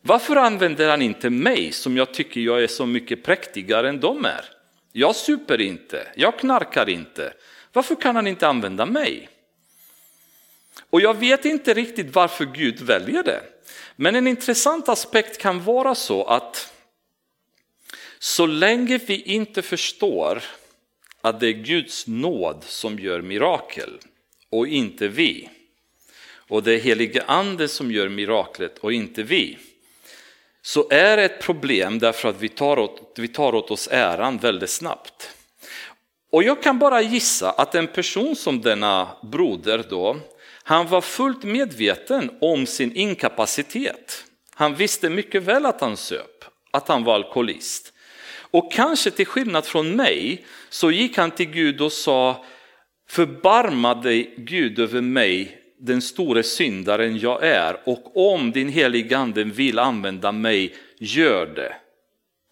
Varför 0.01 0.35
använder 0.35 0.89
han 0.89 1.01
inte 1.01 1.29
mig 1.29 1.71
som 1.71 1.97
jag 1.97 2.13
tycker 2.13 2.41
jag 2.41 2.63
är 2.63 2.67
så 2.67 2.85
mycket 2.85 3.23
präktigare 3.23 3.89
än 3.89 3.99
de 3.99 4.25
är? 4.25 4.45
Jag 4.91 5.15
super 5.15 5.61
inte, 5.61 6.07
jag 6.15 6.39
knarkar 6.39 6.89
inte. 6.89 7.33
Varför 7.73 7.95
kan 7.95 8.15
han 8.15 8.27
inte 8.27 8.47
använda 8.47 8.85
mig? 8.85 9.29
Och 10.89 11.01
jag 11.01 11.19
vet 11.19 11.45
inte 11.45 11.73
riktigt 11.73 12.15
varför 12.15 12.45
Gud 12.45 12.81
väljer 12.81 13.23
det. 13.23 13.41
Men 13.95 14.15
en 14.15 14.27
intressant 14.27 14.89
aspekt 14.89 15.37
kan 15.37 15.63
vara 15.63 15.95
så 15.95 16.23
att 16.23 16.73
så 18.19 18.45
länge 18.45 18.97
vi 18.97 19.21
inte 19.21 19.61
förstår 19.61 20.43
att 21.21 21.39
det 21.39 21.47
är 21.47 21.53
Guds 21.53 22.07
nåd 22.07 22.63
som 22.67 22.99
gör 22.99 23.21
mirakel 23.21 23.99
och 24.49 24.67
inte 24.67 25.07
vi, 25.07 25.49
och 26.31 26.63
det 26.63 26.73
är 26.73 26.79
helige 26.79 27.23
ande 27.27 27.67
som 27.67 27.91
gör 27.91 28.09
miraklet 28.09 28.77
och 28.77 28.93
inte 28.93 29.23
vi, 29.23 29.57
så 30.61 30.89
är 30.89 31.17
det 31.17 31.23
ett 31.23 31.41
problem 31.41 31.99
därför 31.99 32.29
att 32.29 32.41
vi 32.41 32.49
tar, 32.49 32.79
åt, 32.79 33.13
vi 33.15 33.27
tar 33.27 33.55
åt 33.55 33.71
oss 33.71 33.87
äran 33.91 34.37
väldigt 34.37 34.69
snabbt. 34.69 35.29
Och 36.31 36.43
jag 36.43 36.63
kan 36.63 36.79
bara 36.79 37.01
gissa 37.01 37.51
att 37.51 37.75
en 37.75 37.87
person 37.87 38.35
som 38.35 38.61
denna 38.61 39.07
broder 39.23 39.85
då, 39.89 40.17
han 40.69 40.87
var 40.87 41.01
fullt 41.01 41.43
medveten 41.43 42.29
om 42.41 42.65
sin 42.65 42.95
inkapacitet. 42.95 44.25
Han 44.55 44.75
visste 44.75 45.09
mycket 45.09 45.43
väl 45.43 45.65
att 45.65 45.81
han 45.81 45.97
söp, 45.97 46.45
att 46.71 46.87
han 46.87 47.03
var 47.03 47.15
alkoholist. 47.15 47.93
Och 48.51 48.71
kanske 48.71 49.11
till 49.11 49.25
skillnad 49.25 49.65
från 49.65 49.95
mig 49.95 50.45
så 50.69 50.91
gick 50.91 51.17
han 51.17 51.31
till 51.31 51.49
Gud 51.49 51.81
och 51.81 51.91
sa 51.91 52.45
Förbarma 53.09 53.93
dig 53.93 54.33
Gud 54.37 54.79
över 54.79 55.01
mig, 55.01 55.61
den 55.79 56.01
store 56.01 56.43
syndaren 56.43 57.17
jag 57.17 57.43
är 57.43 57.77
och 57.85 58.33
om 58.33 58.51
din 58.51 58.69
heliga 58.69 59.17
ande 59.17 59.43
vill 59.43 59.79
använda 59.79 60.31
mig, 60.31 60.75
gör 60.99 61.45
det. 61.45 61.75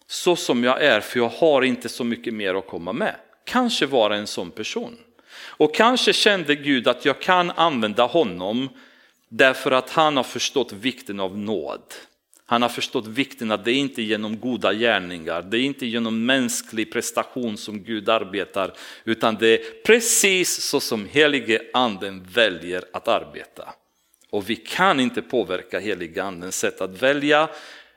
Så 0.06 0.36
som 0.36 0.64
jag 0.64 0.82
är, 0.82 1.00
för 1.00 1.18
jag 1.18 1.28
har 1.28 1.62
inte 1.62 1.88
så 1.88 2.04
mycket 2.04 2.34
mer 2.34 2.54
att 2.54 2.66
komma 2.66 2.92
med. 2.92 3.14
Kanske 3.44 3.86
var 3.86 4.10
en 4.10 4.26
sån 4.26 4.50
person. 4.50 4.98
Och 5.58 5.74
kanske 5.74 6.12
kände 6.12 6.54
Gud 6.54 6.88
att 6.88 7.04
jag 7.04 7.20
kan 7.20 7.50
använda 7.50 8.04
honom 8.04 8.68
därför 9.28 9.70
att 9.70 9.90
han 9.90 10.16
har 10.16 10.24
förstått 10.24 10.72
vikten 10.72 11.20
av 11.20 11.38
nåd. 11.38 11.82
Han 12.46 12.62
har 12.62 12.68
förstått 12.68 13.06
vikten 13.06 13.50
att 13.50 13.64
det 13.64 13.72
inte 13.72 14.02
är 14.02 14.04
genom 14.04 14.40
goda 14.40 14.74
gärningar, 14.74 15.42
det 15.42 15.58
är 15.58 15.60
inte 15.60 15.86
genom 15.86 16.26
mänsklig 16.26 16.92
prestation 16.92 17.56
som 17.56 17.82
Gud 17.82 18.08
arbetar, 18.08 18.72
utan 19.04 19.34
det 19.34 19.46
är 19.46 19.82
precis 19.82 20.60
så 20.62 20.80
som 20.80 21.06
helige 21.06 21.62
anden 21.72 22.26
väljer 22.32 22.84
att 22.92 23.08
arbeta. 23.08 23.74
Och 24.30 24.50
vi 24.50 24.56
kan 24.56 25.00
inte 25.00 25.22
påverka 25.22 25.78
helige 25.78 26.22
andens 26.22 26.58
sätt 26.58 26.80
att 26.80 27.02
välja 27.02 27.48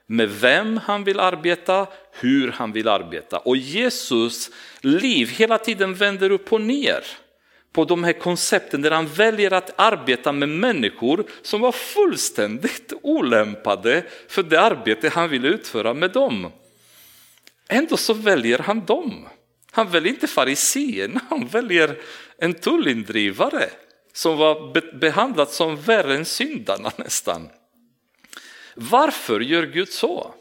med 0.06 0.30
vem 0.30 0.78
han 0.78 1.04
vill 1.04 1.20
arbeta, 1.20 1.88
hur 2.12 2.52
han 2.52 2.72
vill 2.72 2.88
arbeta. 2.88 3.38
Och 3.38 3.58
Jesus 3.58 4.50
liv 4.82 5.30
hela 5.30 5.58
tiden 5.58 5.94
vänder 5.94 6.30
upp 6.30 6.54
och 6.54 6.62
ner 6.62 7.04
på 7.74 7.86
de 7.86 8.04
här 8.04 8.14
koncepten 8.14 8.82
där 8.82 8.92
han 8.92 9.08
väljer 9.08 9.54
att 9.54 9.74
arbeta 9.76 10.32
med 10.32 10.50
människor 10.50 11.26
som 11.42 11.62
var 11.62 11.72
fullständigt 11.72 12.94
olämpade 13.02 14.04
för 14.28 14.44
det 14.44 14.62
arbete 14.62 15.10
han 15.10 15.30
vill 15.30 15.46
utföra 15.46 15.94
med 15.94 16.12
dem. 16.12 16.52
Ändå 17.68 17.98
så 17.98 18.14
väljer 18.14 18.60
han 18.60 18.86
dem. 18.86 19.28
Han 19.72 19.90
väljer 19.90 20.14
inte 20.14 20.28
fariséerna, 20.28 21.22
han 21.30 21.48
väljer 21.48 21.98
en 22.38 22.54
tullindrivare 22.54 23.70
som 24.14 24.38
var 24.38 24.74
behandlad 25.00 25.50
som 25.50 25.82
värre 25.82 26.16
än 26.16 26.26
syndarna 26.26 26.92
nästan. 26.96 27.50
Varför 28.76 29.40
gör 29.40 29.64
Gud 29.64 29.90
så? 29.90 30.34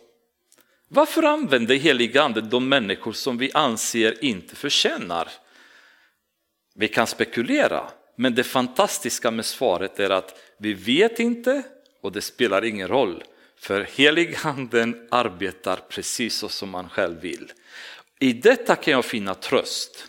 Varför 0.89 1.23
använder 1.23 1.75
heliga 1.75 2.23
ande 2.23 2.41
de 2.41 2.69
människor 2.69 3.13
som 3.13 3.39
vi 3.39 3.53
anser 3.53 4.25
inte 4.25 4.57
förtjänar 4.57 5.29
vi 6.81 6.89
kan 6.89 7.07
spekulera, 7.07 7.91
men 8.17 8.35
det 8.35 8.45
fantastiska 8.45 9.31
med 9.31 9.45
svaret 9.45 10.01
är 10.01 10.11
att 10.11 10.39
vi 10.59 10.75
vet 10.75 11.21
inte 11.21 11.63
och 12.03 12.13
det 12.13 12.23
spelar 12.23 12.65
ingen 12.65 12.89
roll. 12.89 13.25
För 13.59 13.89
heliganden 13.97 15.09
arbetar 15.11 15.77
precis 15.89 16.35
så 16.35 16.49
som 16.49 16.71
man 16.71 16.89
själv 16.89 17.21
vill. 17.21 17.53
I 18.19 18.33
detta 18.33 18.77
kan 18.77 18.93
jag 18.93 19.05
finna 19.05 19.35
tröst. 19.35 20.07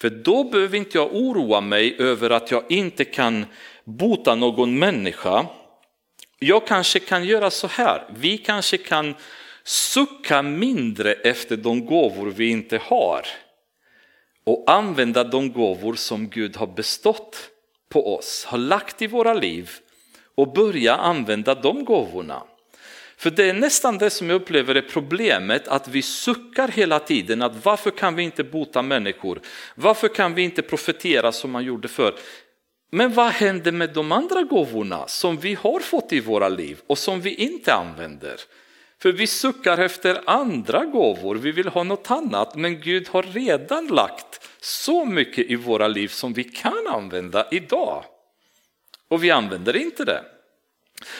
För 0.00 0.10
då 0.10 0.44
behöver 0.44 0.78
inte 0.78 0.98
jag 0.98 1.14
oroa 1.14 1.60
mig 1.60 1.96
över 1.98 2.30
att 2.30 2.50
jag 2.50 2.64
inte 2.68 3.04
kan 3.04 3.46
bota 3.84 4.34
någon 4.34 4.78
människa. 4.78 5.46
Jag 6.38 6.66
kanske 6.66 6.98
kan 6.98 7.24
göra 7.24 7.50
så 7.50 7.66
här, 7.66 8.08
vi 8.16 8.38
kanske 8.38 8.76
kan 8.76 9.14
sucka 9.64 10.42
mindre 10.42 11.12
efter 11.12 11.56
de 11.56 11.86
gåvor 11.86 12.26
vi 12.26 12.48
inte 12.48 12.78
har 12.78 13.26
och 14.44 14.64
använda 14.66 15.24
de 15.24 15.52
gåvor 15.52 15.94
som 15.94 16.28
Gud 16.28 16.56
har 16.56 16.66
bestått 16.66 17.50
på 17.88 18.16
oss, 18.16 18.44
har 18.44 18.58
lagt 18.58 19.02
i 19.02 19.06
våra 19.06 19.34
liv 19.34 19.70
och 20.34 20.52
börja 20.52 20.94
använda 20.94 21.54
de 21.54 21.84
gåvorna. 21.84 22.42
För 23.16 23.30
det 23.30 23.48
är 23.48 23.54
nästan 23.54 23.98
det 23.98 24.10
som 24.10 24.30
jag 24.30 24.36
upplever 24.42 24.74
är 24.74 24.82
problemet, 24.82 25.68
att 25.68 25.88
vi 25.88 26.02
suckar 26.02 26.68
hela 26.68 26.98
tiden 26.98 27.42
att 27.42 27.64
varför 27.64 27.90
kan 27.90 28.14
vi 28.14 28.22
inte 28.22 28.44
bota 28.44 28.82
människor? 28.82 29.40
Varför 29.74 30.08
kan 30.08 30.34
vi 30.34 30.42
inte 30.42 30.62
profetera 30.62 31.32
som 31.32 31.50
man 31.50 31.64
gjorde 31.64 31.88
förr? 31.88 32.14
Men 32.90 33.12
vad 33.12 33.32
händer 33.32 33.72
med 33.72 33.92
de 33.92 34.12
andra 34.12 34.42
gåvorna 34.42 35.08
som 35.08 35.36
vi 35.36 35.54
har 35.54 35.80
fått 35.80 36.12
i 36.12 36.20
våra 36.20 36.48
liv 36.48 36.80
och 36.86 36.98
som 36.98 37.20
vi 37.20 37.34
inte 37.34 37.74
använder? 37.74 38.40
För 39.04 39.12
vi 39.12 39.26
suckar 39.26 39.78
efter 39.78 40.22
andra 40.26 40.84
gåvor, 40.84 41.34
vi 41.34 41.52
vill 41.52 41.68
ha 41.68 41.82
något 41.82 42.10
annat, 42.10 42.54
men 42.54 42.80
Gud 42.80 43.08
har 43.08 43.22
redan 43.22 43.86
lagt 43.86 44.48
så 44.60 45.04
mycket 45.04 45.50
i 45.50 45.54
våra 45.54 45.88
liv 45.88 46.08
som 46.08 46.32
vi 46.32 46.44
kan 46.44 46.86
använda 46.86 47.46
idag. 47.50 48.04
Och 49.08 49.24
vi 49.24 49.30
använder 49.30 49.76
inte 49.76 50.04
det. 50.04 50.24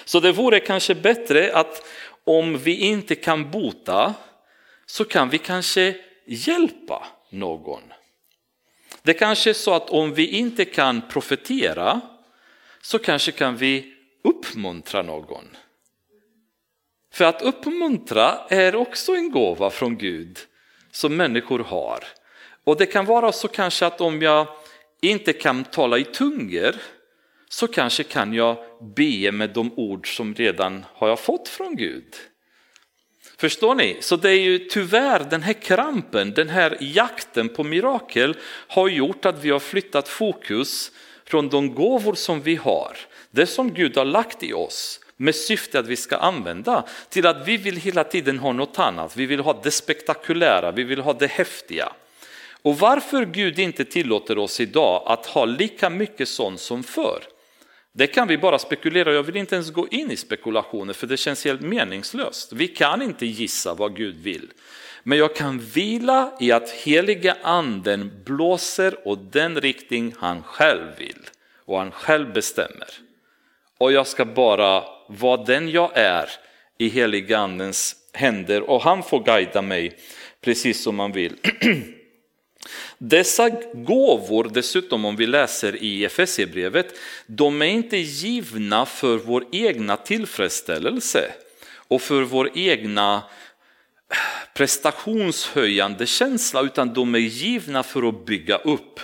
Så 0.05 0.21
det 0.21 0.33
vore 0.33 0.61
kanske 0.61 0.95
bättre 0.95 1.57
att 1.57 1.87
om 2.25 2.59
vi 2.59 2.77
inte 2.77 3.15
kan 3.15 3.51
bota 3.51 4.15
så 4.87 5.05
kan 5.05 5.31
vi 5.31 5.39
kanske 5.39 5.97
hjälpa 6.27 7.07
någon. 7.31 7.83
Det 9.03 9.15
kanske 9.15 9.51
är 9.51 9.55
så 9.55 9.75
att 9.75 9.91
om 9.91 10.15
vi 10.15 10.27
inte 10.27 10.65
kan 10.65 11.03
profetera 11.09 12.01
så 12.81 12.99
kanske 12.99 13.33
kan 13.33 13.57
vi 13.57 13.95
uppmuntra 14.23 15.03
någon. 15.03 15.57
För 17.15 17.25
att 17.25 17.43
uppmuntra 17.43 18.39
är 18.49 18.75
också 18.75 19.13
en 19.13 19.31
gåva 19.31 19.71
från 19.71 19.97
Gud 19.97 20.39
som 20.91 21.17
människor 21.17 21.59
har. 21.59 22.05
Och 22.65 22.77
det 22.77 22.87
kan 22.87 23.05
vara 23.05 23.33
så 23.33 23.49
kanske 23.49 23.87
att 23.87 24.01
om 24.01 24.23
jag 24.23 24.47
inte 25.01 25.33
kan 25.33 25.65
tala 25.65 25.99
i 25.99 26.05
tungor 26.05 26.75
så 27.49 27.69
kanske 27.69 28.03
kan 28.03 28.35
jag 28.35 28.57
be 28.97 29.33
med 29.33 29.51
de 29.51 29.73
ord 29.77 30.17
som 30.17 30.35
redan 30.35 30.85
har 30.95 31.09
jag 31.09 31.21
fått 31.21 31.49
från 31.49 31.77
Gud. 31.77 32.15
Förstår 33.37 33.75
ni? 33.75 33.97
Så 34.01 34.17
det 34.17 34.31
är 34.31 34.41
ju 34.41 34.59
tyvärr 34.59 35.27
den 35.31 35.43
här 35.43 35.53
krampen, 35.53 36.35
den 36.35 36.49
här 36.49 36.77
jakten 36.81 37.49
på 37.49 37.65
mirakel 37.65 38.37
har 38.69 38.89
gjort 38.89 39.25
att 39.25 39.45
vi 39.45 39.51
har 39.51 39.61
flyttat 39.61 40.09
fokus 40.09 40.91
från 41.25 41.49
de 41.49 41.75
gåvor 41.75 42.15
som 42.15 42.43
vi 42.43 42.57
har, 42.57 42.97
det 43.31 43.47
som 43.47 43.75
Gud 43.75 43.97
har 43.97 44.05
lagt 44.05 44.43
i 44.43 44.53
oss 44.53 45.01
med 45.17 45.35
syfte 45.35 45.79
att 45.79 45.87
vi 45.87 45.97
ska 45.97 46.17
använda 46.17 46.85
till 47.09 47.27
att 47.27 47.49
vi 47.49 47.57
vill 47.57 47.77
hela 47.77 48.05
tiden 48.05 48.39
ha 48.39 48.53
något 48.53 48.79
annat. 48.79 49.17
Vi 49.17 49.27
vill 49.27 49.41
ha 49.41 49.61
det 49.63 49.71
spektakulära, 49.71 50.73
vi 50.73 50.85
vill 50.85 51.01
ha 51.01 51.13
det 51.13 51.27
häftiga. 51.27 51.93
Och 52.63 52.79
varför 52.79 53.25
Gud 53.25 53.59
inte 53.59 53.85
tillåter 53.85 54.39
oss 54.39 54.61
idag 54.61 55.03
att 55.07 55.27
ha 55.27 55.45
lika 55.45 55.91
mycket 55.91 56.29
sånt 56.29 56.61
som 56.61 56.83
förr, 56.83 57.23
det 57.93 58.07
kan 58.07 58.29
vi 58.29 58.39
bara 58.39 58.59
spekulera, 58.59 59.13
jag 59.13 59.23
vill 59.23 59.37
inte 59.37 59.55
ens 59.55 59.71
gå 59.71 59.89
in 59.89 60.11
i 60.11 60.17
spekulationer 60.17 60.93
för 60.93 61.07
det 61.07 61.17
känns 61.17 61.45
helt 61.45 61.61
meningslöst. 61.61 62.53
Vi 62.53 62.69
kan 62.69 63.03
inte 63.03 63.27
gissa 63.27 63.75
vad 63.75 63.97
Gud 63.97 64.17
vill. 64.17 64.51
Men 65.03 65.19
jag 65.19 65.37
kan 65.37 65.59
vila 65.59 66.33
i 66.41 66.53
att 66.53 66.71
heliga 66.71 67.37
anden 67.43 68.11
blåser 68.25 69.09
åt 69.09 69.33
den 69.33 69.61
riktning 69.61 70.15
han 70.19 70.43
själv 70.43 70.99
vill 70.99 71.29
och 71.65 71.79
han 71.79 71.91
själv 71.91 72.33
bestämmer. 72.33 72.89
Och 73.79 73.93
jag 73.93 74.07
ska 74.07 74.25
bara 74.25 74.94
vad 75.07 75.47
den 75.47 75.71
jag 75.71 75.91
är 75.95 76.31
i 76.79 76.89
heliga 76.89 77.39
andens 77.39 77.97
händer 78.13 78.71
och 78.71 78.83
han 78.83 79.03
får 79.03 79.25
guida 79.25 79.63
mig 79.63 79.99
precis 80.41 80.83
som 80.83 80.99
han 80.99 81.13
vill. 81.13 81.37
Dessa 82.99 83.49
gåvor, 83.75 84.51
dessutom 84.53 85.05
om 85.05 85.17
vi 85.17 85.27
läser 85.27 85.83
i 85.83 86.05
Efesierbrevet, 86.05 86.99
de 87.27 87.63
är 87.63 87.67
inte 87.67 87.97
givna 87.97 88.87
för 88.87 89.17
vår 89.17 89.45
egna 89.53 89.97
tillfredsställelse 89.97 91.33
och 91.89 92.03
för 92.03 92.23
vår 92.23 92.51
egna 92.55 93.23
prestationshöjande 94.55 96.07
känsla, 96.07 96.63
utan 96.63 96.95
de 96.95 97.15
är 97.15 97.19
givna 97.19 97.83
för 97.83 98.09
att 98.09 98.27
bygga 98.27 98.57
upp. 98.57 99.01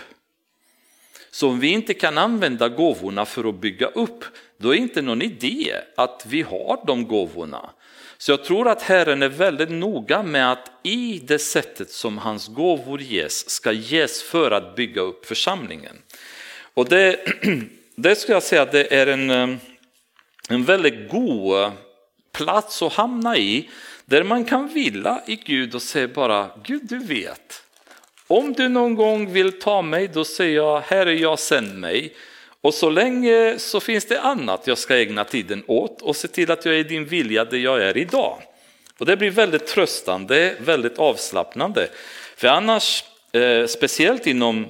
Så 1.31 1.49
om 1.49 1.61
vi 1.61 1.69
inte 1.69 1.95
kan 1.95 2.19
använda 2.19 2.69
gåvorna 2.69 3.27
för 3.27 3.49
att 3.49 3.61
bygga 3.61 3.87
upp, 3.87 4.25
då 4.61 4.69
är 4.69 4.77
det 4.77 4.83
inte 4.83 5.03
någon 5.03 5.23
idé 5.23 5.75
att 5.97 6.25
vi 6.29 6.43
har 6.43 6.87
de 6.87 7.07
gåvorna. 7.07 7.71
Så 8.19 8.33
jag 8.33 8.45
tror 8.45 8.69
att 8.69 8.83
Herren 8.83 9.23
är 9.23 9.29
väldigt 9.29 9.71
noga 9.71 10.23
med 10.23 10.53
att 10.53 10.71
i 10.83 11.21
det 11.25 11.39
sättet 11.39 11.91
som 11.91 12.19
hans 12.19 12.49
gåvor 12.49 13.01
ges 13.01 13.51
ska 13.51 13.73
ges 13.73 14.23
för 14.23 14.51
att 14.51 14.77
bygga 14.77 15.01
upp 15.01 15.27
församlingen. 15.27 15.97
Och 16.75 16.89
det, 16.89 17.21
det 17.97 18.17
skulle 18.17 18.37
jag 18.37 18.43
säga 18.43 18.65
det 18.65 18.95
är 18.95 19.07
en, 19.07 19.31
eh, 19.31 19.57
en 20.49 20.65
väldigt 20.65 21.11
god 21.11 21.63
eh, 21.63 21.73
plats 22.33 22.83
att 22.83 22.93
hamna 22.93 23.37
i 23.37 23.71
där 24.05 24.23
man 24.23 24.45
kan 24.45 24.69
vila 24.69 25.23
i 25.27 25.37
Gud 25.37 25.75
och 25.75 25.83
säga 25.83 26.09
bara 26.09 26.51
Gud 26.65 26.83
du 26.85 26.99
vet. 26.99 27.63
Om 28.27 28.53
du 28.53 28.69
någon 28.69 28.95
gång 28.95 29.33
vill 29.33 29.61
ta 29.61 29.83
mig 29.83 30.09
då 30.09 30.25
säger 30.25 30.57
jag 30.57 30.81
Herre 30.81 31.15
jag 31.15 31.39
sänd 31.39 31.79
mig. 31.79 32.15
Och 32.63 32.75
så 32.75 32.91
länge 32.91 33.59
så 33.59 33.81
finns 33.81 34.05
det 34.05 34.21
annat 34.21 34.67
jag 34.67 34.79
ska 34.79 34.97
ägna 34.97 35.25
tiden 35.25 35.65
åt 35.67 36.03
och 36.03 36.17
se 36.17 36.29
till 36.29 36.51
att 36.51 36.65
jag 36.65 36.75
är 36.75 36.85
din 36.85 37.05
vilja 37.05 37.45
där 37.45 37.59
jag 37.59 37.83
är 37.83 37.97
idag. 37.97 38.43
Och 38.99 39.07
det 39.07 39.17
blir 39.17 39.31
väldigt 39.31 39.67
tröstande, 39.67 40.57
väldigt 40.61 40.99
avslappnande. 40.99 41.89
För 42.37 42.49
annars, 42.49 43.05
eh, 43.33 43.67
speciellt 43.67 44.27
inom 44.27 44.67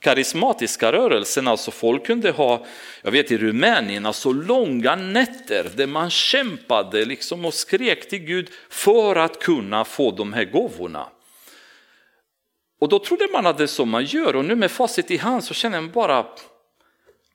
karismatiska 0.00 0.92
rörelsen, 0.92 1.48
alltså 1.48 1.70
folk 1.70 2.06
kunde 2.06 2.30
ha, 2.30 2.66
jag 3.02 3.10
vet 3.10 3.30
i 3.30 3.38
Rumänien, 3.38 4.06
alltså 4.06 4.32
långa 4.32 4.96
nätter 4.96 5.70
där 5.76 5.86
man 5.86 6.10
kämpade 6.10 7.04
liksom 7.04 7.44
och 7.44 7.54
skrek 7.54 8.08
till 8.08 8.18
Gud 8.18 8.50
för 8.68 9.16
att 9.16 9.38
kunna 9.38 9.84
få 9.84 10.10
de 10.10 10.32
här 10.32 10.44
gåvorna. 10.44 11.06
Och 12.80 12.88
då 12.88 12.98
trodde 12.98 13.28
man 13.32 13.46
att 13.46 13.58
det 13.58 13.62
är 13.62 13.66
så 13.66 13.84
man 13.84 14.04
gör 14.04 14.36
och 14.36 14.44
nu 14.44 14.54
med 14.54 14.70
facit 14.70 15.10
i 15.10 15.16
hand 15.16 15.44
så 15.44 15.54
känner 15.54 15.80
man 15.80 15.90
bara, 15.90 16.26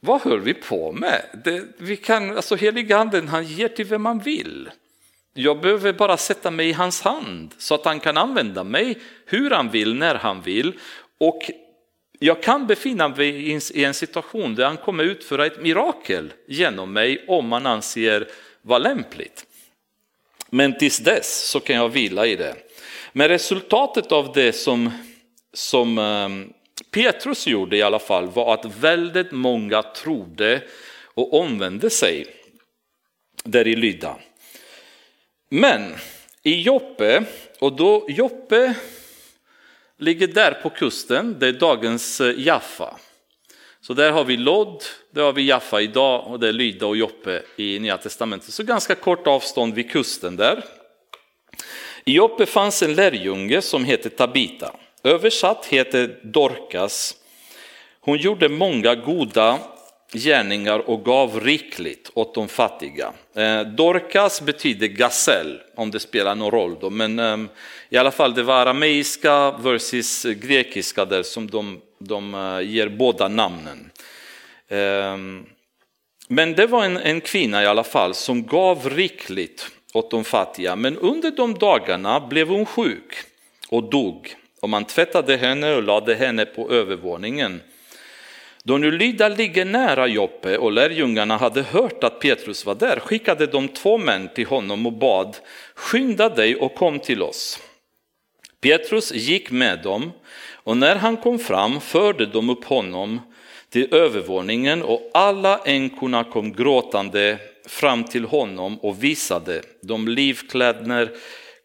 vad 0.05 0.21
höll 0.21 0.39
vi 0.39 0.53
på 0.53 0.91
med? 0.91 1.25
Det, 1.43 1.63
vi 1.77 1.97
kan, 1.97 2.35
alltså 2.35 2.55
heliganden 2.55 3.27
han 3.27 3.45
ger 3.45 3.67
till 3.67 3.85
vem 3.85 4.01
man 4.01 4.19
vill. 4.19 4.69
Jag 5.33 5.61
behöver 5.61 5.93
bara 5.93 6.17
sätta 6.17 6.51
mig 6.51 6.69
i 6.69 6.73
hans 6.73 7.01
hand 7.01 7.53
så 7.57 7.75
att 7.75 7.85
han 7.85 7.99
kan 7.99 8.17
använda 8.17 8.63
mig 8.63 8.97
hur 9.25 9.49
han 9.51 9.69
vill, 9.69 9.95
när 9.95 10.15
han 10.15 10.41
vill. 10.41 10.73
Och 11.17 11.51
jag 12.19 12.43
kan 12.43 12.67
befinna 12.67 13.07
mig 13.07 13.51
i 13.73 13.83
en 13.83 13.93
situation 13.93 14.55
där 14.55 14.65
han 14.65 14.77
kommer 14.77 15.03
utföra 15.03 15.45
ett 15.45 15.61
mirakel 15.61 16.33
genom 16.47 16.93
mig 16.93 17.25
om 17.27 17.47
man 17.47 17.65
anser 17.65 18.27
vara 18.61 18.79
lämpligt. 18.79 19.45
Men 20.49 20.77
tills 20.77 20.97
dess 20.97 21.49
så 21.49 21.59
kan 21.59 21.75
jag 21.75 21.89
vila 21.89 22.25
i 22.25 22.35
det. 22.35 22.55
Men 23.13 23.27
resultatet 23.27 24.11
av 24.11 24.33
det 24.33 24.53
som, 24.53 24.91
som 25.53 25.97
ehm, 25.97 26.53
Petrus 26.93 27.47
gjorde 27.47 27.77
i 27.77 27.81
alla 27.81 27.99
fall 27.99 28.27
var 28.27 28.53
att 28.53 28.65
väldigt 28.65 29.31
många 29.31 29.83
trodde 29.83 30.61
och 31.13 31.39
omvände 31.39 31.89
sig 31.89 32.25
där 33.43 33.67
i 33.67 33.75
Lydda. 33.75 34.15
Men 35.49 35.95
i 36.43 36.61
Joppe, 36.61 37.23
och 37.59 37.75
då 37.75 38.05
Joppe 38.09 38.73
ligger 39.97 40.27
där 40.27 40.51
på 40.51 40.69
kusten, 40.69 41.35
det 41.39 41.47
är 41.47 41.53
dagens 41.53 42.21
eh, 42.21 42.33
Jaffa. 42.37 42.97
Så 43.81 43.93
där 43.93 44.11
har 44.11 44.23
vi 44.23 44.37
Lod, 44.37 44.83
där 45.11 45.23
har 45.23 45.33
vi 45.33 45.43
Jaffa 45.43 45.81
idag 45.81 46.27
och 46.27 46.39
det 46.39 46.47
är 46.47 46.53
Lydda 46.53 46.85
och 46.85 46.97
Joppe 46.97 47.41
i 47.55 47.79
Nya 47.79 47.97
Testamentet. 47.97 48.53
Så 48.53 48.63
ganska 48.63 48.95
kort 48.95 49.27
avstånd 49.27 49.73
vid 49.73 49.91
kusten 49.91 50.35
där. 50.35 50.63
I 52.05 52.13
Joppe 52.13 52.45
fanns 52.45 52.83
en 52.83 52.95
lärjunge 52.95 53.61
som 53.61 53.85
hette 53.85 54.09
Tabita. 54.09 54.75
Översatt 55.03 55.65
heter 55.65 56.19
Dorcas. 56.23 57.15
Hon 57.99 58.17
gjorde 58.17 58.49
många 58.49 58.95
goda 58.95 59.59
gärningar 60.13 60.89
och 60.89 61.05
gav 61.05 61.39
rikligt 61.39 62.11
åt 62.13 62.35
de 62.35 62.47
fattiga. 62.47 63.13
Eh, 63.35 63.61
Dorcas 63.61 64.41
betyder 64.41 64.87
gasell, 64.87 65.61
om 65.75 65.91
det 65.91 65.99
spelar 65.99 66.35
någon 66.35 66.51
roll. 66.51 66.77
Då. 66.81 66.89
Men 66.89 67.19
ehm, 67.19 67.49
i 67.89 67.97
alla 67.97 68.11
fall 68.11 68.33
det 68.33 68.43
var 68.43 68.55
arameiska 68.55 69.51
versus 69.51 70.23
grekiska 70.23 71.05
där 71.05 71.23
som 71.23 71.49
de, 71.49 71.81
de 71.99 72.33
eh, 72.33 72.61
ger 72.71 72.89
båda 72.89 73.27
namnen. 73.27 73.91
Ehm, 74.69 75.45
men 76.27 76.53
det 76.53 76.67
var 76.67 76.85
en, 76.85 76.97
en 76.97 77.21
kvinna 77.21 77.63
i 77.63 77.65
alla 77.65 77.83
fall 77.83 78.13
som 78.13 78.43
gav 78.43 78.89
rikligt 78.89 79.71
åt 79.93 80.11
de 80.11 80.23
fattiga. 80.23 80.75
Men 80.75 80.97
under 80.97 81.31
de 81.31 81.53
dagarna 81.53 82.19
blev 82.19 82.47
hon 82.47 82.65
sjuk 82.65 83.13
och 83.69 83.89
dog. 83.89 84.35
Och 84.63 84.69
man 84.69 84.85
tvättade 84.85 85.37
henne 85.37 85.75
och 85.75 85.83
lade 85.83 86.15
henne 86.15 86.45
på 86.45 86.71
övervåningen. 86.71 87.61
Då 88.63 88.77
nu 88.77 88.91
Lydda 88.91 89.27
ligger 89.27 89.65
nära 89.65 90.07
Joppe 90.07 90.57
och 90.57 90.71
lärjungarna 90.71 91.37
hade 91.37 91.61
hört 91.61 92.03
att 92.03 92.19
Petrus 92.19 92.65
var 92.65 92.75
där 92.75 92.99
skickade 92.99 93.47
de 93.47 93.67
två 93.67 93.97
män 93.97 94.29
till 94.35 94.45
honom 94.45 94.85
och 94.85 94.93
bad, 94.93 95.37
skynda 95.75 96.29
dig 96.29 96.55
och 96.55 96.75
kom 96.75 96.99
till 96.99 97.21
oss. 97.21 97.59
Petrus 98.61 99.13
gick 99.13 99.51
med 99.51 99.83
dem 99.83 100.11
och 100.53 100.77
när 100.77 100.95
han 100.95 101.17
kom 101.17 101.39
fram 101.39 101.81
förde 101.81 102.25
de 102.25 102.49
upp 102.49 102.65
honom 102.65 103.21
till 103.69 103.93
övervåningen 103.93 104.83
och 104.83 105.11
alla 105.13 105.59
änkorna 105.65 106.23
kom 106.23 106.53
gråtande 106.53 107.37
fram 107.65 108.03
till 108.03 108.25
honom 108.25 108.79
och 108.79 109.03
visade 109.03 109.61
de 109.81 110.07
livklädnader 110.07 111.11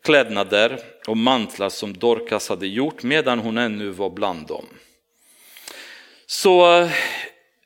klädnader 0.04 0.80
och 1.06 1.16
mantlar 1.16 1.68
som 1.68 1.92
Dorcas 1.92 2.48
hade 2.48 2.66
gjort 2.66 3.02
medan 3.02 3.38
hon 3.38 3.58
ännu 3.58 3.90
var 3.90 4.10
bland 4.10 4.46
dem. 4.46 4.66
Så 6.26 6.80
eh, 6.80 6.90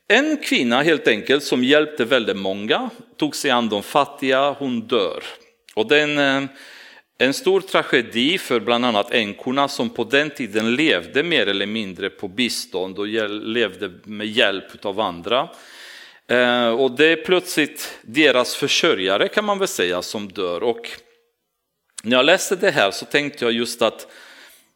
en 0.08 0.36
kvinna 0.36 0.82
helt 0.82 1.08
enkelt 1.08 1.44
som 1.44 1.64
hjälpte 1.64 2.04
väldigt 2.04 2.36
många, 2.36 2.90
tog 3.16 3.36
sig 3.36 3.50
an 3.50 3.68
de 3.68 3.82
fattiga, 3.82 4.50
hon 4.50 4.80
dör. 4.80 5.24
Och 5.74 5.88
det 5.88 6.00
är 6.00 6.02
en 6.02 6.48
eh, 7.18 7.32
stor 7.32 7.60
tragedi 7.60 8.38
för 8.38 8.60
bland 8.60 8.84
annat 8.84 9.10
änkorna 9.10 9.68
som 9.68 9.90
på 9.90 10.04
den 10.04 10.30
tiden 10.30 10.74
levde 10.74 11.22
mer 11.22 11.46
eller 11.46 11.66
mindre 11.66 12.10
på 12.10 12.28
bistånd 12.28 12.98
och 12.98 13.06
levde 13.46 13.90
med 14.04 14.26
hjälp 14.26 14.86
av 14.86 15.00
andra. 15.00 15.48
Eh, 16.28 16.68
och 16.68 16.90
det 16.90 17.06
är 17.06 17.16
plötsligt 17.16 17.98
deras 18.02 18.54
försörjare 18.54 19.28
kan 19.28 19.44
man 19.44 19.58
väl 19.58 19.68
säga 19.68 20.02
som 20.02 20.28
dör. 20.28 20.62
Och 20.62 20.90
när 22.02 22.16
jag 22.16 22.26
läste 22.26 22.56
det 22.56 22.70
här 22.70 22.90
så 22.90 23.04
tänkte 23.04 23.44
jag 23.44 23.52
just 23.52 23.82
att 23.82 24.06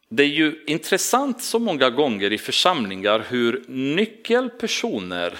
det 0.09 0.22
är 0.22 0.29
ju 0.29 0.64
intressant 0.66 1.43
så 1.43 1.59
många 1.59 1.91
gånger 1.91 2.33
i 2.33 2.39
församlingar 2.39 3.27
hur 3.29 3.64
nyckelpersoner 3.68 5.39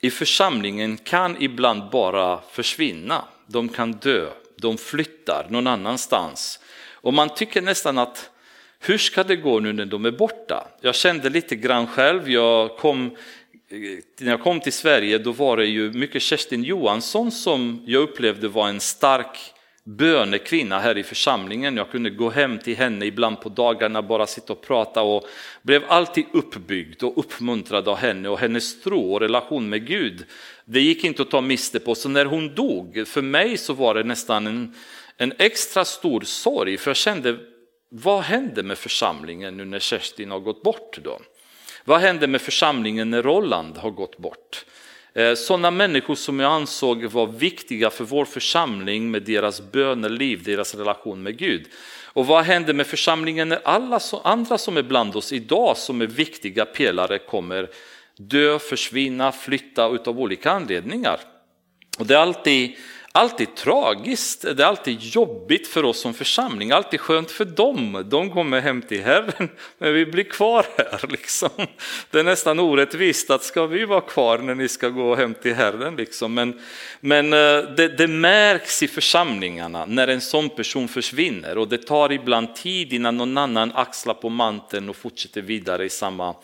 i 0.00 0.10
församlingen 0.10 0.96
kan 0.96 1.42
ibland 1.42 1.90
bara 1.90 2.40
försvinna. 2.50 3.24
De 3.46 3.68
kan 3.68 3.92
dö 3.92 4.30
de 4.60 4.78
flyttar 4.78 5.46
någon 5.50 5.66
annanstans. 5.66 6.60
Och 6.92 7.14
man 7.14 7.34
tycker 7.34 7.62
nästan 7.62 7.98
att 7.98 8.30
hur 8.78 8.98
ska 8.98 9.24
det 9.24 9.36
gå 9.36 9.60
nu 9.60 9.72
när 9.72 9.86
de 9.86 10.04
är 10.04 10.10
borta? 10.10 10.68
Jag 10.80 10.94
kände 10.94 11.30
lite 11.30 11.56
grann 11.56 11.86
själv, 11.86 12.30
jag 12.30 12.76
kom, 12.76 13.16
eh, 13.68 13.78
när 14.18 14.30
jag 14.30 14.42
kom 14.42 14.60
till 14.60 14.72
Sverige 14.72 15.18
då 15.18 15.32
var 15.32 15.56
det 15.56 15.66
ju 15.66 15.92
mycket 15.92 16.22
Kerstin 16.22 16.64
Johansson 16.64 17.30
som 17.30 17.82
jag 17.86 18.02
upplevde 18.02 18.48
var 18.48 18.68
en 18.68 18.80
stark 18.80 19.54
bönekvinna 19.88 20.78
här 20.78 20.98
i 20.98 21.02
församlingen. 21.02 21.76
Jag 21.76 21.90
kunde 21.90 22.10
gå 22.10 22.30
hem 22.30 22.58
till 22.58 22.76
henne 22.76 23.06
ibland 23.06 23.40
på 23.40 23.48
dagarna, 23.48 24.02
bara 24.02 24.26
sitta 24.26 24.52
och 24.52 24.62
prata 24.62 25.02
och 25.02 25.24
blev 25.62 25.82
alltid 25.88 26.24
uppbyggd 26.32 27.02
och 27.02 27.18
uppmuntrad 27.18 27.88
av 27.88 27.96
henne 27.96 28.28
och 28.28 28.38
hennes 28.38 28.82
tro 28.82 29.12
och 29.12 29.20
relation 29.20 29.68
med 29.68 29.86
Gud. 29.86 30.26
Det 30.64 30.80
gick 30.80 31.04
inte 31.04 31.22
att 31.22 31.30
ta 31.30 31.40
miste 31.40 31.80
på, 31.80 31.94
så 31.94 32.08
när 32.08 32.24
hon 32.24 32.54
dog, 32.54 33.04
för 33.06 33.22
mig 33.22 33.56
så 33.56 33.72
var 33.72 33.94
det 33.94 34.04
nästan 34.04 34.46
en, 34.46 34.74
en 35.16 35.32
extra 35.38 35.84
stor 35.84 36.20
sorg, 36.20 36.76
för 36.76 36.90
jag 36.90 36.96
kände, 36.96 37.36
vad 37.90 38.22
hände 38.22 38.62
med 38.62 38.78
församlingen 38.78 39.56
nu 39.56 39.64
när 39.64 39.78
Kerstin 39.78 40.30
har 40.30 40.40
gått 40.40 40.62
bort 40.62 40.98
då? 41.04 41.20
Vad 41.84 42.00
hände 42.00 42.26
med 42.26 42.40
församlingen 42.40 43.10
när 43.10 43.22
Roland 43.22 43.76
har 43.76 43.90
gått 43.90 44.18
bort? 44.18 44.64
Eh, 45.18 45.34
sådana 45.34 45.70
människor 45.70 46.14
som 46.14 46.40
jag 46.40 46.52
ansåg 46.52 47.04
var 47.04 47.26
viktiga 47.26 47.90
för 47.90 48.04
vår 48.04 48.24
församling 48.24 49.10
med 49.10 49.22
deras 49.22 49.72
böneliv, 49.72 50.42
deras 50.42 50.74
relation 50.74 51.22
med 51.22 51.38
Gud. 51.38 51.66
Och 52.04 52.26
vad 52.26 52.44
händer 52.44 52.74
med 52.74 52.86
församlingen 52.86 53.48
när 53.48 53.60
alla 53.64 54.00
andra 54.24 54.58
som 54.58 54.76
är 54.76 54.82
bland 54.82 55.16
oss 55.16 55.32
idag 55.32 55.76
som 55.76 56.00
är 56.00 56.06
viktiga 56.06 56.64
pelare 56.64 57.18
kommer 57.18 57.70
dö, 58.16 58.58
försvinna, 58.58 59.32
flytta 59.32 59.88
utav 59.88 60.20
olika 60.20 60.50
anledningar? 60.50 61.20
Och 61.98 62.06
det 62.06 62.14
är 62.14 62.18
alltid 62.18 62.76
alltid 63.12 63.56
tragiskt, 63.56 64.42
det 64.42 64.62
är 64.62 64.66
alltid 64.66 64.98
jobbigt 65.00 65.66
för 65.66 65.84
oss 65.84 66.00
som 66.00 66.14
församling, 66.14 66.70
alltid 66.70 67.00
skönt 67.00 67.30
för 67.30 67.44
dem. 67.44 68.04
De 68.06 68.30
kommer 68.30 68.60
hem 68.60 68.82
till 68.82 69.04
Herren, 69.04 69.48
men 69.78 69.94
vi 69.94 70.06
blir 70.06 70.24
kvar 70.24 70.66
här. 70.76 71.00
Liksom. 71.08 71.48
Det 72.10 72.18
är 72.18 72.24
nästan 72.24 72.58
orättvist 72.58 73.30
att 73.30 73.42
ska 73.42 73.66
vi 73.66 73.84
vara 73.84 74.00
kvar 74.00 74.38
när 74.38 74.54
ni 74.54 74.68
ska 74.68 74.88
gå 74.88 75.14
hem 75.14 75.34
till 75.34 75.54
Herren? 75.54 75.96
Liksom. 75.96 76.34
Men, 76.34 76.60
men 77.00 77.32
eh, 77.32 77.62
det, 77.76 77.96
det 77.98 78.06
märks 78.06 78.82
i 78.82 78.88
församlingarna 78.88 79.84
när 79.86 80.08
en 80.08 80.20
sån 80.20 80.50
person 80.50 80.88
försvinner 80.88 81.58
och 81.58 81.68
det 81.68 81.86
tar 81.86 82.12
ibland 82.12 82.56
tid 82.56 82.92
innan 82.92 83.16
någon 83.16 83.38
annan 83.38 83.72
axlar 83.74 84.14
på 84.14 84.28
manteln 84.28 84.88
och 84.88 84.96
fortsätter 84.96 85.42
vidare 85.42 85.84
i 85.84 85.90
samma 85.90 86.34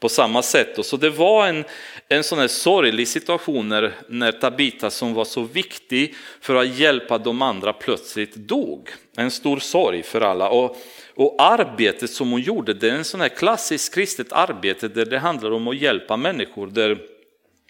på 0.00 0.08
samma 0.08 0.42
sätt. 0.42 0.78
Och 0.78 0.86
så 0.86 0.96
det 0.96 1.10
var 1.10 1.46
en, 1.46 1.64
en 2.08 2.24
sån 2.24 2.38
här 2.38 2.48
sorglig 2.48 3.08
situation 3.08 3.68
när, 3.68 3.92
när 4.08 4.32
Tabita 4.32 4.90
som 4.90 5.14
var 5.14 5.24
så 5.24 5.42
viktig 5.42 6.14
för 6.40 6.54
att 6.54 6.78
hjälpa 6.78 7.18
de 7.18 7.42
andra 7.42 7.72
plötsligt 7.72 8.34
dog. 8.34 8.88
En 9.16 9.30
stor 9.30 9.58
sorg 9.58 10.02
för 10.02 10.20
alla. 10.20 10.50
Och, 10.50 10.76
och 11.14 11.36
arbetet 11.38 12.10
som 12.10 12.30
hon 12.30 12.40
gjorde, 12.40 12.74
det 12.74 12.90
är 12.90 12.94
en 12.94 13.04
sån 13.04 13.20
här 13.20 13.28
klassiskt 13.28 13.94
kristet 13.94 14.32
arbete 14.32 14.88
där 14.88 15.04
det 15.04 15.18
handlar 15.18 15.50
om 15.50 15.68
att 15.68 15.80
hjälpa 15.80 16.16
människor. 16.16 16.66
Där 16.66 16.98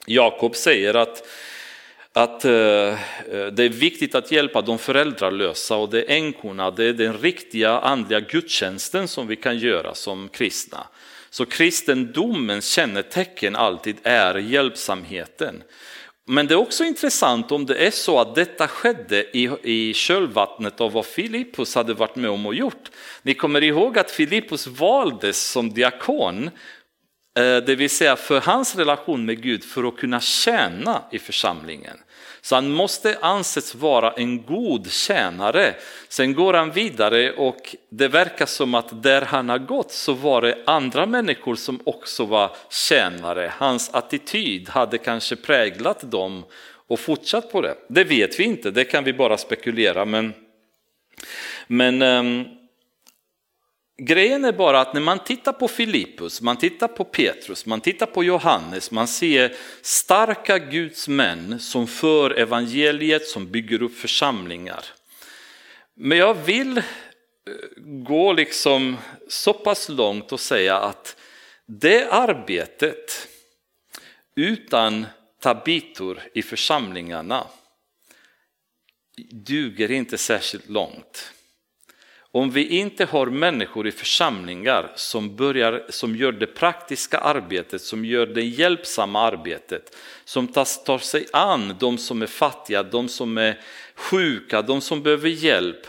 Jakob 0.06 0.56
säger 0.56 0.94
att 0.94 1.26
att 2.12 2.44
eh, 2.44 2.52
eh 2.52 2.96
det 3.52 3.64
är 3.64 3.68
viktigt 3.68 4.14
att 4.14 4.32
hjälpa 4.32 4.62
de 4.62 4.78
föräldralösa 4.78 5.76
och 5.76 5.90
det 5.90 6.02
är 6.02 6.16
änkorna, 6.16 6.70
det 6.70 6.84
är 6.84 6.92
den 6.92 7.18
riktiga 7.18 7.78
andliga 7.78 8.20
gudstjänsten 8.20 9.08
som 9.08 9.26
vi 9.26 9.36
kan 9.36 9.58
göra 9.58 9.94
som 9.94 10.28
kristna. 10.28 10.86
Så 11.30 11.46
kristendomens 11.46 12.68
kännetecken 12.68 13.56
alltid 13.56 13.96
är 14.02 14.34
hjälpsamheten. 14.34 15.62
Men 16.26 16.46
det 16.46 16.54
är 16.54 16.58
också 16.58 16.84
intressant 16.84 17.52
om 17.52 17.66
det 17.66 17.86
är 17.86 17.90
så 17.90 18.20
att 18.20 18.34
detta 18.34 18.68
skedde 18.68 19.38
i, 19.38 19.50
i 19.62 19.94
kölvattnet 19.94 20.80
av 20.80 20.92
vad 20.92 21.06
Filippus 21.06 21.74
hade 21.74 21.94
varit 21.94 22.16
med 22.16 22.30
om 22.30 22.46
och 22.46 22.54
gjort. 22.54 22.90
Ni 23.22 23.34
kommer 23.34 23.62
ihåg 23.62 23.98
att 23.98 24.10
Filippus 24.10 24.66
valdes 24.66 25.50
som 25.50 25.70
diakon, 25.70 26.50
eh, 27.38 27.56
det 27.56 27.74
vill 27.74 27.90
säga 27.90 28.16
för 28.16 28.40
hans 28.40 28.76
relation 28.76 29.24
med 29.24 29.42
Gud 29.42 29.64
för 29.64 29.88
att 29.88 29.96
kunna 29.96 30.20
tjäna 30.20 31.02
i 31.12 31.18
församlingen. 31.18 31.96
Så 32.42 32.54
han 32.54 32.70
måste 32.70 33.18
anses 33.20 33.74
vara 33.74 34.12
en 34.12 34.42
god 34.42 34.90
tjänare. 34.90 35.74
Sen 36.08 36.34
går 36.34 36.54
han 36.54 36.70
vidare 36.70 37.32
och 37.32 37.76
det 37.90 38.08
verkar 38.08 38.46
som 38.46 38.74
att 38.74 39.02
där 39.02 39.22
han 39.22 39.48
har 39.48 39.58
gått 39.58 39.92
så 39.92 40.12
var 40.12 40.42
det 40.42 40.58
andra 40.66 41.06
människor 41.06 41.54
som 41.54 41.80
också 41.84 42.24
var 42.24 42.50
tjänare. 42.70 43.52
Hans 43.56 43.90
attityd 43.94 44.68
hade 44.68 44.98
kanske 44.98 45.36
präglat 45.36 46.10
dem 46.10 46.44
och 46.88 47.00
fortsatt 47.00 47.52
på 47.52 47.60
det. 47.60 47.74
Det 47.88 48.04
vet 48.04 48.40
vi 48.40 48.44
inte, 48.44 48.70
det 48.70 48.84
kan 48.84 49.04
vi 49.04 49.12
bara 49.12 49.36
spekulera. 49.36 50.04
Men, 50.04 50.32
men 51.66 52.02
ehm, 52.02 52.44
Grejen 54.02 54.44
är 54.44 54.52
bara 54.52 54.80
att 54.80 54.94
när 54.94 55.00
man 55.00 55.24
tittar 55.24 55.52
på 55.52 55.68
Filippus, 55.68 56.40
man 56.40 56.56
tittar 56.56 56.88
på 56.88 57.04
Petrus, 57.04 57.66
man 57.66 57.80
tittar 57.80 58.06
på 58.06 58.24
Johannes, 58.24 58.90
man 58.90 59.08
ser 59.08 59.56
starka 59.82 60.58
Guds 60.58 61.08
män 61.08 61.60
som 61.60 61.86
för 61.86 62.30
evangeliet, 62.30 63.26
som 63.26 63.50
bygger 63.50 63.82
upp 63.82 63.96
församlingar. 63.96 64.84
Men 65.94 66.18
jag 66.18 66.34
vill 66.34 66.78
eh, 66.78 66.82
gå 67.84 68.32
liksom 68.32 68.96
så 69.28 69.52
pass 69.52 69.88
långt 69.88 70.32
och 70.32 70.40
säga 70.40 70.76
att 70.76 71.16
det 71.66 72.08
arbetet 72.10 73.28
utan 74.36 75.06
tabitor 75.40 76.22
i 76.34 76.42
församlingarna 76.42 77.46
duger 79.30 79.90
inte 79.90 80.18
särskilt 80.18 80.68
långt. 80.68 81.32
Om 82.32 82.50
vi 82.50 82.66
inte 82.66 83.04
har 83.04 83.26
människor 83.26 83.86
i 83.86 83.92
församlingar 83.92 84.92
som, 84.94 85.36
börjar, 85.36 85.86
som 85.88 86.16
gör 86.16 86.32
det 86.32 86.46
praktiska 86.46 87.18
arbetet, 87.18 87.80
som 87.80 88.04
gör 88.04 88.26
det 88.26 88.42
hjälpsamma 88.42 89.20
arbetet, 89.20 89.96
som 90.24 90.48
tar, 90.48 90.84
tar 90.84 90.98
sig 90.98 91.26
an 91.32 91.76
de 91.80 91.98
som 91.98 92.22
är 92.22 92.26
fattiga, 92.26 92.82
de 92.82 93.08
som 93.08 93.38
är 93.38 93.60
sjuka, 93.94 94.62
de 94.62 94.80
som 94.80 95.02
behöver 95.02 95.28
hjälp. 95.28 95.86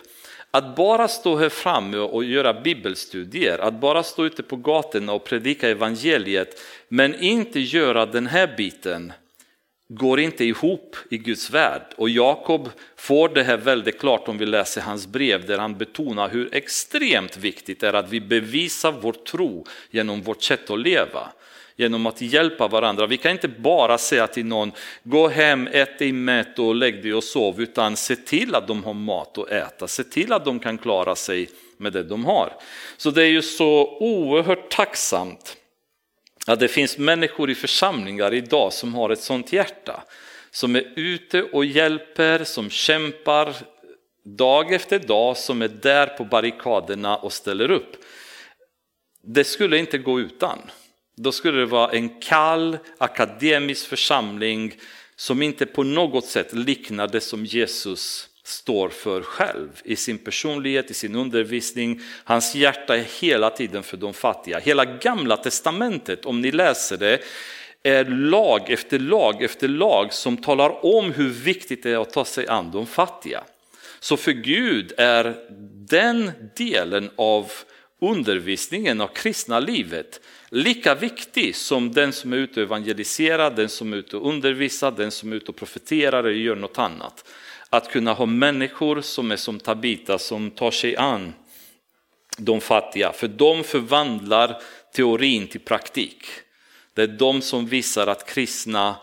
Att 0.52 0.76
bara 0.76 1.08
stå 1.08 1.38
här 1.38 1.50
framme 1.50 1.98
och 1.98 2.24
göra 2.24 2.62
bibelstudier, 2.62 3.58
att 3.58 3.82
bara 3.82 4.04
stå 4.04 4.26
ute 4.26 4.44
på 4.44 4.56
gatorna 4.56 5.14
och 5.14 5.24
predika 5.24 5.70
evangeliet, 5.70 6.62
men 6.88 7.16
inte 7.16 7.60
göra 7.60 8.06
den 8.06 8.28
här 8.28 8.54
biten 8.58 9.14
går 9.94 10.20
inte 10.20 10.46
ihop 10.46 10.96
i 11.10 11.18
Guds 11.18 11.50
värld. 11.50 11.82
Och 11.96 12.10
Jakob 12.10 12.70
får 12.96 13.30
det 13.30 13.44
här 13.44 13.58
väldigt 13.58 14.00
klart 14.00 14.28
om 14.28 14.38
vi 14.38 14.46
läser 14.46 14.82
hans 14.82 15.08
brev 15.08 15.46
där 15.46 15.58
han 15.58 15.78
betonar 15.78 16.30
hur 16.30 16.56
extremt 16.56 17.38
viktigt 17.38 17.80
det 17.80 17.88
är 17.88 17.94
att 17.94 18.10
vi 18.10 18.22
bevisar 18.22 18.92
vår 19.02 19.14
tro 19.14 19.66
genom 19.90 20.22
vårt 20.22 20.44
sätt 20.44 20.70
att 20.70 20.80
leva. 20.80 21.30
Genom 21.76 22.06
att 22.06 22.22
hjälpa 22.22 22.68
varandra. 22.68 23.08
Vi 23.08 23.18
kan 23.18 23.32
inte 23.32 23.48
bara 23.48 23.98
säga 23.98 24.28
till 24.28 24.46
någon, 24.46 24.72
gå 25.04 25.28
hem, 25.28 25.68
ät 25.72 26.00
dig 26.00 26.12
mätt 26.12 26.60
och 26.60 26.76
lägg 26.76 27.04
dig 27.04 27.14
och 27.14 27.24
sov, 27.24 27.62
utan 27.62 27.96
se 27.96 28.16
till 28.16 28.56
att 28.56 28.68
de 28.68 28.84
har 28.84 28.94
mat 28.94 29.38
att 29.38 29.50
äta, 29.50 29.88
se 29.88 30.04
till 30.04 30.34
att 30.34 30.46
de 30.46 30.60
kan 30.60 30.78
klara 30.78 31.16
sig 31.16 31.50
med 31.78 31.94
det 31.94 32.04
de 32.04 32.26
har. 32.26 32.54
Så 32.98 33.12
det 33.12 33.24
är 33.24 33.30
ju 33.30 33.42
så 33.42 33.98
oerhört 34.00 34.70
tacksamt 34.70 35.58
att 36.46 36.60
det 36.60 36.68
finns 36.68 36.98
människor 36.98 37.50
i 37.50 37.56
församlingar 37.56 38.34
idag 38.34 38.74
som 38.74 38.96
har 38.96 39.10
ett 39.10 39.22
sånt 39.22 39.54
hjärta. 39.54 40.04
Som 40.52 40.76
är 40.76 40.94
ute 40.96 41.44
och 41.44 41.66
hjälper, 41.66 42.44
som 42.44 42.70
kämpar 42.70 43.56
dag 44.24 44.74
efter 44.74 45.00
dag, 45.00 45.38
som 45.38 45.62
är 45.62 45.68
där 45.68 46.08
på 46.08 46.24
barrikaderna 46.24 47.18
och 47.18 47.34
ställer 47.34 47.72
upp. 47.72 47.96
Det 49.24 49.44
skulle 49.44 49.78
inte 49.78 49.98
gå 49.98 50.20
utan. 50.20 50.60
Då 51.16 51.32
skulle 51.32 51.60
det 51.60 51.66
vara 51.66 51.92
en 51.92 52.22
kall 52.22 52.78
akademisk 52.98 53.88
församling 53.88 54.76
som 55.16 55.42
inte 55.42 55.66
på 55.66 55.84
något 55.84 56.26
sätt 56.26 56.54
liknar 56.54 57.08
det 57.08 57.22
som 57.22 57.46
Jesus 57.46 58.31
står 58.52 58.90
för 58.90 59.22
själv 59.22 59.70
i 59.84 59.96
sin 59.96 60.18
personlighet, 60.18 60.92
i 60.92 60.94
sin 60.94 61.16
undervisning. 61.16 62.02
Hans 62.24 62.56
hjärta 62.56 62.98
är 62.98 63.06
hela 63.22 63.50
tiden 63.50 63.84
för 63.84 63.98
de 63.98 64.14
fattiga. 64.14 64.60
Hela 64.60 64.86
gamla 64.86 65.38
testamentet, 65.38 66.26
om 66.26 66.42
ni 66.42 66.52
läser 66.52 66.98
det, 66.98 67.20
är 67.84 68.06
lag 68.06 68.70
efter 68.70 69.00
lag 69.00 69.44
efter 69.44 69.68
lag 69.68 70.14
som 70.14 70.38
talar 70.38 70.86
om 70.86 71.12
hur 71.12 71.30
viktigt 71.30 71.84
det 71.84 71.92
är 71.92 72.02
att 72.02 72.14
ta 72.14 72.26
sig 72.26 72.48
an 72.48 72.72
de 72.72 72.88
fattiga. 72.88 73.44
Så 74.00 74.18
för 74.18 74.32
Gud 74.32 74.94
är 74.98 75.36
den 75.90 76.32
delen 76.56 77.10
av 77.16 77.52
undervisningen 78.02 79.02
av 79.02 79.08
kristna 79.08 79.60
livet 79.60 80.20
lika 80.54 80.96
viktig 80.96 81.56
som 81.56 81.92
den 81.92 82.14
som 82.14 82.34
är 82.34 82.38
ute 82.38 82.60
och 82.60 82.66
evangeliserar, 82.66 83.52
den 83.52 83.70
som 83.70 83.94
är 83.94 83.98
ute 83.98 84.18
och 84.18 84.30
undervisar, 84.30 84.92
den 84.92 85.12
som 85.12 85.32
är 85.32 85.36
ute 85.36 85.52
och 85.52 85.56
profeterar 85.56 86.20
eller 86.20 86.32
gör 86.32 86.56
något 86.56 86.78
annat. 86.78 87.26
Att 87.74 87.92
kunna 87.92 88.14
ha 88.14 88.26
människor 88.26 89.02
som 89.02 89.32
är 89.32 89.36
som 89.36 89.60
Tabita 89.60 90.20
som 90.20 90.52
tar 90.52 90.72
sig 90.72 90.96
an 90.96 91.34
de 92.38 92.62
fattiga, 92.62 93.14
för 93.14 93.28
de 93.28 93.64
förvandlar 93.64 94.62
teorin 94.94 95.48
till 95.48 95.60
praktik. 95.60 96.26
Det 96.94 97.02
är 97.02 97.08
de 97.08 97.42
som 97.42 97.68
visar 97.68 98.08
att 98.08 98.30
kristna, 98.30 98.96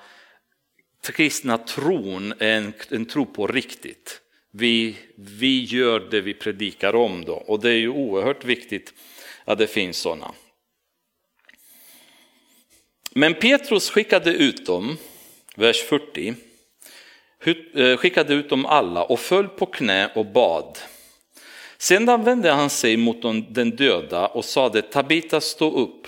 kristna 1.12 1.59
tron 1.59 2.33
är 2.39 2.57
en, 2.57 2.73
en 2.91 3.07
tro 3.07 3.27
på 3.27 3.47
riktigt. 3.47 4.21
Vi, 4.51 4.97
vi 5.16 5.64
gör 5.64 6.01
det 6.11 6.21
vi 6.21 6.35
predikar 6.35 6.95
om 6.95 7.25
då 7.25 7.35
och 7.35 7.61
det 7.61 7.71
är 7.71 7.77
ju 7.77 7.89
oerhört 7.89 8.45
viktigt 8.45 8.95
att 9.45 9.59
det 9.59 9.66
finns 9.66 9.99
sådana. 9.99 10.35
Men 13.11 13.35
Petrus 13.35 13.91
skickade 13.91 14.33
ut 14.33 14.66
dem, 14.66 14.97
vers 15.57 15.83
40, 15.83 16.35
Eh, 17.45 17.97
skickade 17.97 18.34
ut 18.34 18.49
dem 18.49 18.66
alla 18.66 19.03
och 19.03 19.20
föll 19.20 19.49
på 19.49 19.66
knä 19.66 20.11
och 20.14 20.26
bad. 20.26 20.78
Sedan 21.78 22.24
vände 22.24 22.51
han 22.51 22.70
sig 22.70 22.97
mot 22.97 23.22
den 23.55 23.70
döda 23.70 24.26
och 24.26 24.45
sade 24.45 24.82
Tabita 24.82 25.41
stå 25.41 25.70
upp. 25.70 26.07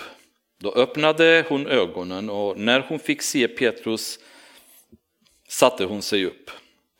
Då 0.59 0.71
öppnade 0.71 1.45
hon 1.49 1.67
ögonen 1.67 2.29
och 2.29 2.57
när 2.59 2.79
hon 2.79 2.99
fick 2.99 3.21
se 3.21 3.47
Petrus 3.47 4.19
satte 5.47 5.85
hon 5.85 6.01
sig 6.01 6.25
upp. 6.25 6.51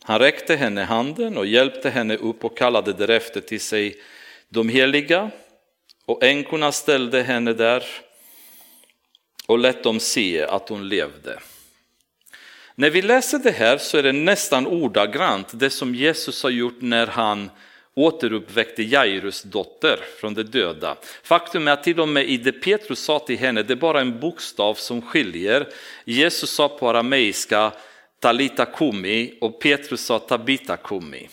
Han 0.03 0.19
räckte 0.19 0.55
henne 0.55 0.83
handen 0.83 1.37
och 1.37 1.45
hjälpte 1.45 1.89
henne 1.89 2.17
upp 2.17 2.45
och 2.45 2.57
kallade 2.57 2.93
därefter 2.93 3.41
till 3.41 3.61
sig 3.61 3.95
de 4.49 4.69
heliga 4.69 5.31
och 6.05 6.23
änkorna 6.23 6.71
ställde 6.71 7.23
henne 7.23 7.53
där 7.53 7.83
och 9.47 9.59
lät 9.59 9.83
dem 9.83 9.99
se 9.99 10.41
att 10.41 10.69
hon 10.69 10.89
levde. 10.89 11.39
När 12.81 12.89
vi 12.89 13.01
läser 13.01 13.39
det 13.39 13.51
här 13.51 13.77
så 13.77 13.97
är 13.97 14.03
det 14.03 14.11
nästan 14.11 14.67
ordagrant 14.67 15.47
det 15.53 15.69
som 15.69 15.95
Jesus 15.95 16.43
har 16.43 16.49
gjort 16.49 16.77
när 16.79 17.07
han 17.07 17.49
återuppväckte 17.95 18.83
Jairus 18.83 19.43
dotter 19.43 19.99
från 20.19 20.33
de 20.33 20.43
döda. 20.43 20.97
Faktum 21.23 21.67
är 21.67 21.71
att 21.71 21.83
till 21.83 21.99
och 21.99 22.09
med 22.09 22.29
i 22.29 22.37
det 22.37 22.51
Petrus 22.51 22.99
sa 22.99 23.19
till 23.19 23.37
henne, 23.37 23.63
det 23.63 23.73
är 23.73 23.75
bara 23.75 24.01
en 24.01 24.19
bokstav 24.19 24.73
som 24.73 25.01
skiljer. 25.01 25.67
Jesus 26.05 26.49
sa 26.49 26.69
på 26.69 26.89
arameiska 26.89 27.71
talita 28.19 28.65
kumi 28.65 29.37
och 29.41 29.61
Petrus 29.61 30.05
sa 30.05 30.19
tabita 30.19 30.77
kumi. 30.77 31.29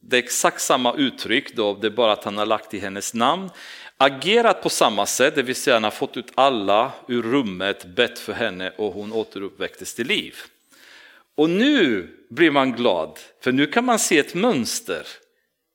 Det 0.00 0.16
är 0.16 0.22
exakt 0.22 0.60
samma 0.60 0.94
uttryck, 0.94 1.56
då, 1.56 1.74
det 1.74 1.86
är 1.86 1.90
bara 1.90 2.12
att 2.12 2.24
han 2.24 2.38
har 2.38 2.46
lagt 2.46 2.74
i 2.74 2.78
hennes 2.78 3.14
namn. 3.14 3.50
Agerat 3.96 4.62
på 4.62 4.68
samma 4.68 5.06
sätt, 5.06 5.34
det 5.34 5.42
vill 5.42 5.54
säga 5.54 5.76
han 5.76 5.84
har 5.84 5.90
fått 5.90 6.16
ut 6.16 6.32
alla 6.34 6.92
ur 7.08 7.22
rummet, 7.22 7.84
bett 7.84 8.18
för 8.18 8.32
henne 8.32 8.72
och 8.76 8.92
hon 8.92 9.12
återuppväcktes 9.12 9.94
till 9.94 10.06
liv. 10.06 10.34
Och 11.36 11.50
nu 11.50 12.08
blir 12.30 12.50
man 12.50 12.72
glad, 12.72 13.18
för 13.40 13.52
nu 13.52 13.66
kan 13.66 13.84
man 13.84 13.98
se 13.98 14.18
ett 14.18 14.34
mönster 14.34 15.06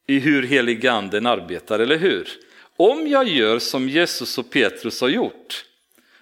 i 0.08 0.20
hur 0.20 0.44
heliganden 0.44 1.26
arbetar, 1.26 1.80
eller 1.80 1.98
hur? 1.98 2.28
Om 2.78 3.08
jag 3.08 3.28
gör 3.28 3.60
som 3.60 3.90
Jesus 3.90 4.38
och 4.38 4.50
Petrus 4.50 5.02
har 5.02 5.10
gjort, 5.10 5.66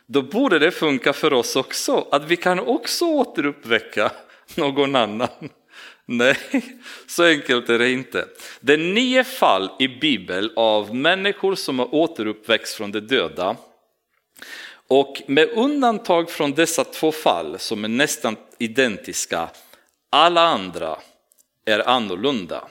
då 0.07 0.21
borde 0.21 0.59
det 0.59 0.71
funka 0.71 1.13
för 1.13 1.33
oss 1.33 1.55
också, 1.55 2.07
att 2.11 2.25
vi 2.25 2.35
kan 2.35 2.59
också 2.59 3.05
återuppväcka 3.05 4.11
någon 4.55 4.95
annan. 4.95 5.49
Nej, 6.05 6.37
så 7.07 7.23
enkelt 7.23 7.69
är 7.69 7.79
det 7.79 7.91
inte. 7.91 8.27
Det 8.61 8.73
är 8.73 8.77
nio 8.77 9.23
fall 9.23 9.69
i 9.79 9.87
Bibeln 9.87 10.49
av 10.55 10.95
människor 10.95 11.55
som 11.55 11.79
har 11.79 11.95
återuppväxt 11.95 12.75
från 12.75 12.91
de 12.91 12.99
döda. 12.99 13.55
Och 14.87 15.21
med 15.27 15.49
undantag 15.49 16.29
från 16.29 16.51
dessa 16.51 16.83
två 16.83 17.11
fall 17.11 17.59
som 17.59 17.83
är 17.83 17.87
nästan 17.87 18.35
identiska, 18.57 19.49
alla 20.09 20.41
andra 20.41 20.97
är 21.65 21.89
annorlunda. 21.89 22.67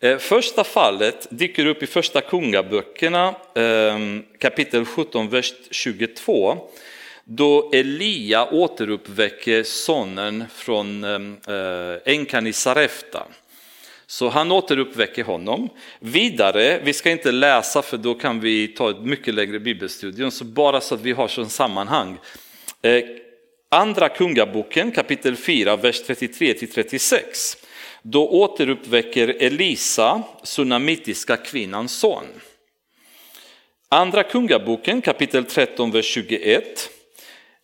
Eh, 0.00 0.18
första 0.18 0.64
fallet 0.64 1.26
dyker 1.30 1.66
upp 1.66 1.82
i 1.82 1.86
första 1.86 2.20
kungaböckerna 2.20 3.34
ehm, 3.54 4.24
kapitel 4.38 4.84
17, 4.84 5.28
vers 5.28 5.52
22 5.70 6.58
då 7.24 7.70
Elia 7.72 8.48
återuppväcker 8.50 9.62
sonen 9.62 10.44
från 10.54 11.04
ehm, 11.04 11.36
eh, 11.48 12.12
änkan 12.14 12.46
i 12.46 12.52
Sarefta. 12.52 13.26
Så 14.06 14.28
han 14.28 14.52
återuppväcker 14.52 15.24
honom. 15.24 15.68
Vidare, 16.00 16.80
vi 16.84 16.92
ska 16.92 17.10
inte 17.10 17.32
läsa 17.32 17.82
för 17.82 17.96
då 17.96 18.14
kan 18.14 18.40
vi 18.40 18.68
ta 18.68 18.90
ett 18.90 19.00
mycket 19.00 19.34
längre 19.34 19.60
bibelstudium, 19.60 20.30
så 20.30 20.44
bara 20.44 20.80
så 20.80 20.94
att 20.94 21.00
vi 21.00 21.12
har 21.12 21.28
som 21.28 21.48
sammanhang. 21.48 22.18
Eh, 22.82 23.02
Andra 23.68 24.08
kungaboken 24.08 24.92
kapitel 24.92 25.36
4, 25.36 25.76
vers 25.76 26.02
33 26.02 26.54
36. 26.54 27.56
Då 28.02 28.28
återuppväcker 28.28 29.36
Elisa 29.40 30.22
sunamitiska 30.42 31.36
kvinnans 31.36 31.92
son. 31.92 32.24
Andra 33.88 34.22
kungaboken 34.22 35.02
kapitel 35.02 35.44
13, 35.44 35.90
vers 35.90 36.04
21. 36.04 36.90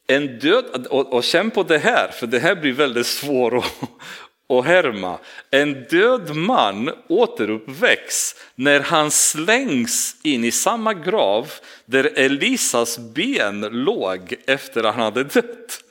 En 0.07 0.39
död, 0.39 0.87
och, 0.91 1.13
och 1.13 1.25
känn 1.25 1.51
på 1.51 1.63
det 1.63 1.79
här, 1.79 2.09
för 2.09 2.27
det 2.27 2.39
här 2.39 2.55
blir 2.55 2.73
väldigt 2.73 3.07
svårt 3.07 3.53
att, 3.53 3.91
och 4.53 4.65
härma. 4.65 5.19
En 5.51 5.85
död 5.91 6.37
man 6.37 6.91
återuppväcks 7.09 8.35
när 8.55 8.81
han 8.81 9.11
slängs 9.11 10.17
in 10.23 10.45
i 10.45 10.51
samma 10.51 10.95
grav 10.95 11.53
där 11.85 12.11
Elisas 12.15 12.99
ben 12.99 13.61
låg 13.61 14.35
efter 14.47 14.85
att 14.85 14.95
han 14.95 15.05
hade 15.05 15.25
dött. 15.25 15.85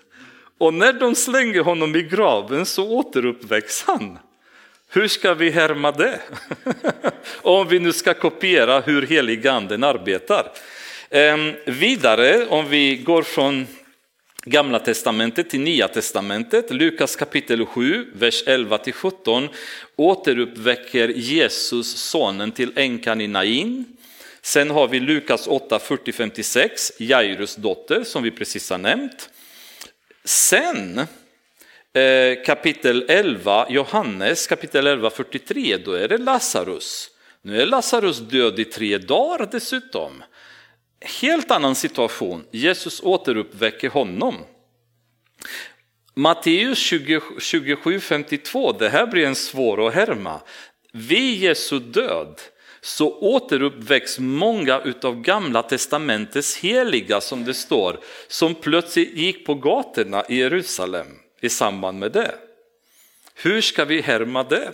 Och 0.58 0.74
när 0.74 0.94
de 0.94 1.16
slänger 1.16 1.62
honom 1.62 1.96
i 1.96 2.02
graven 2.02 2.66
så 2.66 2.90
återuppväcks 2.90 3.84
han. 3.84 4.20
Hur 4.90 5.08
ska 5.08 5.34
vi 5.34 5.50
härma 5.50 5.92
det? 5.92 6.20
om 7.42 7.68
vi 7.68 7.80
nu 7.80 7.94
ska 7.94 8.14
kopiera 8.14 8.80
hur 8.80 9.08
heliganden 9.08 9.84
arbetar. 9.84 10.52
Ehm, 11.10 11.54
vidare, 11.66 12.48
om 12.48 12.70
vi 12.70 12.96
går 12.96 13.24
från 13.24 13.68
Gamla 14.46 14.80
testamentet 14.80 15.50
till 15.50 15.60
Nya 15.60 15.88
testamentet, 15.88 16.72
Lukas 16.72 17.16
kapitel 17.16 17.66
7, 17.66 18.12
vers 18.14 18.44
11 18.48 18.78
till 18.78 18.94
17, 18.94 19.50
återuppväcker 19.96 21.10
Jesus 21.10 21.98
sonen 21.98 22.52
till 22.52 22.72
änkan 22.76 23.22
i 23.22 23.28
Nain. 23.28 23.86
Sen 24.42 24.70
har 24.70 24.88
vi 24.88 25.00
Lukas 25.00 25.48
8, 25.48 25.78
40-56, 25.78 26.92
Jairus 26.98 27.56
dotter 27.56 28.04
som 28.04 28.24
vi 28.24 28.32
precis 28.32 28.70
har 28.70 28.78
nämnt. 28.78 29.30
Sen 30.24 31.00
eh, 31.94 32.44
kapitel 32.46 33.06
11, 33.08 33.68
Johannes 33.70 34.48
kapitel 34.48 34.88
11, 34.88 35.10
43, 35.10 35.78
då 35.78 35.92
är 35.92 36.08
det 36.08 36.18
Lazarus. 36.18 37.10
Nu 37.42 37.62
är 37.62 37.66
Lazarus 37.66 38.20
död 38.20 38.60
i 38.60 38.66
tre 38.66 38.98
dagar 38.98 39.50
dessutom. 39.52 40.24
Helt 41.02 41.52
annan 41.52 41.76
situation, 41.76 42.46
Jesus 42.52 43.02
återuppväcker 43.04 43.90
honom. 43.90 44.36
Matteus 46.14 46.92
27.52, 46.92 48.76
det 48.80 48.90
här 48.90 49.08
blir 49.08 49.26
en 49.26 49.36
svår 49.36 49.88
att 49.88 49.94
härma. 49.94 50.42
Vid 50.94 51.38
Jesu 51.38 51.80
död 51.80 52.42
så 52.82 53.20
återuppväcks 53.20 54.20
många 54.20 54.82
utav 54.82 55.22
gamla 55.22 55.64
testamentets 55.64 56.58
heliga 56.58 57.22
som 57.22 57.46
det 57.46 57.54
står, 57.54 58.00
som 58.28 58.56
plötsligt 58.56 59.18
gick 59.18 59.46
på 59.46 59.54
gatorna 59.54 60.24
i 60.30 60.36
Jerusalem 60.36 61.08
i 61.42 61.50
samband 61.50 62.00
med 62.00 62.12
det. 62.12 62.36
Hur 63.44 63.62
ska 63.62 63.86
vi 63.86 64.02
härma 64.02 64.44
det? 64.44 64.72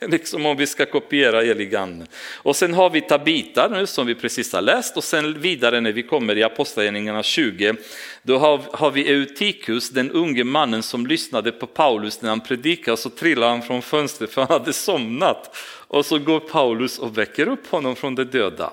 liksom 0.00 0.46
om 0.46 0.56
vi 0.56 0.66
ska 0.66 0.86
kopiera 0.86 1.42
heliganden. 1.42 2.08
Och 2.34 2.56
sen 2.56 2.74
har 2.74 2.90
vi 2.90 3.00
Tabita 3.00 3.68
nu 3.68 3.86
som 3.86 4.06
vi 4.06 4.14
precis 4.14 4.52
har 4.52 4.62
läst 4.62 4.96
och 4.96 5.04
sen 5.04 5.40
vidare 5.40 5.80
när 5.80 5.92
vi 5.92 6.02
kommer 6.02 6.38
i 6.38 6.42
Apostlagärningarna 6.42 7.22
20, 7.22 7.74
då 8.22 8.38
har, 8.38 8.60
har 8.72 8.90
vi 8.90 9.08
Eutikus, 9.08 9.90
den 9.90 10.10
unge 10.10 10.44
mannen 10.44 10.82
som 10.82 11.06
lyssnade 11.06 11.52
på 11.52 11.66
Paulus 11.66 12.22
när 12.22 12.28
han 12.28 12.40
predikade 12.40 12.92
och 12.92 12.98
så 12.98 13.10
trillade 13.10 13.52
han 13.52 13.62
från 13.62 13.82
fönstret 13.82 14.30
för 14.30 14.42
han 14.42 14.58
hade 14.58 14.72
somnat. 14.72 15.56
Och 15.88 16.06
så 16.06 16.18
går 16.18 16.40
Paulus 16.40 16.98
och 16.98 17.18
väcker 17.18 17.48
upp 17.48 17.66
honom 17.66 17.96
från 17.96 18.14
de 18.14 18.24
döda. 18.24 18.72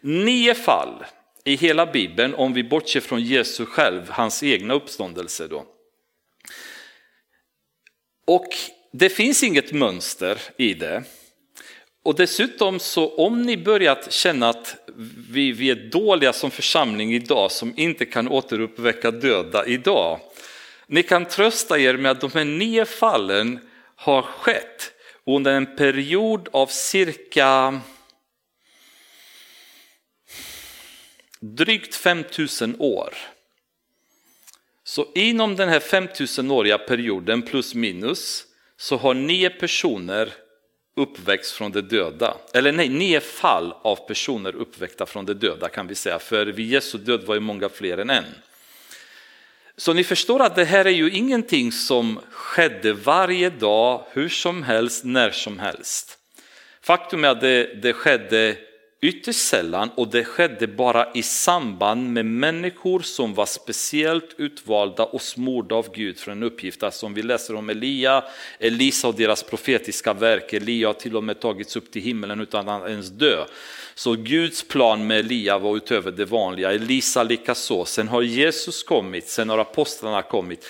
Nio 0.00 0.54
fall 0.54 1.04
i 1.44 1.54
hela 1.54 1.86
bibeln 1.86 2.34
om 2.34 2.52
vi 2.52 2.64
bortser 2.64 3.00
från 3.00 3.20
Jesus 3.20 3.68
själv, 3.68 4.02
hans 4.08 4.42
egna 4.42 4.74
uppståndelse 4.74 5.46
då. 5.46 5.64
Och 8.24 8.48
det 8.92 9.08
finns 9.08 9.42
inget 9.42 9.72
mönster 9.72 10.38
i 10.56 10.74
det. 10.74 11.04
Och 12.02 12.14
dessutom 12.14 12.78
så 12.78 13.16
om 13.16 13.42
ni 13.42 13.56
börjat 13.56 14.12
känna 14.12 14.48
att 14.48 14.76
vi, 15.30 15.52
vi 15.52 15.70
är 15.70 15.90
dåliga 15.90 16.32
som 16.32 16.50
församling 16.50 17.14
idag 17.14 17.52
som 17.52 17.74
inte 17.76 18.04
kan 18.04 18.28
återuppväcka 18.28 19.10
döda 19.10 19.66
idag. 19.66 20.20
Ni 20.86 21.02
kan 21.02 21.24
trösta 21.24 21.78
er 21.78 21.96
med 21.96 22.10
att 22.10 22.20
de 22.20 22.30
här 22.34 22.44
nio 22.44 22.84
fallen 22.84 23.60
har 23.96 24.22
skett 24.22 24.92
under 25.26 25.52
en 25.52 25.76
period 25.76 26.48
av 26.52 26.66
cirka 26.66 27.80
drygt 31.40 31.94
5000 31.94 32.76
år. 32.78 33.14
Så 34.92 35.06
inom 35.14 35.56
den 35.56 35.68
här 35.68 35.80
5000-åriga 35.80 36.78
perioden 36.78 37.42
plus 37.42 37.74
minus 37.74 38.44
så 38.76 38.96
har 38.96 39.14
nio 39.14 39.50
personer 39.50 40.32
uppväxt 40.96 41.52
från 41.52 41.72
de 41.72 41.80
döda. 41.80 42.36
Eller 42.54 42.72
nej, 42.72 42.88
nio 42.88 43.20
fall 43.20 43.74
av 43.82 43.96
personer 43.96 44.56
uppväckta 44.56 45.06
från 45.06 45.26
de 45.26 45.34
döda 45.34 45.68
kan 45.68 45.86
vi 45.86 45.94
säga. 45.94 46.18
För 46.18 46.46
vid 46.46 46.66
Jesu 46.66 46.98
död 46.98 47.24
var 47.24 47.34
ju 47.34 47.40
många 47.40 47.68
fler 47.68 47.98
än 47.98 48.10
en. 48.10 48.24
Så 49.76 49.92
ni 49.92 50.04
förstår 50.04 50.42
att 50.42 50.56
det 50.56 50.64
här 50.64 50.84
är 50.84 50.90
ju 50.90 51.10
ingenting 51.10 51.72
som 51.72 52.20
skedde 52.30 52.92
varje 52.92 53.50
dag, 53.50 54.04
hur 54.12 54.28
som 54.28 54.62
helst, 54.62 55.04
när 55.04 55.30
som 55.30 55.58
helst. 55.58 56.18
Faktum 56.82 57.24
är 57.24 57.28
att 57.28 57.40
det, 57.40 57.82
det 57.82 57.92
skedde 57.92 58.56
ytterst 59.02 59.48
sällan 59.48 59.90
och 59.94 60.08
det 60.08 60.24
skedde 60.24 60.66
bara 60.66 61.12
i 61.14 61.22
samband 61.22 62.12
med 62.12 62.26
människor 62.26 63.00
som 63.00 63.34
var 63.34 63.46
speciellt 63.46 64.34
utvalda 64.38 65.04
och 65.04 65.22
smorda 65.22 65.74
av 65.74 65.94
Gud 65.94 66.18
för 66.18 66.32
en 66.32 66.42
uppgift. 66.42 66.82
Alltså 66.82 67.06
om 67.06 67.14
vi 67.14 67.22
läser 67.22 67.54
om 67.54 67.70
Elia, 67.70 68.24
Elisa 68.58 69.08
och 69.08 69.14
deras 69.14 69.42
profetiska 69.42 70.12
verk, 70.12 70.52
Elia 70.52 70.86
har 70.86 70.94
till 70.94 71.16
och 71.16 71.24
med 71.24 71.40
tagits 71.40 71.76
upp 71.76 71.90
till 71.90 72.02
himmelen 72.02 72.40
utan 72.40 72.68
att 72.68 72.88
ens 72.88 73.08
dö. 73.08 73.44
Så 73.94 74.14
Guds 74.14 74.68
plan 74.68 75.06
med 75.06 75.18
Elia 75.18 75.58
var 75.58 75.76
utöver 75.76 76.10
det 76.10 76.24
vanliga, 76.24 76.72
Elisa 76.72 77.22
likaså. 77.22 77.84
Sen 77.84 78.08
har 78.08 78.22
Jesus 78.22 78.82
kommit, 78.82 79.28
sen 79.28 79.48
har 79.48 79.58
apostlarna 79.58 80.22
kommit. 80.22 80.66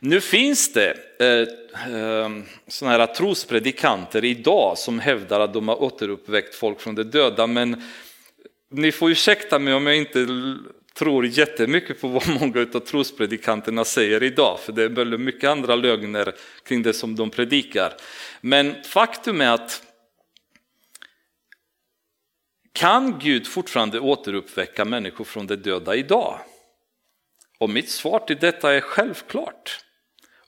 Nu 0.00 0.20
finns 0.20 0.72
det 0.72 0.94
eh, 1.20 1.96
eh, 1.96 2.30
såna 2.66 2.90
här 2.90 3.06
trospredikanter 3.06 4.24
idag 4.24 4.78
som 4.78 4.98
hävdar 4.98 5.40
att 5.40 5.54
de 5.54 5.68
har 5.68 5.82
återuppväckt 5.82 6.54
folk 6.54 6.80
från 6.80 6.94
de 6.94 7.02
döda, 7.02 7.46
men 7.46 7.82
ni 8.70 8.92
får 8.92 9.10
ursäkta 9.10 9.58
mig 9.58 9.74
om 9.74 9.86
jag 9.86 9.96
inte 9.96 10.26
tror 10.94 11.26
jättemycket 11.26 12.00
på 12.00 12.08
vad 12.08 12.28
många 12.40 12.60
av 12.74 12.80
trospredikanterna 12.80 13.84
säger 13.84 14.22
idag, 14.22 14.60
för 14.60 14.72
det 14.72 14.82
är 14.82 14.88
väldigt 14.88 15.20
mycket 15.20 15.50
andra 15.50 15.76
lögner 15.76 16.34
kring 16.64 16.82
det 16.82 16.92
som 16.92 17.16
de 17.16 17.30
predikar. 17.30 17.92
Men 18.40 18.82
faktum 18.84 19.40
är 19.40 19.50
att 19.50 19.82
kan 22.72 23.18
Gud 23.18 23.46
fortfarande 23.46 24.00
återuppväcka 24.00 24.84
människor 24.84 25.24
från 25.24 25.46
de 25.46 25.56
döda 25.56 25.96
idag? 25.96 26.38
Och 27.58 27.70
mitt 27.70 27.90
svar 27.90 28.18
till 28.18 28.36
detta 28.36 28.74
är 28.74 28.80
självklart. 28.80 29.84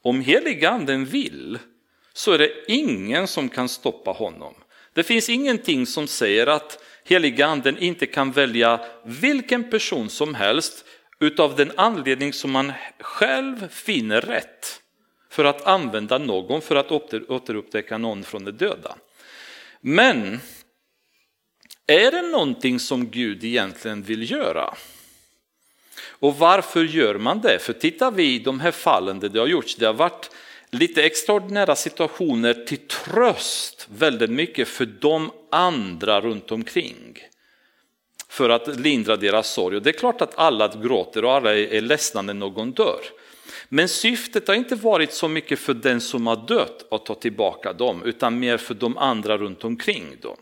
Om 0.02 0.20
heliganden 0.20 1.04
vill 1.04 1.58
så 2.12 2.32
är 2.32 2.38
det 2.38 2.64
ingen 2.68 3.26
som 3.26 3.48
kan 3.48 3.68
stoppa 3.68 4.10
honom. 4.10 4.54
Det 4.92 5.02
finns 5.02 5.28
ingenting 5.28 5.86
som 5.86 6.06
säger 6.06 6.46
att 6.46 6.84
heliganden 7.04 7.78
inte 7.78 8.06
kan 8.06 8.32
välja 8.32 8.80
vilken 9.04 9.70
person 9.70 10.10
som 10.10 10.34
helst 10.34 10.84
utav 11.20 11.56
den 11.56 11.72
anledning 11.76 12.32
som 12.32 12.50
man 12.50 12.72
själv 13.00 13.68
finner 13.68 14.20
rätt 14.20 14.82
för 15.30 15.44
att 15.44 15.66
använda 15.66 16.18
någon 16.18 16.62
för 16.62 16.76
att 16.76 16.92
återupptäcka 17.30 17.98
någon 17.98 18.24
från 18.24 18.44
de 18.44 18.50
döda. 18.50 18.96
Men 19.80 20.40
är 21.86 22.10
det 22.10 22.22
någonting 22.22 22.78
som 22.78 23.10
Gud 23.10 23.44
egentligen 23.44 24.02
vill 24.02 24.30
göra? 24.30 24.74
Och 26.20 26.38
varför 26.38 26.84
gör 26.84 27.14
man 27.14 27.40
det? 27.40 27.58
För 27.58 27.72
tittar 27.72 28.10
vi 28.10 28.34
i 28.34 28.38
de 28.38 28.60
här 28.60 28.70
fallen 28.70 29.20
där 29.20 29.28
det 29.28 29.40
har 29.40 29.46
gjorts, 29.46 29.76
det 29.76 29.86
har 29.86 29.94
varit 29.94 30.30
lite 30.70 31.02
extraordinära 31.02 31.76
situationer 31.76 32.54
till 32.54 32.78
tröst 32.78 33.88
väldigt 33.94 34.30
mycket 34.30 34.68
för 34.68 34.86
de 34.86 35.30
andra 35.50 36.20
runt 36.20 36.52
omkring. 36.52 37.18
För 38.28 38.48
att 38.48 38.80
lindra 38.80 39.16
deras 39.16 39.50
sorg. 39.50 39.76
Och 39.76 39.82
det 39.82 39.90
är 39.90 39.98
klart 39.98 40.20
att 40.20 40.38
alla 40.38 40.68
gråter 40.68 41.24
och 41.24 41.32
alla 41.32 41.56
är 41.56 41.80
ledsna 41.80 42.22
när 42.22 42.34
någon 42.34 42.72
dör. 42.72 43.00
Men 43.68 43.88
syftet 43.88 44.48
har 44.48 44.54
inte 44.54 44.74
varit 44.74 45.12
så 45.12 45.28
mycket 45.28 45.58
för 45.58 45.74
den 45.74 46.00
som 46.00 46.26
har 46.26 46.46
dött 46.48 46.86
att 46.90 47.06
ta 47.06 47.14
tillbaka 47.14 47.72
dem, 47.72 48.02
utan 48.02 48.38
mer 48.38 48.56
för 48.56 48.74
de 48.74 48.98
andra 48.98 49.38
runt 49.38 49.64
omkring 49.64 50.16
dem. 50.20 50.36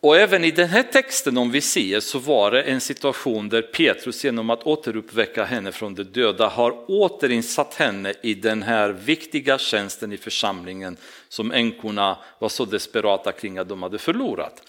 Och 0.00 0.16
även 0.16 0.44
i 0.44 0.50
den 0.50 0.68
här 0.68 0.82
texten 0.82 1.38
om 1.38 1.50
vi 1.50 1.60
ser 1.60 2.00
så 2.00 2.18
var 2.18 2.50
det 2.50 2.62
en 2.62 2.80
situation 2.80 3.48
där 3.48 3.62
Petrus 3.62 4.24
genom 4.24 4.50
att 4.50 4.62
återuppväcka 4.62 5.44
henne 5.44 5.72
från 5.72 5.94
de 5.94 6.02
döda 6.04 6.48
har 6.48 6.90
återinsatt 6.90 7.74
henne 7.74 8.14
i 8.22 8.34
den 8.34 8.62
här 8.62 8.88
viktiga 8.90 9.58
tjänsten 9.58 10.12
i 10.12 10.16
församlingen 10.16 10.96
som 11.28 11.52
änkorna 11.52 12.18
var 12.38 12.48
så 12.48 12.64
desperata 12.64 13.32
kring 13.32 13.58
att 13.58 13.68
de 13.68 13.82
hade 13.82 13.98
förlorat. 13.98 14.62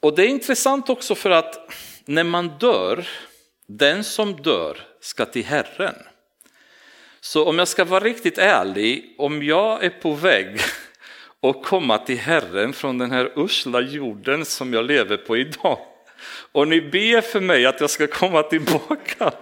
Och 0.00 0.16
det 0.16 0.22
är 0.22 0.28
intressant 0.28 0.90
också 0.90 1.14
för 1.14 1.30
att 1.30 1.72
när 2.04 2.24
man 2.24 2.48
dör, 2.48 3.08
den 3.66 4.04
som 4.04 4.42
dör 4.42 4.86
ska 5.00 5.26
till 5.26 5.44
Herren. 5.44 5.94
Så 7.20 7.48
om 7.48 7.58
jag 7.58 7.68
ska 7.68 7.84
vara 7.84 8.04
riktigt 8.04 8.38
ärlig, 8.38 9.14
om 9.18 9.42
jag 9.42 9.84
är 9.84 9.90
på 9.90 10.12
väg 10.12 10.60
och 11.42 11.64
komma 11.64 11.98
till 11.98 12.18
Herren 12.18 12.72
från 12.72 12.98
den 12.98 13.10
här 13.10 13.32
usla 13.36 13.80
jorden 13.80 14.44
som 14.44 14.74
jag 14.74 14.84
lever 14.84 15.16
på 15.16 15.36
idag. 15.36 15.78
Och 16.52 16.68
ni 16.68 16.80
ber 16.80 17.20
för 17.20 17.40
mig 17.40 17.66
att 17.66 17.80
jag 17.80 17.90
ska 17.90 18.06
komma 18.06 18.42
tillbaka. 18.42 19.32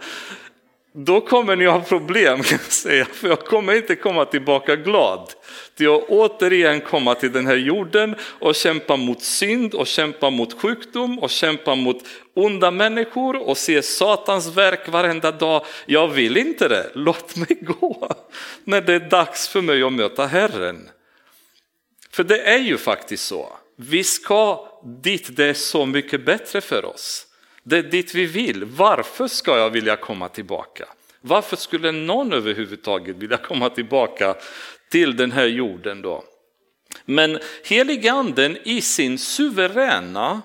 Då 0.92 1.20
kommer 1.20 1.56
ni 1.56 1.66
ha 1.66 1.80
problem 1.80 2.42
kan 2.42 2.58
jag 2.64 2.72
säga, 2.72 3.04
för 3.04 3.28
jag 3.28 3.40
kommer 3.40 3.74
inte 3.74 3.96
komma 3.96 4.24
tillbaka 4.24 4.76
glad. 4.76 5.30
Till 5.76 5.88
att 5.88 6.08
återigen 6.08 6.80
komma 6.80 7.14
till 7.14 7.32
den 7.32 7.46
här 7.46 7.56
jorden 7.56 8.16
och 8.22 8.54
kämpa 8.54 8.96
mot 8.96 9.22
synd 9.22 9.74
och 9.74 9.86
kämpa 9.86 10.30
mot 10.30 10.60
sjukdom 10.60 11.18
och 11.18 11.30
kämpa 11.30 11.74
mot 11.74 11.96
onda 12.34 12.70
människor 12.70 13.36
och 13.36 13.56
se 13.56 13.82
Satans 13.82 14.56
verk 14.56 14.88
varenda 14.88 15.32
dag. 15.32 15.64
Jag 15.86 16.08
vill 16.08 16.36
inte 16.36 16.68
det, 16.68 16.90
låt 16.94 17.36
mig 17.36 17.58
gå 17.60 18.16
när 18.64 18.80
det 18.80 18.94
är 18.94 19.10
dags 19.10 19.48
för 19.48 19.62
mig 19.62 19.82
att 19.82 19.92
möta 19.92 20.26
Herren. 20.26 20.88
För 22.12 22.24
det 22.24 22.40
är 22.40 22.58
ju 22.58 22.78
faktiskt 22.78 23.24
så. 23.24 23.52
Vi 23.76 24.04
ska 24.04 24.68
dit 25.02 25.36
det 25.36 25.44
är 25.44 25.54
så 25.54 25.86
mycket 25.86 26.24
bättre 26.24 26.60
för 26.60 26.84
oss. 26.84 27.26
Det 27.62 27.78
är 27.78 27.82
dit 27.82 28.14
vi 28.14 28.26
vill. 28.26 28.64
Varför 28.64 29.28
ska 29.28 29.58
jag 29.58 29.70
vilja 29.70 29.96
komma 29.96 30.28
tillbaka? 30.28 30.88
Varför 31.20 31.56
skulle 31.56 31.92
någon 31.92 32.32
överhuvudtaget 32.32 33.16
vilja 33.16 33.36
komma 33.36 33.70
tillbaka 33.70 34.34
till 34.90 35.16
den 35.16 35.32
här 35.32 35.46
jorden 35.46 36.02
då? 36.02 36.24
Men 37.04 37.38
heliganden 37.64 38.58
i 38.64 38.80
sin 38.80 39.18
suveräna, 39.18 40.42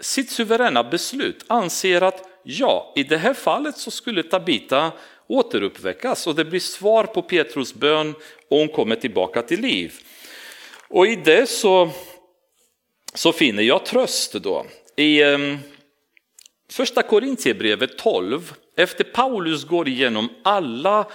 sitt 0.00 0.30
suveräna 0.30 0.84
beslut 0.84 1.44
anser 1.46 2.02
att 2.02 2.28
ja, 2.42 2.92
i 2.96 3.02
det 3.02 3.16
här 3.16 3.34
fallet 3.34 3.76
så 3.76 3.90
skulle 3.90 4.22
Tabita 4.22 4.92
återuppväckas 5.26 6.26
och 6.26 6.34
det 6.34 6.44
blir 6.44 6.60
svar 6.60 7.04
på 7.04 7.22
Petrus 7.22 7.74
bön 7.74 8.14
och 8.48 8.58
hon 8.58 8.68
kommer 8.68 8.96
tillbaka 8.96 9.42
till 9.42 9.60
liv. 9.60 9.94
Och 10.88 11.06
i 11.06 11.16
det 11.16 11.48
så, 11.48 11.90
så 13.14 13.32
finner 13.32 13.62
jag 13.62 13.86
tröst 13.86 14.32
då. 14.32 14.66
I 14.96 15.22
um, 15.22 15.58
första 16.70 17.02
Korintierbrevet 17.02 17.98
12, 17.98 18.54
efter 18.76 19.04
Paulus 19.04 19.64
går 19.64 19.88
igenom 19.88 20.28
alla 20.42 21.06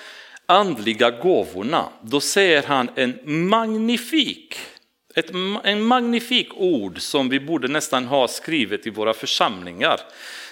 andliga 0.46 1.12
gåvorna, 1.12 1.90
då 2.02 2.20
säger 2.20 2.64
han 2.64 2.90
en 2.96 3.20
magnifik, 3.24 4.56
ett, 5.16 5.30
en 5.64 5.82
magnifik 5.82 6.50
ord 6.54 7.02
som 7.02 7.30
vi 7.30 7.40
borde 7.40 7.68
nästan 7.68 8.06
ha 8.06 8.28
skrivet 8.28 8.88
i 8.88 8.90
våra 8.90 9.14
församlingar. 9.14 10.00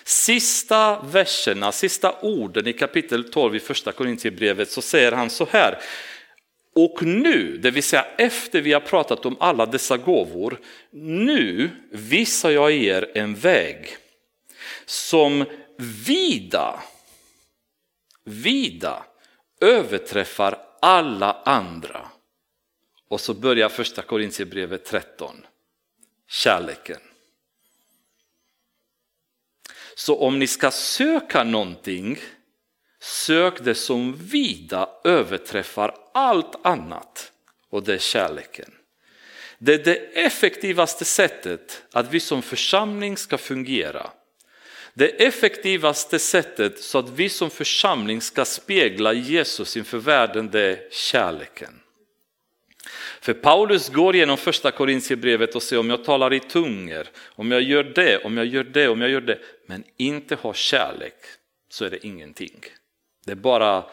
Sista 0.04 1.02
verserna, 1.02 1.72
sista 1.72 2.16
orden 2.22 2.68
i 2.68 2.74
kapitel 2.74 3.32
12 3.32 3.56
i 3.56 3.60
första 3.60 3.92
Korintierbrevet 3.92 4.72
så 4.72 4.82
säger 4.82 5.12
han 5.12 5.30
så 5.30 5.48
här. 5.52 5.78
Och 6.76 7.04
nu, 7.04 7.58
det 7.58 7.72
vill 7.72 7.84
säga 7.84 8.06
efter 8.18 8.62
vi 8.62 8.74
har 8.74 8.80
pratat 8.80 9.26
om 9.26 9.38
alla 9.40 9.66
dessa 9.66 9.98
gåvor, 9.98 10.60
nu 10.92 11.70
visar 11.92 12.50
jag 12.50 12.72
er 12.72 13.12
en 13.18 13.36
väg 13.36 13.98
som 14.86 15.46
vida, 15.78 16.84
vida 18.24 19.06
överträffar 19.62 20.58
alla 20.82 21.42
andra. 21.46 22.08
Och 23.08 23.22
så 23.22 23.34
börjar 23.34 23.70
första 23.70 24.02
Korintierbrevet 24.02 24.86
13, 24.86 25.46
kärleken. 26.28 27.02
Så 29.96 30.20
om 30.20 30.40
ni 30.40 30.48
ska 30.48 30.72
söka 30.72 31.44
någonting 31.44 32.20
Sök 33.02 33.64
det 33.64 33.76
som 33.76 34.16
vida 34.16 34.90
överträffar 35.04 35.96
allt 36.14 36.66
annat 36.66 37.32
och 37.70 37.84
det 37.84 37.94
är 37.94 37.98
kärleken. 37.98 38.72
Det 39.58 39.74
är 39.74 39.84
det 39.84 39.96
effektivaste 39.96 41.06
sättet 41.06 41.84
att 41.92 42.14
vi 42.14 42.20
som 42.20 42.42
församling 42.42 43.18
ska 43.18 43.38
fungera. 43.38 44.10
Det 44.94 45.26
effektivaste 45.26 46.20
sättet 46.20 46.80
så 46.80 47.00
att 47.00 47.10
vi 47.10 47.30
som 47.30 47.50
församling 47.50 48.22
ska 48.22 48.46
spegla 48.46 49.14
Jesus 49.14 49.78
inför 49.78 49.98
världen 49.98 50.50
det 50.52 50.62
är 50.62 50.90
kärleken. 50.92 51.80
För 53.22 53.34
Paulus 53.34 53.90
går 53.90 54.16
genom 54.16 54.38
första 54.38 54.72
Korintierbrevet 54.72 55.56
och 55.56 55.64
säger 55.64 55.80
om 55.80 55.90
jag 55.90 56.04
talar 56.04 56.34
i 56.34 56.40
tungor, 56.40 57.08
om 57.26 57.52
jag 57.52 57.62
gör 57.62 57.84
det, 57.84 58.18
om 58.18 58.38
jag 58.38 58.46
gör 58.46 58.64
det, 58.64 58.88
om 58.88 59.02
jag 59.02 59.10
gör 59.10 59.22
det, 59.22 59.40
men 59.66 59.84
inte 59.98 60.38
har 60.42 60.54
kärlek 60.54 61.16
så 61.70 61.86
är 61.86 61.90
det 61.90 62.08
ingenting. 62.08 62.60
Det 63.26 63.32
är 63.32 63.36
bara, 63.36 63.86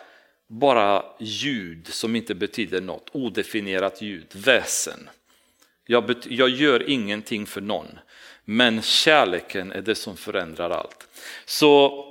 bara 0.48 1.04
ljud 1.20 1.86
som 1.86 2.16
inte 2.16 2.34
betyder 2.34 2.80
något, 2.80 3.10
odefinierat 3.12 4.02
ljud, 4.02 4.26
väsen. 4.32 5.08
Jag, 5.86 6.14
jag 6.28 6.48
gör 6.48 6.90
ingenting 6.90 7.46
för 7.46 7.60
någon, 7.60 7.98
men 8.44 8.82
kärleken 8.82 9.72
är 9.72 9.82
det 9.82 9.94
som 9.94 10.16
förändrar 10.16 10.70
allt. 10.70 11.08
Så 11.44 12.04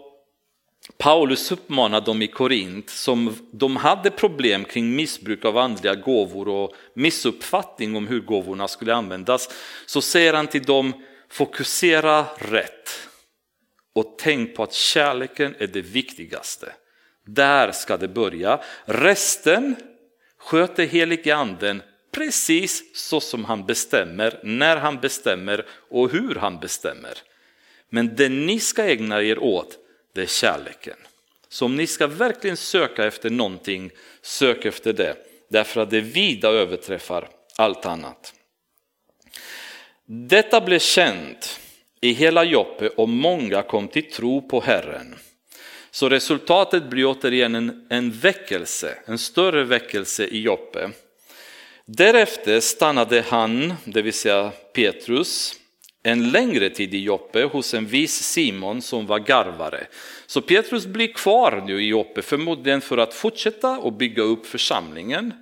Paulus 0.97 1.51
uppmanar 1.51 2.01
dem 2.01 2.21
i 2.21 2.27
Korint 2.27 2.89
som 2.89 3.35
de 3.51 3.75
hade 3.75 4.11
problem 4.11 4.65
kring 4.65 4.95
missbruk 4.95 5.45
av 5.45 5.57
andliga 5.57 5.95
gåvor 5.95 6.47
och 6.47 6.75
missuppfattning 6.93 7.95
om 7.95 8.07
hur 8.07 8.21
gåvorna 8.21 8.67
skulle 8.67 8.95
användas. 8.95 9.49
Så 9.85 10.01
säger 10.01 10.33
han 10.33 10.47
till 10.47 10.63
dem, 10.63 10.93
fokusera 11.29 12.25
rätt 12.37 13.09
och 13.93 14.15
tänk 14.19 14.55
på 14.55 14.63
att 14.63 14.73
kärleken 14.73 15.55
är 15.59 15.67
det 15.67 15.81
viktigaste. 15.81 16.73
Där 17.27 17.71
ska 17.71 17.97
det 17.97 18.07
börja. 18.07 18.59
Resten 18.85 19.75
sköter 20.37 20.85
helige 20.85 21.35
anden 21.35 21.81
precis 22.11 22.83
så 22.93 23.19
som 23.19 23.45
han 23.45 23.65
bestämmer, 23.65 24.39
när 24.43 24.77
han 24.77 24.99
bestämmer 24.99 25.65
och 25.89 26.11
hur 26.11 26.35
han 26.35 26.59
bestämmer. 26.59 27.17
Men 27.89 28.15
det 28.15 28.29
ni 28.29 28.59
ska 28.59 28.83
ägna 28.83 29.23
er 29.23 29.39
åt, 29.39 29.77
det 30.13 30.21
är 30.21 30.25
kärleken. 30.25 30.97
Så 31.49 31.65
om 31.65 31.75
ni 31.75 31.87
ska 31.87 32.07
verkligen 32.07 32.57
söka 32.57 33.05
efter 33.05 33.29
någonting, 33.29 33.91
sök 34.21 34.65
efter 34.65 34.93
det. 34.93 35.15
Därför 35.49 35.81
att 35.81 35.89
det 35.89 36.01
vida 36.01 36.49
överträffar 36.49 37.29
allt 37.57 37.85
annat. 37.85 38.33
Detta 40.05 40.61
blev 40.61 40.79
känt 40.79 41.59
i 42.01 42.11
hela 42.11 42.43
Joppe 42.43 42.89
och 42.89 43.09
många 43.09 43.61
kom 43.61 43.87
till 43.87 44.11
tro 44.11 44.41
på 44.41 44.61
Herren. 44.61 45.15
Så 45.97 46.09
resultatet 46.09 46.89
blir 46.89 47.05
återigen 47.05 47.55
en, 47.55 47.85
en 47.89 48.11
väckelse, 48.11 48.97
en 49.05 49.17
större 49.17 49.63
väckelse 49.63 50.25
i 50.25 50.41
Joppe. 50.41 50.89
Därefter 51.85 52.59
stannade 52.59 53.23
han, 53.27 53.73
det 53.85 54.01
vill 54.01 54.13
säga 54.13 54.51
Petrus, 54.73 55.55
en 56.03 56.31
längre 56.31 56.69
tid 56.69 56.93
i 56.93 57.03
Joppe 57.03 57.43
hos 57.43 57.73
en 57.73 57.85
vis 57.85 58.13
Simon 58.13 58.81
som 58.81 59.07
var 59.07 59.19
garvare. 59.19 59.87
Så 60.27 60.41
Petrus 60.41 60.85
blir 60.85 61.13
kvar 61.13 61.63
nu 61.67 61.83
i 61.83 61.87
Joppe, 61.87 62.21
förmodligen 62.21 62.81
för 62.81 62.97
att 62.97 63.13
fortsätta 63.13 63.77
och 63.77 63.93
bygga 63.93 64.23
upp 64.23 64.45
församlingen. 64.45 65.33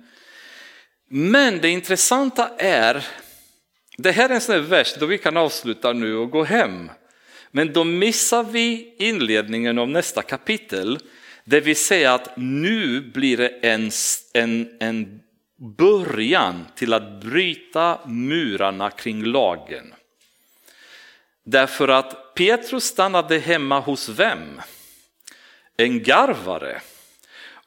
Men 1.10 1.60
det 1.60 1.68
intressanta 1.68 2.50
är, 2.58 3.06
det 3.96 4.12
här 4.12 4.28
är 4.28 4.34
en 4.34 4.40
sån 4.40 4.54
här 4.54 4.62
vers 4.62 4.94
då 5.00 5.06
vi 5.06 5.18
kan 5.18 5.36
avsluta 5.36 5.92
nu 5.92 6.16
och 6.16 6.30
gå 6.30 6.44
hem. 6.44 6.90
Men 7.56 7.72
då 7.72 7.84
missar 7.84 8.44
vi 8.44 8.94
inledningen 8.98 9.78
av 9.78 9.88
nästa 9.88 10.22
kapitel, 10.22 10.98
det 11.44 11.60
vill 11.60 11.76
säga 11.76 12.14
att 12.14 12.36
nu 12.36 13.00
blir 13.00 13.36
det 13.36 13.48
en, 13.48 13.90
en, 14.32 14.76
en 14.80 15.20
början 15.56 16.66
till 16.74 16.92
att 16.92 17.20
bryta 17.20 17.98
murarna 18.06 18.90
kring 18.90 19.24
lagen. 19.24 19.94
Därför 21.44 21.88
att 21.88 22.34
Petrus 22.34 22.84
stannade 22.84 23.38
hemma 23.38 23.80
hos 23.80 24.08
vem? 24.08 24.60
En 25.76 26.02
garvare. 26.02 26.80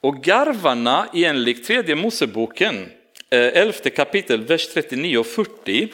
Och 0.01 0.23
garvarna 0.23 1.07
enligt 1.13 1.65
tredje 1.65 1.95
Moseboken, 1.95 2.91
eh, 3.29 3.39
elfte 3.39 3.89
kapitel, 3.89 4.45
vers 4.45 4.67
39 4.67 5.17
och 5.17 5.27
40, 5.27 5.87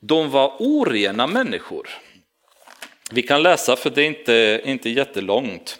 de 0.00 0.30
var 0.30 0.56
orena 0.58 1.26
människor. 1.26 1.88
Vi 3.10 3.22
kan 3.22 3.42
läsa 3.42 3.76
för 3.76 3.90
det 3.90 4.02
är 4.02 4.06
inte, 4.06 4.60
inte 4.64 4.90
jättelångt. 4.90 5.78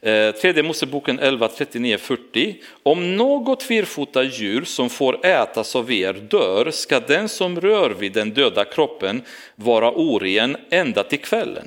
Eh, 0.00 0.30
tredje 0.30 0.62
Moseboken 0.62 1.18
11, 1.18 1.48
39, 1.48 1.98
40. 1.98 2.56
Om 2.82 3.16
något 3.16 3.62
fyrfota 3.62 4.22
djur 4.22 4.64
som 4.64 4.90
får 4.90 5.26
ätas 5.26 5.76
av 5.76 5.92
er 5.92 6.12
dör 6.12 6.70
ska 6.70 7.00
den 7.00 7.28
som 7.28 7.60
rör 7.60 7.90
vid 7.90 8.12
den 8.12 8.30
döda 8.30 8.64
kroppen 8.64 9.22
vara 9.54 9.92
oren 9.92 10.56
ända 10.70 11.02
till 11.02 11.20
kvällen. 11.20 11.66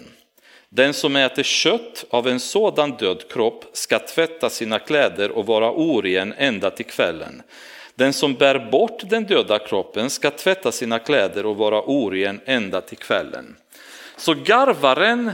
Den 0.70 0.94
som 0.94 1.16
äter 1.16 1.44
kött 1.44 2.06
av 2.10 2.28
en 2.28 2.40
sådan 2.40 2.92
död 2.92 3.24
kropp 3.30 3.66
ska 3.74 4.00
tvätta 4.00 4.50
sina 4.50 4.80
kläder 4.80 5.32
och 5.32 5.46
vara 5.46 5.72
oren 5.72 6.34
ända 6.38 6.70
till 6.70 6.86
kvällen. 6.86 7.42
Den 7.96 8.14
som 8.14 8.34
bär 8.34 8.70
bort 8.72 9.10
den 9.10 9.24
döda 9.24 9.60
kroppen 9.60 10.10
ska 10.10 10.32
tvätta 10.32 10.72
sina 10.72 11.00
kläder 11.00 11.46
och 11.46 11.58
vara 11.58 11.82
oren 11.82 12.42
ända 12.46 12.82
till 12.82 12.98
kvällen. 12.98 13.56
Så 14.22 14.34
garvaren 14.34 15.32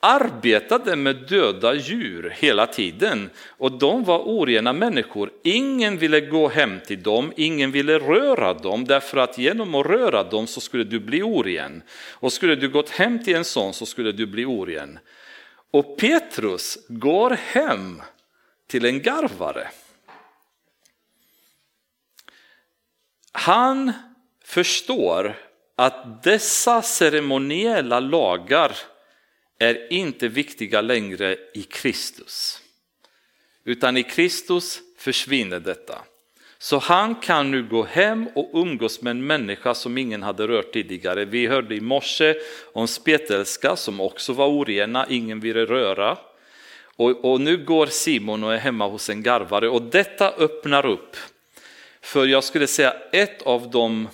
arbetade 0.00 0.96
med 0.96 1.16
döda 1.16 1.74
djur 1.74 2.34
hela 2.36 2.66
tiden 2.66 3.30
och 3.48 3.78
de 3.78 4.04
var 4.04 4.18
orena 4.18 4.72
människor. 4.72 5.30
Ingen 5.42 5.98
ville 5.98 6.20
gå 6.20 6.48
hem 6.48 6.80
till 6.86 7.02
dem, 7.02 7.32
ingen 7.36 7.72
ville 7.72 7.98
röra 7.98 8.54
dem 8.54 8.84
därför 8.84 9.18
att 9.18 9.38
genom 9.38 9.74
att 9.74 9.86
röra 9.86 10.24
dem 10.24 10.46
så 10.46 10.60
skulle 10.60 10.84
du 10.84 11.00
bli 11.00 11.22
oren. 11.22 11.82
Och 12.12 12.32
skulle 12.32 12.56
du 12.56 12.68
gått 12.68 12.90
hem 12.90 13.24
till 13.24 13.36
en 13.36 13.44
sån 13.44 13.74
så 13.74 13.86
skulle 13.86 14.12
du 14.12 14.26
bli 14.26 14.44
oren. 14.44 14.98
Och 15.70 15.98
Petrus 15.98 16.78
går 16.88 17.30
hem 17.30 18.02
till 18.66 18.84
en 18.84 19.02
garvare. 19.02 19.68
Han 23.32 23.92
förstår 24.44 25.45
att 25.76 26.22
dessa 26.22 26.82
ceremoniella 26.82 28.00
lagar 28.00 28.76
är 29.58 29.92
inte 29.92 30.28
viktiga 30.28 30.80
längre 30.80 31.36
i 31.54 31.62
Kristus. 31.62 32.62
Utan 33.64 33.96
i 33.96 34.02
Kristus 34.02 34.80
försvinner 34.98 35.60
detta. 35.60 35.98
Så 36.58 36.78
han 36.78 37.14
kan 37.14 37.50
nu 37.50 37.62
gå 37.62 37.84
hem 37.84 38.28
och 38.34 38.50
umgås 38.54 39.02
med 39.02 39.10
en 39.10 39.26
människa 39.26 39.74
som 39.74 39.98
ingen 39.98 40.22
hade 40.22 40.48
rört 40.48 40.72
tidigare. 40.72 41.24
Vi 41.24 41.46
hörde 41.46 41.74
i 41.74 41.80
morse 41.80 42.34
om 42.72 42.88
spetälska 42.88 43.76
som 43.76 44.00
också 44.00 44.32
var 44.32 44.46
orena, 44.46 45.06
ingen 45.08 45.40
ville 45.40 45.64
röra. 45.64 46.18
Och, 46.96 47.32
och 47.32 47.40
nu 47.40 47.56
går 47.56 47.86
Simon 47.86 48.44
och 48.44 48.54
är 48.54 48.58
hemma 48.58 48.88
hos 48.88 49.10
en 49.10 49.22
garvare 49.22 49.68
och 49.68 49.82
detta 49.82 50.30
öppnar 50.30 50.86
upp 50.86 51.16
för 52.00 52.26
jag 52.26 52.44
skulle 52.44 52.66
säga 52.66 52.94
ett 53.12 53.42
av 53.42 53.70
de 53.70 54.08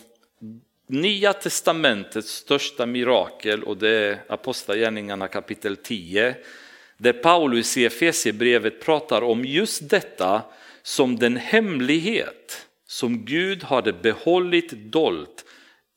Nya 0.93 1.33
testamentets 1.33 2.33
största 2.33 2.87
mirakel 2.87 3.63
och 3.63 3.77
det 3.77 3.89
är 3.89 4.25
Apostlagärningarna 4.29 5.29
kapitel 5.29 5.77
10 5.77 6.37
där 6.97 7.13
Paulus 7.13 7.77
i 7.77 7.85
Efesierbrevet 7.85 8.81
pratar 8.81 9.23
om 9.23 9.45
just 9.45 9.91
detta 9.91 10.43
som 10.83 11.19
den 11.19 11.37
hemlighet 11.37 12.67
som 12.87 13.25
Gud 13.25 13.63
hade 13.63 13.93
behållit 13.93 14.71
dolt 14.71 15.45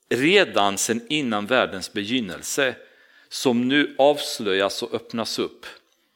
redan 0.09 0.77
sedan 0.77 1.01
innan 1.09 1.45
världens 1.45 1.93
begynnelse 1.93 2.75
som 3.29 3.67
nu 3.67 3.95
avslöjas 3.97 4.83
och 4.83 4.93
öppnas 4.93 5.39
upp 5.39 5.65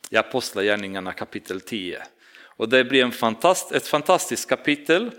i 0.10 0.18
Apostlagärningarna 0.18 1.14
kapitel 1.14 1.62
10. 1.62 2.04
Och 2.42 2.70
det 2.70 2.84
blir 2.84 3.04
en 3.04 3.12
fantast, 3.12 3.72
ett 3.72 3.88
fantastiskt 3.88 4.50
kapitel 4.50 5.12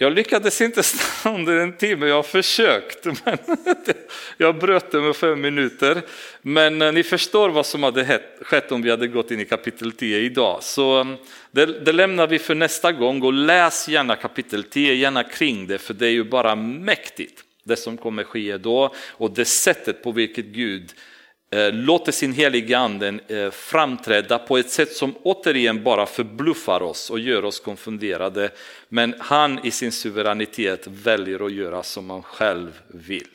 jag 0.00 0.12
lyckades 0.12 0.60
inte 0.60 0.82
stanna 0.82 1.36
under 1.38 1.56
en 1.56 1.76
timme, 1.76 2.06
jag 2.06 2.14
har 2.14 2.22
försökt. 2.22 3.04
Men 3.24 3.38
jag 4.36 4.58
bröt 4.58 4.90
det 4.90 5.00
med 5.00 5.16
fem 5.16 5.40
minuter. 5.40 6.02
Men 6.42 6.82
eh, 6.82 6.92
ni 6.92 7.02
förstår 7.02 7.48
vad 7.48 7.66
som 7.66 7.82
hade 7.82 8.20
skett 8.40 8.72
om 8.72 8.82
vi 8.82 8.90
hade 8.90 9.08
gått 9.08 9.30
in 9.30 9.40
i 9.40 9.44
kapitel 9.44 9.92
10 9.92 10.18
idag. 10.18 10.58
Så 10.62 11.00
mm, 11.00 11.16
det, 11.50 11.66
det 11.66 11.92
lämnar 11.92 12.26
vi 12.26 12.38
för 12.38 12.54
nästa 12.54 12.92
gång 12.92 13.22
och 13.22 13.32
läs 13.32 13.88
gärna 13.88 14.16
kapitel 14.16 14.64
10, 14.64 14.94
gärna 14.94 15.24
kring 15.24 15.66
det, 15.66 15.78
för 15.78 15.94
det 15.94 16.06
är 16.06 16.10
ju 16.10 16.24
bara 16.24 16.56
mäktigt 16.56 17.44
det 17.64 17.76
som 17.76 17.96
kommer 17.96 18.24
ske 18.24 18.56
då 18.56 18.94
och 19.10 19.30
det 19.30 19.44
sättet 19.44 20.02
på 20.02 20.12
vilket 20.12 20.44
Gud 20.44 20.92
Eh, 21.50 21.72
låter 21.72 22.12
sin 22.12 22.32
heliga 22.32 22.78
anden 22.78 23.20
eh, 23.28 23.50
framträda 23.50 24.38
på 24.38 24.58
ett 24.58 24.70
sätt 24.70 24.92
som 24.92 25.14
återigen 25.22 25.82
bara 25.82 26.06
förbluffar 26.06 26.82
oss 26.82 27.10
och 27.10 27.18
gör 27.18 27.44
oss 27.44 27.60
konfunderade. 27.60 28.50
Men 28.88 29.14
han 29.18 29.66
i 29.66 29.70
sin 29.70 29.92
suveränitet 29.92 30.86
väljer 30.86 31.46
att 31.46 31.52
göra 31.52 31.82
som 31.82 32.10
han 32.10 32.22
själv 32.22 32.80
vill. 32.88 33.28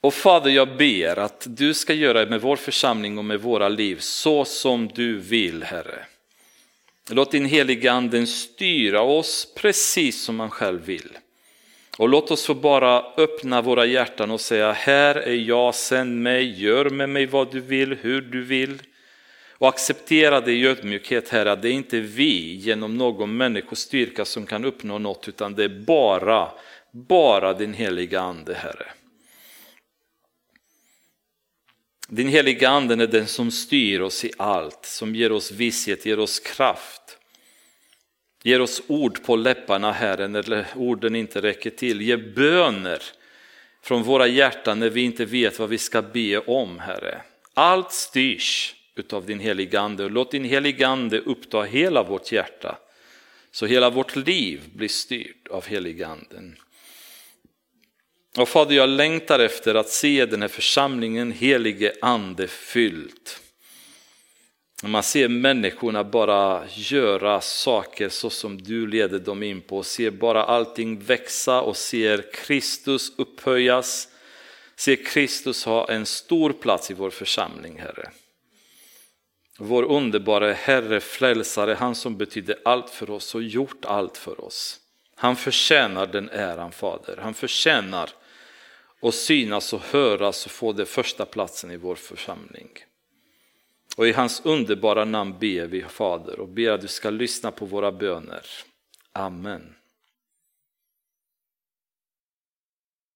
Och 0.00 0.14
Fader, 0.14 0.50
jag 0.50 0.76
ber 0.76 1.18
att 1.18 1.46
du 1.48 1.74
ska 1.74 1.94
göra 1.94 2.26
med 2.26 2.40
vår 2.40 2.56
församling 2.56 3.18
och 3.18 3.24
med 3.24 3.40
våra 3.40 3.68
liv 3.68 3.96
så 4.00 4.44
som 4.44 4.88
du 4.94 5.18
vill, 5.18 5.62
Herre. 5.62 6.04
Låt 7.10 7.30
din 7.30 7.44
heliga 7.44 7.92
anden 7.92 8.26
styra 8.26 9.02
oss 9.02 9.54
precis 9.56 10.22
som 10.22 10.40
han 10.40 10.50
själv 10.50 10.84
vill. 10.84 11.18
Och 12.00 12.08
låt 12.08 12.30
oss 12.30 12.46
få 12.46 12.54
bara 12.54 13.04
öppna 13.16 13.62
våra 13.62 13.86
hjärtan 13.86 14.30
och 14.30 14.40
säga, 14.40 14.72
här 14.72 15.14
är 15.14 15.34
jag, 15.34 15.74
sänd 15.74 16.22
mig, 16.22 16.62
gör 16.62 16.90
med 16.90 17.08
mig 17.08 17.26
vad 17.26 17.52
du 17.52 17.60
vill, 17.60 17.94
hur 17.94 18.20
du 18.20 18.44
vill. 18.44 18.82
Och 19.58 19.68
acceptera 19.68 20.40
det 20.40 20.52
i 20.52 20.66
ödmjukhet, 20.66 21.28
Herre, 21.28 21.52
att 21.52 21.62
det 21.62 21.68
är 21.68 21.72
inte 21.72 22.00
vi 22.00 22.54
genom 22.54 22.96
någon 22.96 23.36
människostyrka 23.36 24.24
som 24.24 24.46
kan 24.46 24.64
uppnå 24.64 24.98
något, 24.98 25.28
utan 25.28 25.54
det 25.54 25.64
är 25.64 25.68
bara, 25.68 26.52
bara 26.90 27.54
din 27.54 27.74
heliga 27.74 28.20
ande, 28.20 28.54
Herre. 28.54 28.86
Din 32.08 32.28
heliga 32.28 32.68
ande 32.68 32.94
är 32.94 33.06
den 33.06 33.26
som 33.26 33.50
styr 33.50 34.00
oss 34.00 34.24
i 34.24 34.32
allt, 34.38 34.86
som 34.86 35.14
ger 35.14 35.32
oss 35.32 35.52
visshet, 35.52 36.06
ger 36.06 36.18
oss 36.18 36.40
kraft. 36.40 37.19
Ger 38.42 38.60
oss 38.60 38.82
ord 38.86 39.24
på 39.24 39.36
läpparna, 39.36 39.92
Herre, 39.92 40.28
när 40.28 40.66
orden 40.76 41.14
inte 41.14 41.42
räcker 41.42 41.70
till. 41.70 42.00
Ge 42.00 42.16
böner 42.16 43.02
från 43.82 44.02
våra 44.02 44.26
hjärtan 44.26 44.78
när 44.78 44.90
vi 44.90 45.00
inte 45.00 45.24
vet 45.24 45.58
vad 45.58 45.68
vi 45.68 45.78
ska 45.78 46.02
be 46.02 46.38
om, 46.38 46.78
Herre. 46.78 47.22
Allt 47.54 47.92
styrs 47.92 48.74
utav 48.94 49.26
din 49.26 49.40
heliga 49.40 49.80
Ande 49.80 50.04
och 50.04 50.10
låt 50.10 50.30
din 50.30 50.44
heliga 50.44 50.88
Ande 50.88 51.18
uppta 51.18 51.62
hela 51.62 52.02
vårt 52.02 52.32
hjärta. 52.32 52.78
Så 53.50 53.66
hela 53.66 53.90
vårt 53.90 54.16
liv 54.16 54.60
blir 54.74 54.88
styrt 54.88 55.48
av 55.48 55.66
heliga 55.66 56.06
Anden. 56.06 56.56
Och 58.36 58.48
Fader, 58.48 58.74
jag 58.74 58.88
längtar 58.88 59.38
efter 59.38 59.74
att 59.74 59.88
se 59.88 60.26
den 60.26 60.42
här 60.42 60.48
församlingen 60.48 61.32
helige 61.32 61.92
Ande 62.02 62.46
fylld. 62.46 63.30
Man 64.82 65.02
ser 65.02 65.28
människorna 65.28 66.04
bara 66.04 66.62
göra 66.68 67.40
saker 67.40 68.08
så 68.08 68.30
som 68.30 68.62
du 68.62 68.86
leder 68.86 69.18
dem 69.18 69.42
in 69.42 69.60
på, 69.60 69.82
ser 69.82 70.10
bara 70.10 70.44
allting 70.44 70.98
växa 70.98 71.60
och 71.60 71.76
ser 71.76 72.32
Kristus 72.32 73.12
upphöjas, 73.18 74.08
ser 74.76 74.96
Kristus 74.96 75.64
ha 75.64 75.90
en 75.90 76.06
stor 76.06 76.52
plats 76.52 76.90
i 76.90 76.94
vår 76.94 77.10
församling, 77.10 77.78
Herre. 77.78 78.10
Vår 79.58 79.82
underbara 79.82 80.52
Herre, 80.52 81.00
frälsare, 81.00 81.74
han 81.74 81.94
som 81.94 82.16
betyder 82.16 82.58
allt 82.64 82.90
för 82.90 83.10
oss 83.10 83.34
och 83.34 83.42
gjort 83.42 83.84
allt 83.84 84.16
för 84.16 84.44
oss. 84.44 84.80
Han 85.14 85.36
förtjänar 85.36 86.06
den 86.06 86.28
äran, 86.28 86.72
Fader. 86.72 87.18
Han 87.22 87.34
förtjänar 87.34 88.10
att 89.02 89.14
synas 89.14 89.72
och 89.72 89.80
höras 89.80 90.46
och 90.46 90.52
få 90.52 90.72
den 90.72 90.86
första 90.86 91.26
platsen 91.26 91.70
i 91.70 91.76
vår 91.76 91.94
församling. 91.94 92.68
Och 93.96 94.08
i 94.08 94.12
hans 94.12 94.42
underbara 94.44 95.04
namn 95.04 95.34
ber 95.40 95.66
vi 95.66 95.82
Fader 95.82 96.40
och 96.40 96.48
ber 96.48 96.70
att 96.70 96.80
du 96.80 96.88
ska 96.88 97.10
lyssna 97.10 97.50
på 97.50 97.64
våra 97.66 97.92
böner. 97.92 98.46
Amen. 99.12 99.74